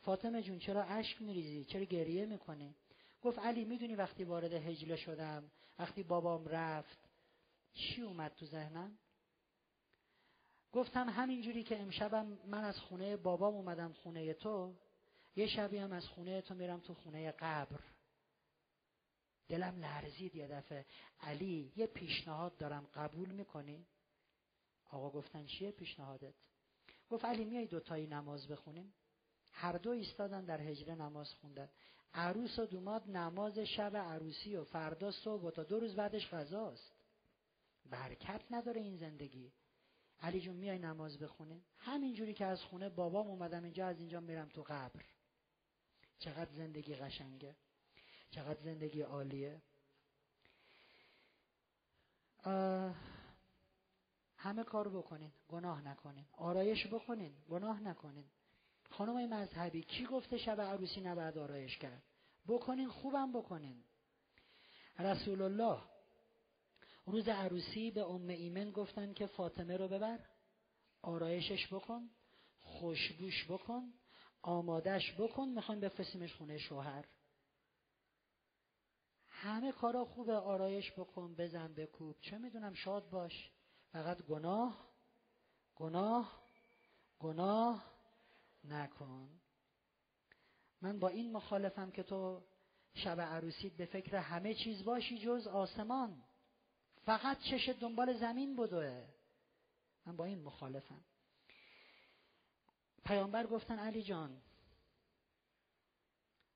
[0.00, 2.74] فاطمه جون چرا اشک میریزی؟ چرا گریه می‌کنی؟
[3.22, 6.98] گفت علی می‌دونی وقتی وارد هجله شدم وقتی بابام رفت
[7.74, 8.98] چی اومد تو ذهنم؟
[10.72, 14.74] گفتم همینجوری که امشبم من از خونه بابام اومدم خونه تو
[15.36, 17.80] یه شبی هم از خونه تو میرم تو خونه قبر.
[19.48, 20.86] دلم لرزید یه دفعه.
[21.20, 22.86] علی یه پیشنهاد دارم.
[22.94, 23.86] قبول می‌کنی؟
[24.90, 26.34] آقا گفتن چیه پیشنهادت؟
[27.10, 28.94] گفت علی میای دوتایی نماز بخونیم؟
[29.52, 31.68] هر دو ایستادن در هجره نماز خوندن.
[32.14, 36.92] عروس و دوماد نماز شب عروسی و فردا صبح و تا دو روز بعدش غذاست.
[37.90, 39.52] برکت نداره این زندگی.
[40.20, 44.48] علی جون میای نماز بخونه همینجوری که از خونه بابام اومدم اینجا از اینجا میرم
[44.48, 45.04] تو قبر.
[46.18, 47.56] چقدر زندگی قشنگه.
[48.30, 49.62] چقدر زندگی عالیه.
[54.36, 56.26] همه کار بکنین گناه نکنین.
[56.32, 58.24] آرایش بکنین گناه نکنین.
[58.90, 62.02] خانمای مذهبی کی گفته شب عروسی نباید آرایش کرد؟
[62.48, 63.84] بکنین خوبم بکنین.
[64.98, 65.82] رسول الله
[67.06, 70.20] روز عروسی به ام ایمن گفتن که فاطمه رو ببر
[71.02, 72.10] آرایشش بکن
[72.60, 73.92] خوشبوش بکن
[74.42, 77.04] آمادش بکن می‌خوایم بفرستیمش خونه شوهر.
[79.26, 82.20] همه کارا خوبه آرایش بکن بزن بکوب.
[82.20, 83.50] چه می‌دونم شاد باش.
[83.92, 84.88] فقط گناه
[85.74, 86.42] گناه
[87.18, 87.84] گناه
[88.64, 89.40] نکن.
[90.80, 92.42] من با این مخالفم که تو
[92.94, 96.24] شب عروسیت به فکر همه چیز باشی جز آسمان.
[97.02, 99.08] فقط چش دنبال زمین بدوه
[100.06, 101.04] من با این مخالفم.
[103.08, 104.42] پیامبر گفتن علی جان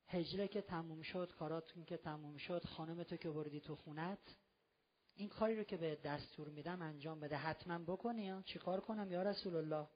[0.09, 4.37] هجره که تموم شد کاراتون که تموم شد خانم تو که بردی تو خونت
[5.15, 7.37] این کاری رو که به دستور میدم انجام بده.
[7.37, 9.89] حتما بکنی یا چیکار کنم یا رسول الله؟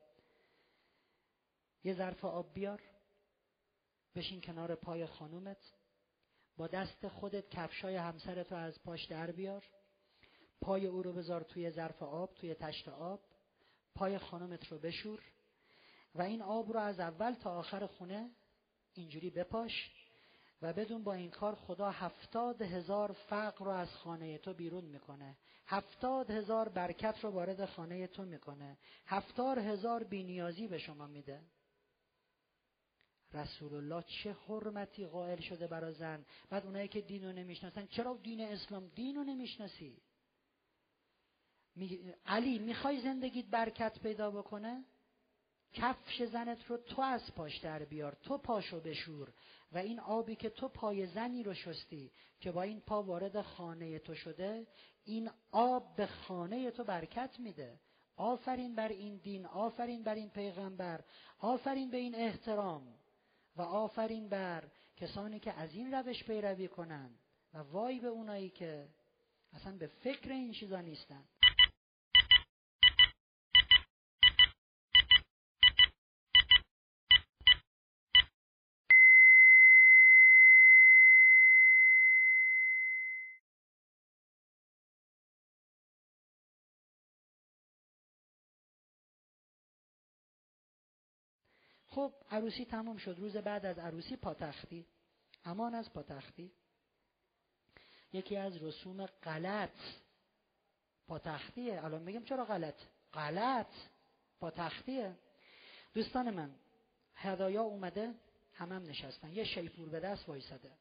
[1.85, 2.83] یه ظرف آب بیار
[4.15, 5.73] بشین کنار پای خانومت
[6.57, 9.65] با دست خودت کفشای همسرت رو از پاش در بیار
[10.61, 13.21] پای او رو بذار توی ظرف آب توی تشت آب
[13.95, 15.36] پای خانمت رو بشور.
[16.19, 18.31] و این آب رو از اول تا آخر خونه
[18.95, 19.91] اینجوری بپاش
[20.63, 25.37] و بدون با این کار خدا هفتاد هزار فقر رو از خانه تو بیرون می‌کنه.
[25.67, 28.79] هفتاد هزار برکت رو وارد خانه تو می‌کنه.
[29.07, 31.43] هفتاد هزار بینیازی به شما میده.
[33.33, 36.25] رسول الله چه حرمتی قائل شده برا زن.
[36.51, 40.03] بعد اونایی که دین رو نمی‌شناسن چرا دین اسلام دین رو نمی‌شناسی؟
[41.75, 42.15] می...
[42.27, 44.85] علی می‌خوای زندگیت برکت پیدا بکنه؟
[45.77, 49.33] کفش زنت رو تو از پاش در بیار تو پاشو بشور.
[49.73, 53.99] و این آبی که تو پای زنی رو شستی که با این پا وارد خانه
[53.99, 54.67] تو شده
[55.05, 57.81] این آب به خانه تو برکت میده.
[58.17, 61.05] آفرین بر این دین آفرین بر این پیغمبر
[61.39, 62.95] آفرین به این احترام.
[63.57, 64.65] و آفرین بر
[64.97, 67.19] کسانی که از این روش پیروی کنند.
[67.55, 68.89] و وای به اونایی که
[69.53, 71.25] اصلا به فکر این چیزا نیستن.
[91.97, 93.17] خب عروسی تمام شد.
[93.19, 94.87] روز بعد از عروسی پاتختی.
[95.45, 96.53] امان از پاتختی.
[98.13, 99.79] یکی از رسوم غلط
[101.09, 101.85] پاتختیه.
[101.85, 102.75] الان میگم چرا غلط؟
[103.13, 103.67] غلط
[104.41, 105.17] پاتختیه.
[105.95, 106.55] دوستان من
[107.15, 108.15] هدایا اومده
[108.55, 109.33] همم هم نشستن.
[109.33, 110.73] یه شیپور به دست وایساده.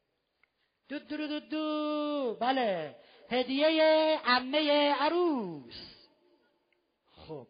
[0.88, 2.36] دو دو دو دو.
[2.40, 2.96] بله.
[3.30, 6.06] هدیه عمه عروس
[7.10, 7.48] خب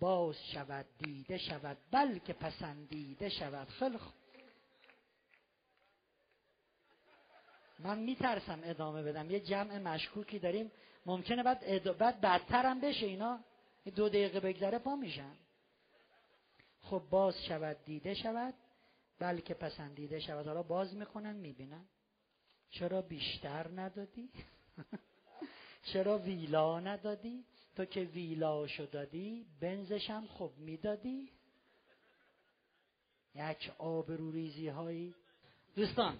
[0.00, 3.68] باز شود دیده شود بلکه پسندیده شود.
[3.68, 4.14] خیلی خوب.
[7.78, 9.30] من میترسم ادامه بدم.
[9.30, 10.72] یه جمع مشکوکی داریم.
[11.06, 11.96] ممکنه بعد, اد...
[11.96, 13.40] بعد بدترم بشه اینا.
[13.96, 15.36] دو دقیقه بگذره پا میشن.
[16.82, 18.54] خب باز شود دیده شود
[19.18, 20.46] بلکه پسندیده شود.
[20.46, 21.84] حالا باز می‌کنن می‌بینن.
[22.70, 24.30] چرا بیشتر ندادی؟
[25.92, 27.44] چرا ویلا ندادی؟
[27.78, 31.32] تو که ویلاشو دادی بنزش هم خب می‌دادی.
[33.34, 35.14] یک آبروریزی هایی
[35.76, 36.18] دوستان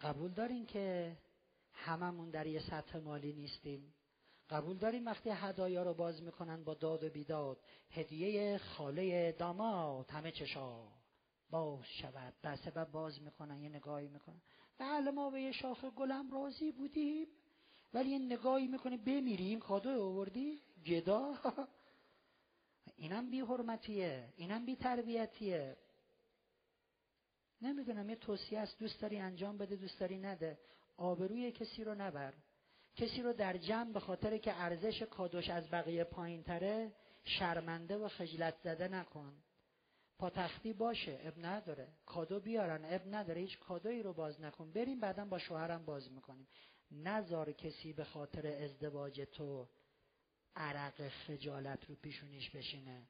[0.00, 1.16] قبول دارین که
[1.72, 3.94] هممون در یه سطح مالی نیستیم.
[4.50, 7.58] قبول داریم وقتی هدایا رو باز می‌کنن با داد و بیداد
[7.90, 10.88] هدیه خاله داماد همه چشا
[11.50, 12.34] باز شود.
[12.42, 14.42] در سبب باز می‌کنن یه نگاهی می‌کنن.
[14.78, 17.26] بله ما به یه شاخه گلم راضی بودیم.
[17.94, 19.60] ولی یه نگاهی می‌کنی بمیریم.
[19.60, 21.34] کادو آوردی؟ گدا.
[22.96, 25.76] اینم بی حرمتیه اینم بی تربیتیه
[27.62, 28.78] نمی‌دونم یه توصیه است.
[28.78, 30.58] دوست داری انجام بده دوست داری نده.
[30.96, 32.34] آبروی کسی رو نبر.
[32.96, 36.92] کسی رو در جمع به خاطر که ارزش کادوش از بقیه پایین تره
[37.24, 39.32] شرمنده و خجلت زده نکن.
[40.18, 41.88] پاتختی باشه اب نداره.
[42.06, 43.40] کادو بیارن اب نداره.
[43.40, 44.72] هیچ کادویی رو باز نکن.
[44.72, 46.46] بریم بعدا با شوهرم باز می‌کنیم.
[46.92, 49.68] نزار کسی به خاطر ازدواج تو
[50.56, 53.08] عرق خجالت رو پیشونیش بشینه.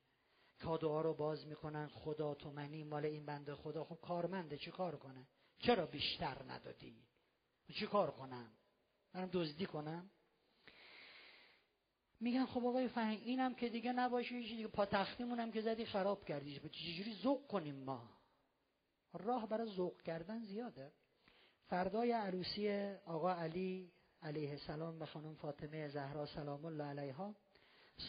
[0.60, 3.84] کادوها رو باز می‌کنن خدا تو منی مال این بنده خدا.
[3.84, 5.26] خب کارمنده چی کار کنه؟
[5.58, 6.96] چرا بیشتر ندادی؟
[7.74, 8.52] چی کار کنم؟
[9.14, 10.10] منم دزدی کنم؟
[12.20, 14.68] میگن خب آقای فهنگ اینم که دیگه نباشه دیگه.
[14.68, 18.08] پا تختیمونم که زدی خراب کردی چجوری ذوق کنیم ما؟
[19.12, 20.92] راه برای ذوق کردن زیاده.
[21.72, 22.70] فردای عروسی
[23.06, 23.92] آقا علی
[24.22, 27.34] علیه السلام و خانم فاطمه زهرا سلام الله علیها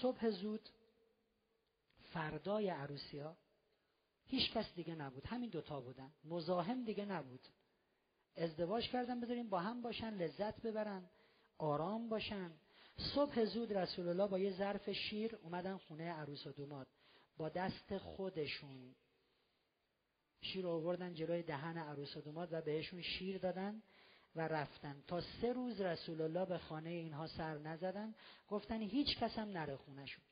[0.02, 0.70] صبح زود
[2.14, 3.38] فردای عروسی ها
[4.26, 5.28] هیچ کس دیگه نبود.
[5.28, 6.12] همین دوتا بودن.
[6.24, 7.48] مزاحم دیگه نبود.
[8.36, 11.10] ازدواج کردن بذاریم با هم باشن لذت ببرن
[11.58, 12.52] آرام باشن.
[13.16, 16.88] صبح زود رسول الله با یه ظرف شیر اومدن خونه عروس و دوماد.
[17.38, 18.96] با دست خودشون.
[20.44, 23.82] شیر آوردن جلوی دهن عروس و دوماد و بهشون شیر دادن
[24.36, 25.04] و رفتن.
[25.08, 28.16] تا سه روز رسول الله به خانه اینها سر نزدن.
[28.48, 30.24] گفتن هیچ کس هم نره خونشون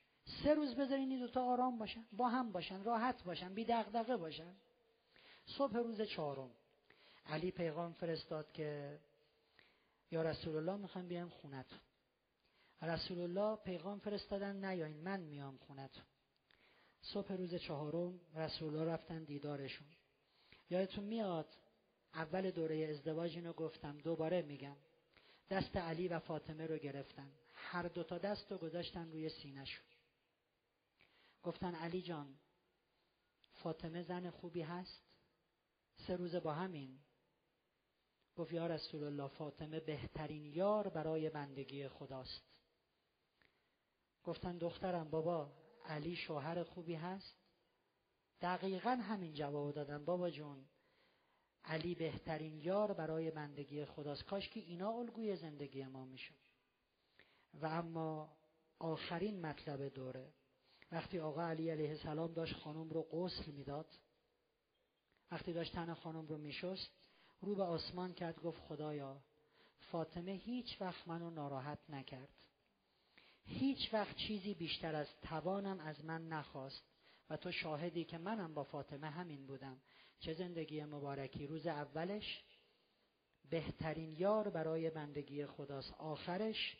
[0.43, 4.55] سه روز بذارین این دوتا آرام باشن با هم باشن راحت باشن بی دغدغه باشن.
[5.45, 6.51] صبح روز چهارم.
[7.25, 8.99] علی پیغام فرستاد که
[10.11, 11.65] یا رسول الله می‌خوام بیام خونت
[12.81, 16.01] رسول الله پیغام فرستادن نیاین من میام خونت
[17.01, 19.87] صبح روز چهارم رسول الله رفتن دیدارشون.
[20.71, 21.47] یادتون میاد
[22.13, 24.75] اول دوره ازدواج اینو گفتم دوباره میگم.
[25.49, 27.31] دست علی و فاطمه رو گرفتن.
[27.53, 29.85] هر دوتا دست رو گذاشتن روی سینهشون
[31.43, 32.35] گفتن علی جان
[33.53, 35.03] فاطمه زن خوبی هست؟
[36.07, 36.99] سه روز با همین.
[38.35, 42.43] گفت یا رسول الله فاطمه بهترین یار برای بندگی خداست.
[44.23, 45.51] گفتن دخترم بابا
[45.85, 47.40] علی شوهر خوبی هست؟
[48.41, 50.65] دقیقا همین جواب دادن بابا جون
[51.65, 54.23] علی بهترین یار برای بندگی خداست.
[54.23, 56.37] کاش که اینا الگوی زندگی ما میشون
[57.53, 58.37] و اما
[58.79, 60.33] آخرین مطلب دوره.
[60.91, 63.97] وقتی آقا علی علیه السلام داشت خانم رو غسل می‌داد
[65.31, 66.91] وقتی داشت تن خانم رو میشست
[67.41, 69.21] رو به آسمان کرد گفت خدایا
[69.79, 72.45] فاطمه هیچ وقت منو ناراحت نکرد.
[73.45, 76.90] هیچ وقت چیزی بیشتر از توانم از من نخواست.
[77.31, 79.81] و تو شاهدی که منم با فاطمه همین بودم.
[80.19, 81.47] چه زندگی مبارکی.
[81.47, 82.43] روز اولش
[83.49, 85.93] بهترین یار برای بندگی خداست.
[85.93, 86.77] آخرش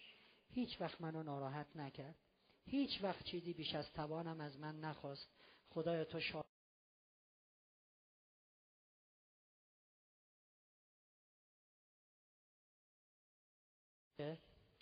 [0.50, 2.16] هیچ وقت منو ناراحت نکرد.
[2.66, 5.30] هیچ وقت چیزی بیش از توانم از من نخواست.
[5.70, 6.46] خدای تو شاهد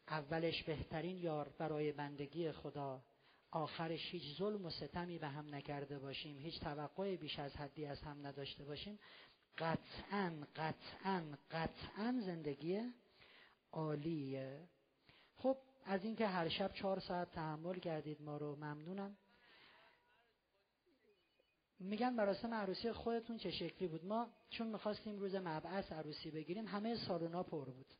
[0.07, 3.03] اولش بهترین یار برای بندگی خدا.
[3.51, 8.01] آخرش هیچ ظلم و ستمی به هم نکرده باشیم هیچ توقع بیش از حدی از
[8.01, 8.99] هم نداشته باشیم.
[9.57, 12.81] قطعا قطعا قطعا زندگی
[13.71, 14.69] عالیه.
[15.35, 19.17] خب از اینکه هر شب چهار ساعت تحمل کردید ما رو ممنونم.
[21.79, 26.95] میگن مراسم عروسی خودتون چه شکلی بود؟ ما چون می‌خواستیم روز مبعث عروسی بگیریم همه
[26.95, 27.93] سالونا پر بود.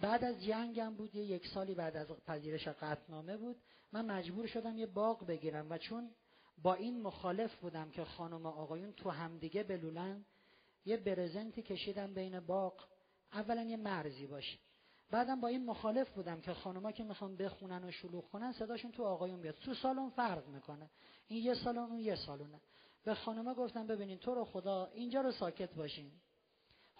[0.00, 3.56] بعد از جنگم بود یه یک سالی بعد از پذیرش قطنامه بود.
[3.92, 6.10] من مجبور شدم یه باغ بگیرم و چون
[6.62, 10.24] با این مخالف بودم که خانم آقایون تو همدیگه بلولن
[10.84, 12.84] یه برزنتی کشیدم بین باغ.
[13.32, 14.58] اولا یه مرزی باشه
[15.10, 19.04] بعدم با این مخالف بودم که خانوما که می‌خوان بخونن و شلوغ کنن صداشون تو
[19.04, 19.54] آقایون بیاد.
[19.54, 20.90] تو سالن فرق می‌کنه.
[21.26, 22.60] این یه سالن اون یه سالونه.
[23.04, 26.12] به خانوما گفتم ببینین تو رو خدا اینجا رو ساکت باشین.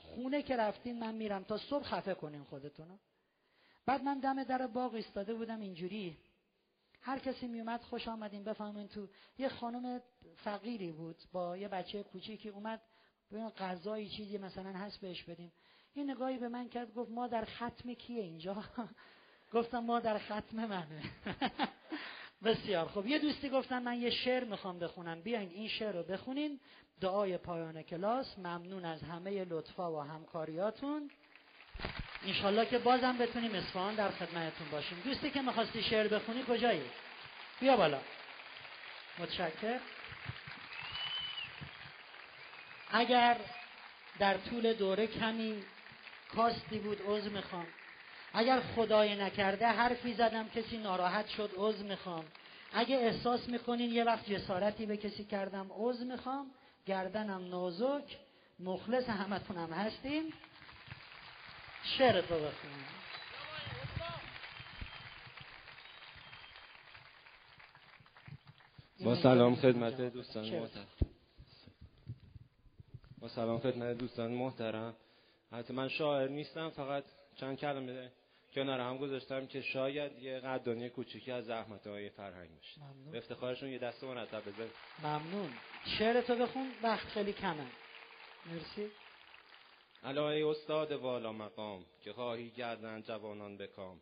[0.05, 1.44] خونه که رفتین من میرم.
[1.44, 2.99] تا صبح خفه کنین خودتونو
[3.86, 6.18] بعد من دم در باغ ایستاده بودم اینجوری.
[7.00, 9.08] هر کسی میومد خوش آمدین بفهمین تو
[9.39, 10.00] یه خانم
[10.36, 12.81] فقیری بود با یه بچه کوچیکی اومد.
[13.33, 15.52] ببین غذایی چیزی مثلا هست بهش بدیم.
[15.97, 16.94] یه نگاهی به من کرد.
[16.94, 18.65] گفت ما در ختم کیه اینجا؟
[19.55, 21.02] گفتم ما در ختم منه.
[22.44, 25.20] بسیار خب یه دوستی گفتن من یه شعر می‌خوام بخونم.
[25.20, 26.60] بیاین این شعر رو بخونین.
[27.00, 28.39] دعای پایان کلاس.
[28.39, 31.10] ممنون از همه لطفا و همکاریاتون.
[32.26, 35.00] انشالله که بازم بتونیم اصفهان در خدمتتون باشیم.
[35.05, 36.82] دوستی که می‌خواستی شعر بخونی کجایی؟
[37.60, 38.00] بیا بالا.
[39.18, 39.81] متشکر
[42.90, 43.36] اگر
[44.18, 45.62] در طول دوره کمی
[46.34, 47.66] کاستی بود عضو می‌خوام.
[48.36, 52.24] اگر خدای نکرده حرفی زدم کسی ناراحت شد عضو می‌خوام.
[52.72, 56.50] اگه احساس می‌کنین یه وقت جسارتی به کسی کردم عضو می‌خوام.
[56.86, 58.16] گردنم نازک.
[58.58, 60.32] مخلص همتونم هستیم.
[61.98, 62.84] شعر تو بخونیم
[69.04, 70.86] با سلام خدمت دوستان محترم.
[73.18, 74.94] با سلام خدمت دوستان محترم.
[75.52, 77.04] حتی من شاعر نیستم فقط
[77.36, 78.10] چند کلمه
[78.55, 82.81] کنار هم گذاشتم که شاید یه قدردانی کوچیکی از زحمت های فرهنگ باشه.
[82.81, 83.12] ممنون.
[83.12, 84.68] به افتخارشون یه دست مرتب بزن
[85.02, 85.50] ممنون.
[85.99, 87.66] شعر تو بخون وقت خیلی کمه.
[88.47, 88.91] مرسی.
[90.05, 94.00] علای استاد والا مقام که خواهی گردن جوانان بکام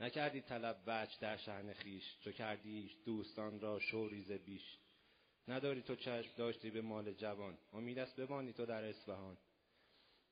[0.00, 4.78] نکردی طلب بچ در شهن خیش چو کردیش دوستان را شوریز بیش.
[5.48, 9.36] نداری تو چشم داشتی به مال جوان امید است بمانی تو در اصفهان.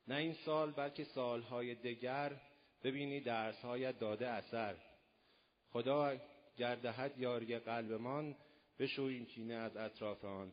[0.08, 2.40] نه این سال بلکه سالهای دگر
[2.84, 4.76] ببینی درسهایت داده اثر.
[5.70, 6.16] خدا
[6.56, 8.36] گردهد یاری قلبمان
[8.98, 10.52] این کینه از اطراف آن.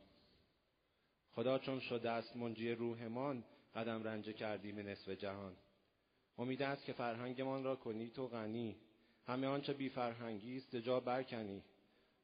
[1.31, 3.43] خدا چون شده است منجی روحمان
[3.75, 5.55] قدم رنجه کردیم نصف جهان.
[6.37, 8.75] امید است که فرهنگمان را کنی تو غنی.
[9.27, 11.63] همه آنچه بی فرهنگی است جا برکنی.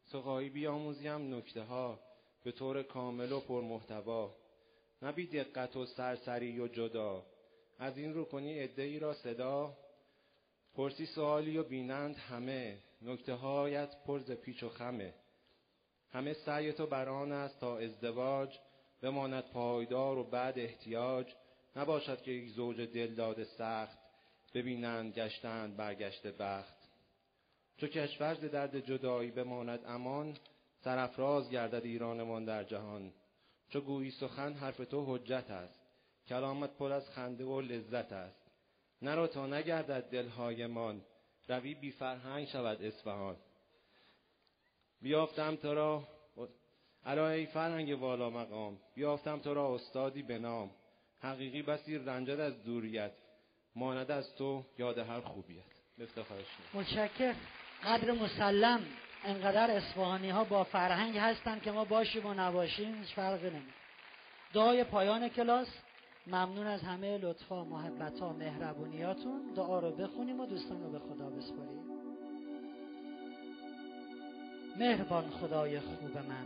[0.06, 2.00] سخایی بیاموزیم نکته ها
[2.44, 4.36] به طور کامل و پرمحتوا
[5.02, 7.26] نه بی دقت و سرسری و جدا.
[7.80, 9.78] از این رو کنی ای را صدا.
[10.76, 15.14] پرسی سوالی و بینند همه نکته هایت پرز پیچ و خمه.
[16.12, 18.60] همه سعی تو بر آن است تا ازدواج
[19.02, 21.34] بماند پایدار و بعد احتیاج.
[21.76, 23.98] نباشد که یک زوج دلداد سخت
[24.54, 26.78] ببینند گشتند برگشت بخت.
[27.78, 30.38] چو کشور ز درد جدایی بماند امان
[30.84, 33.14] سرافراز گردد ایرانمان در جهان.
[33.70, 35.80] چو گویی سخن حرف تو حجت است
[36.28, 38.45] کلامت پر از خنده و لذت است.
[39.02, 41.02] نرو تا نگردد دلهایمان.
[41.48, 43.38] روی بی فرهنگ شود اصفهان.
[45.02, 46.04] بیافتم تو را.
[47.06, 48.80] علای فرهنگ والا مقام.
[48.96, 50.72] بیافتم تو را استادی به نام.
[51.22, 53.12] حقیقی بسی رنجد از دوریت.
[53.76, 55.64] ماند از تو یاد هر خوبیت.
[56.00, 57.36] افتخارش متشکر
[57.84, 58.86] قدر مسلم.
[59.26, 63.74] انقدر اصفهانی ها با فرهنگ هستن که ما باشیم و نباشیم هیچ فرقی نمی
[64.54, 65.68] دعای پایان کلاس.
[66.28, 69.42] ممنون از همه لطفا محبت ها مهربونیاتون.
[69.56, 71.86] دعا رو بخونیم و دوستان رو به خدا بسپاریم.
[74.80, 76.46] مهربان خدای خوب من.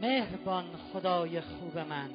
[0.00, 2.10] مهربان خدای خوب من.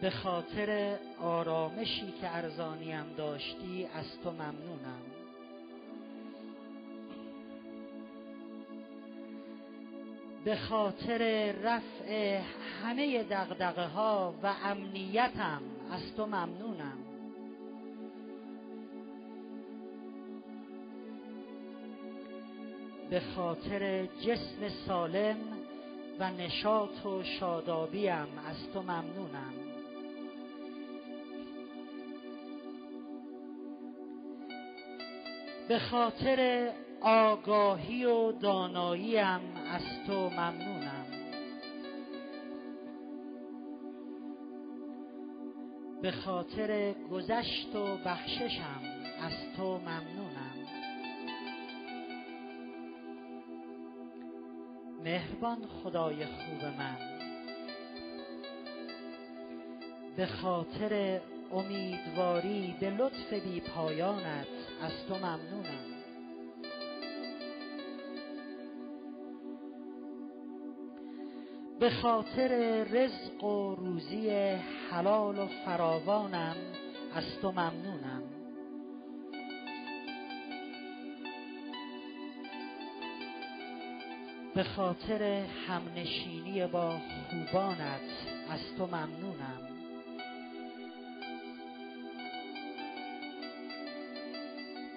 [0.00, 5.07] به خاطر آرامشی که ارزانیم داشتی از تو ممنونم.
[10.44, 12.40] به خاطر رفع
[12.82, 16.98] همه دغدغه ها و امنیتم از تو ممنونم.
[23.10, 25.36] به خاطر جسم سالم
[26.18, 29.54] و نشاط و شادابیم از تو ممنونم.
[35.68, 41.06] به خاطر آگاهی و داناییم از تو ممنونم.
[46.02, 48.82] به خاطر گذشت و بخششم
[49.22, 50.58] از تو ممنونم.
[55.04, 56.96] مهربان خدای خوب من.
[60.16, 61.20] به خاطر
[61.52, 64.46] امیدواری به لطف بی پایانت
[64.82, 65.87] از تو ممنونم.
[71.80, 74.30] به خاطر رزق و روزی
[74.90, 76.56] حلال و فراوانم
[77.14, 78.22] از تو ممنونم.
[84.54, 85.22] به خاطر
[85.68, 86.98] همنشینی با
[87.30, 88.00] خوبانت
[88.50, 89.68] از تو ممنونم.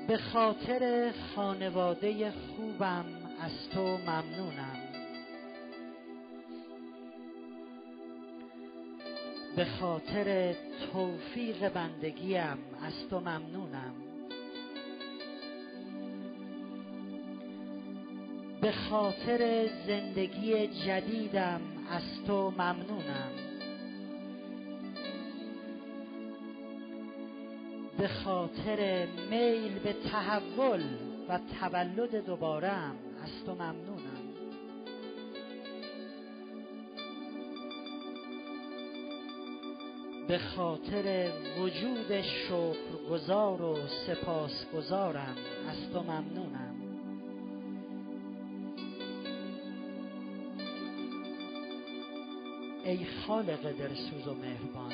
[0.08, 3.06] به خاطر خانواده خوبم
[3.42, 4.71] از تو ممنونم.
[9.62, 10.56] به خاطر
[10.94, 13.94] توفیق بندگیم از تو ممنونم.
[18.62, 23.32] به خاطر زندگی جدیدم از تو ممنونم.
[27.98, 30.84] به خاطر میل به تحول
[31.30, 33.91] و تولد دوبارم از تو ممنونم.
[40.32, 43.78] به خاطر وجود شکرگزار و
[44.08, 45.36] سپاسگزارم.
[45.70, 46.76] از تو ممنونم.
[52.86, 54.94] ای خالق درسوز و مهربان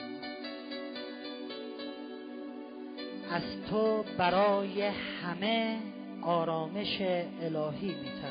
[3.32, 5.80] از تو برای همه
[6.22, 7.02] آرامش
[7.42, 8.22] الهی می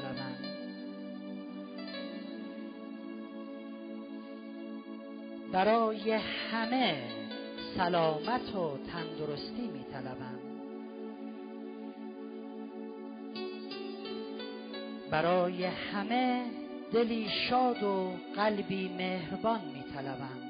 [5.56, 6.12] برای
[6.50, 7.02] همه
[7.76, 10.38] سلامت و تندرستی می طلبم
[15.10, 16.44] برای همه
[16.92, 20.40] دلی شاد و قلبی مهربان می طلبم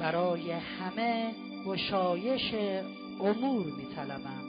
[0.00, 1.34] برای همه
[1.66, 2.54] گشایش
[3.20, 4.41] امور می طلبم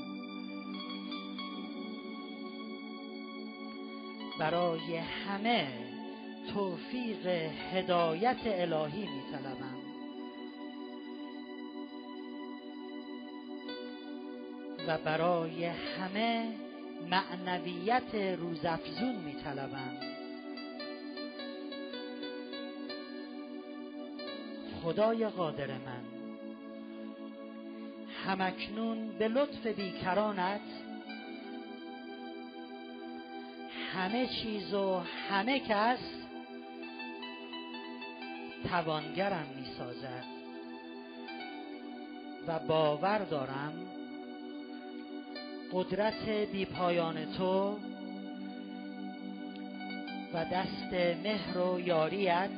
[4.43, 5.67] برای همه
[6.53, 7.27] توفیق
[7.73, 9.77] هدایت الهی می طلبم
[14.87, 16.47] و برای همه
[17.09, 19.97] معنویت روزافزون می طلبم
[24.83, 26.03] خدای قادر من.
[28.25, 30.82] همکنون به لطف بیکرانت
[33.95, 35.99] همه چیز و همه کس
[38.69, 40.23] توانگرم می سازد
[42.47, 43.73] و باور دارم
[45.71, 47.79] قدرت بیپایان تو
[50.33, 52.49] و دست مهر و یاریت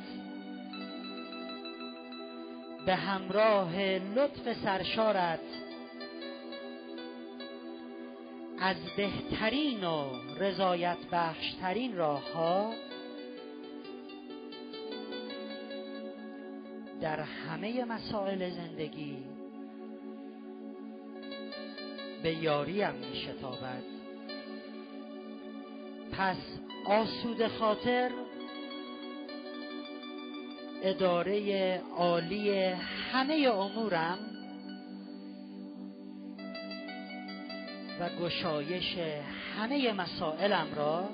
[2.86, 5.65] به همراه لطف سرشارت
[8.66, 12.72] از بهترین و رضایت بخشترین راه ها
[17.00, 19.24] در همه مسائل زندگی
[22.22, 23.82] به یاریم می شتابد
[26.12, 26.36] پس
[26.86, 28.10] آسود خاطر
[30.82, 32.58] اداره عالی
[33.12, 34.35] همه امورم
[38.00, 38.98] و گشایش
[39.58, 41.08] همه مسائلم را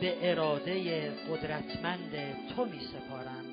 [0.00, 3.44] به اراده قدرتمند تو می سپارم.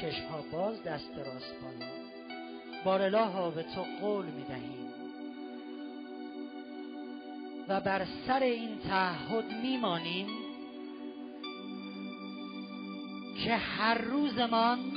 [0.00, 1.54] چشم ها باز دست راست
[2.84, 4.88] بالا بار ها به تو قول می دهیم.
[7.68, 10.26] و بر سر این تعهد میمانیم
[13.44, 14.91] که هر روزمان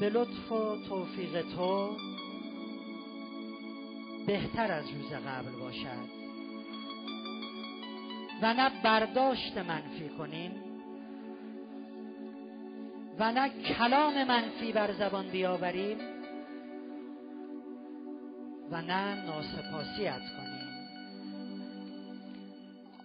[0.00, 1.96] به لطف و توفیق تو
[4.26, 6.24] بهتر از روز قبل باشد.
[8.42, 10.52] و نه برداشت منفی کنیم
[13.18, 15.98] و نه کلام منفی بر زبان بیاوریم
[18.70, 20.64] و نه ناسپاسیت کنیم.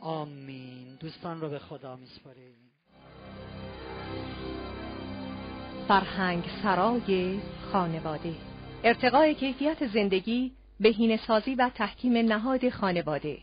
[0.01, 0.95] آمین.
[0.99, 2.68] دوستان رو به خدا میسپاریم.
[5.89, 7.39] فرهنگ سرای
[7.71, 8.33] خانواده.
[8.83, 13.37] ارتقای کیفیت زندگی بهینه سازی و تحکیم نهاد خانواده.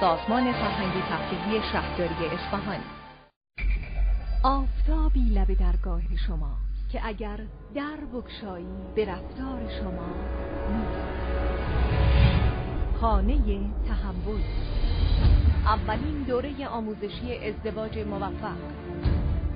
[0.00, 2.80] سازمان فرهنگی تفریحی شهرداری اصفهان.
[4.42, 6.56] آفتابی لب درگاه شما
[6.92, 7.40] که اگر
[7.74, 10.14] در بکشایی به رفتار شما
[13.00, 13.36] خانه
[13.88, 14.40] تحول.
[15.66, 18.78] اولین دوره آموزشی ازدواج موفق.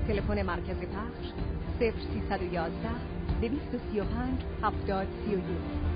[0.09, 1.33] تلفن مرکز پخش
[1.81, 2.71] 0311
[3.41, 5.92] 235 7031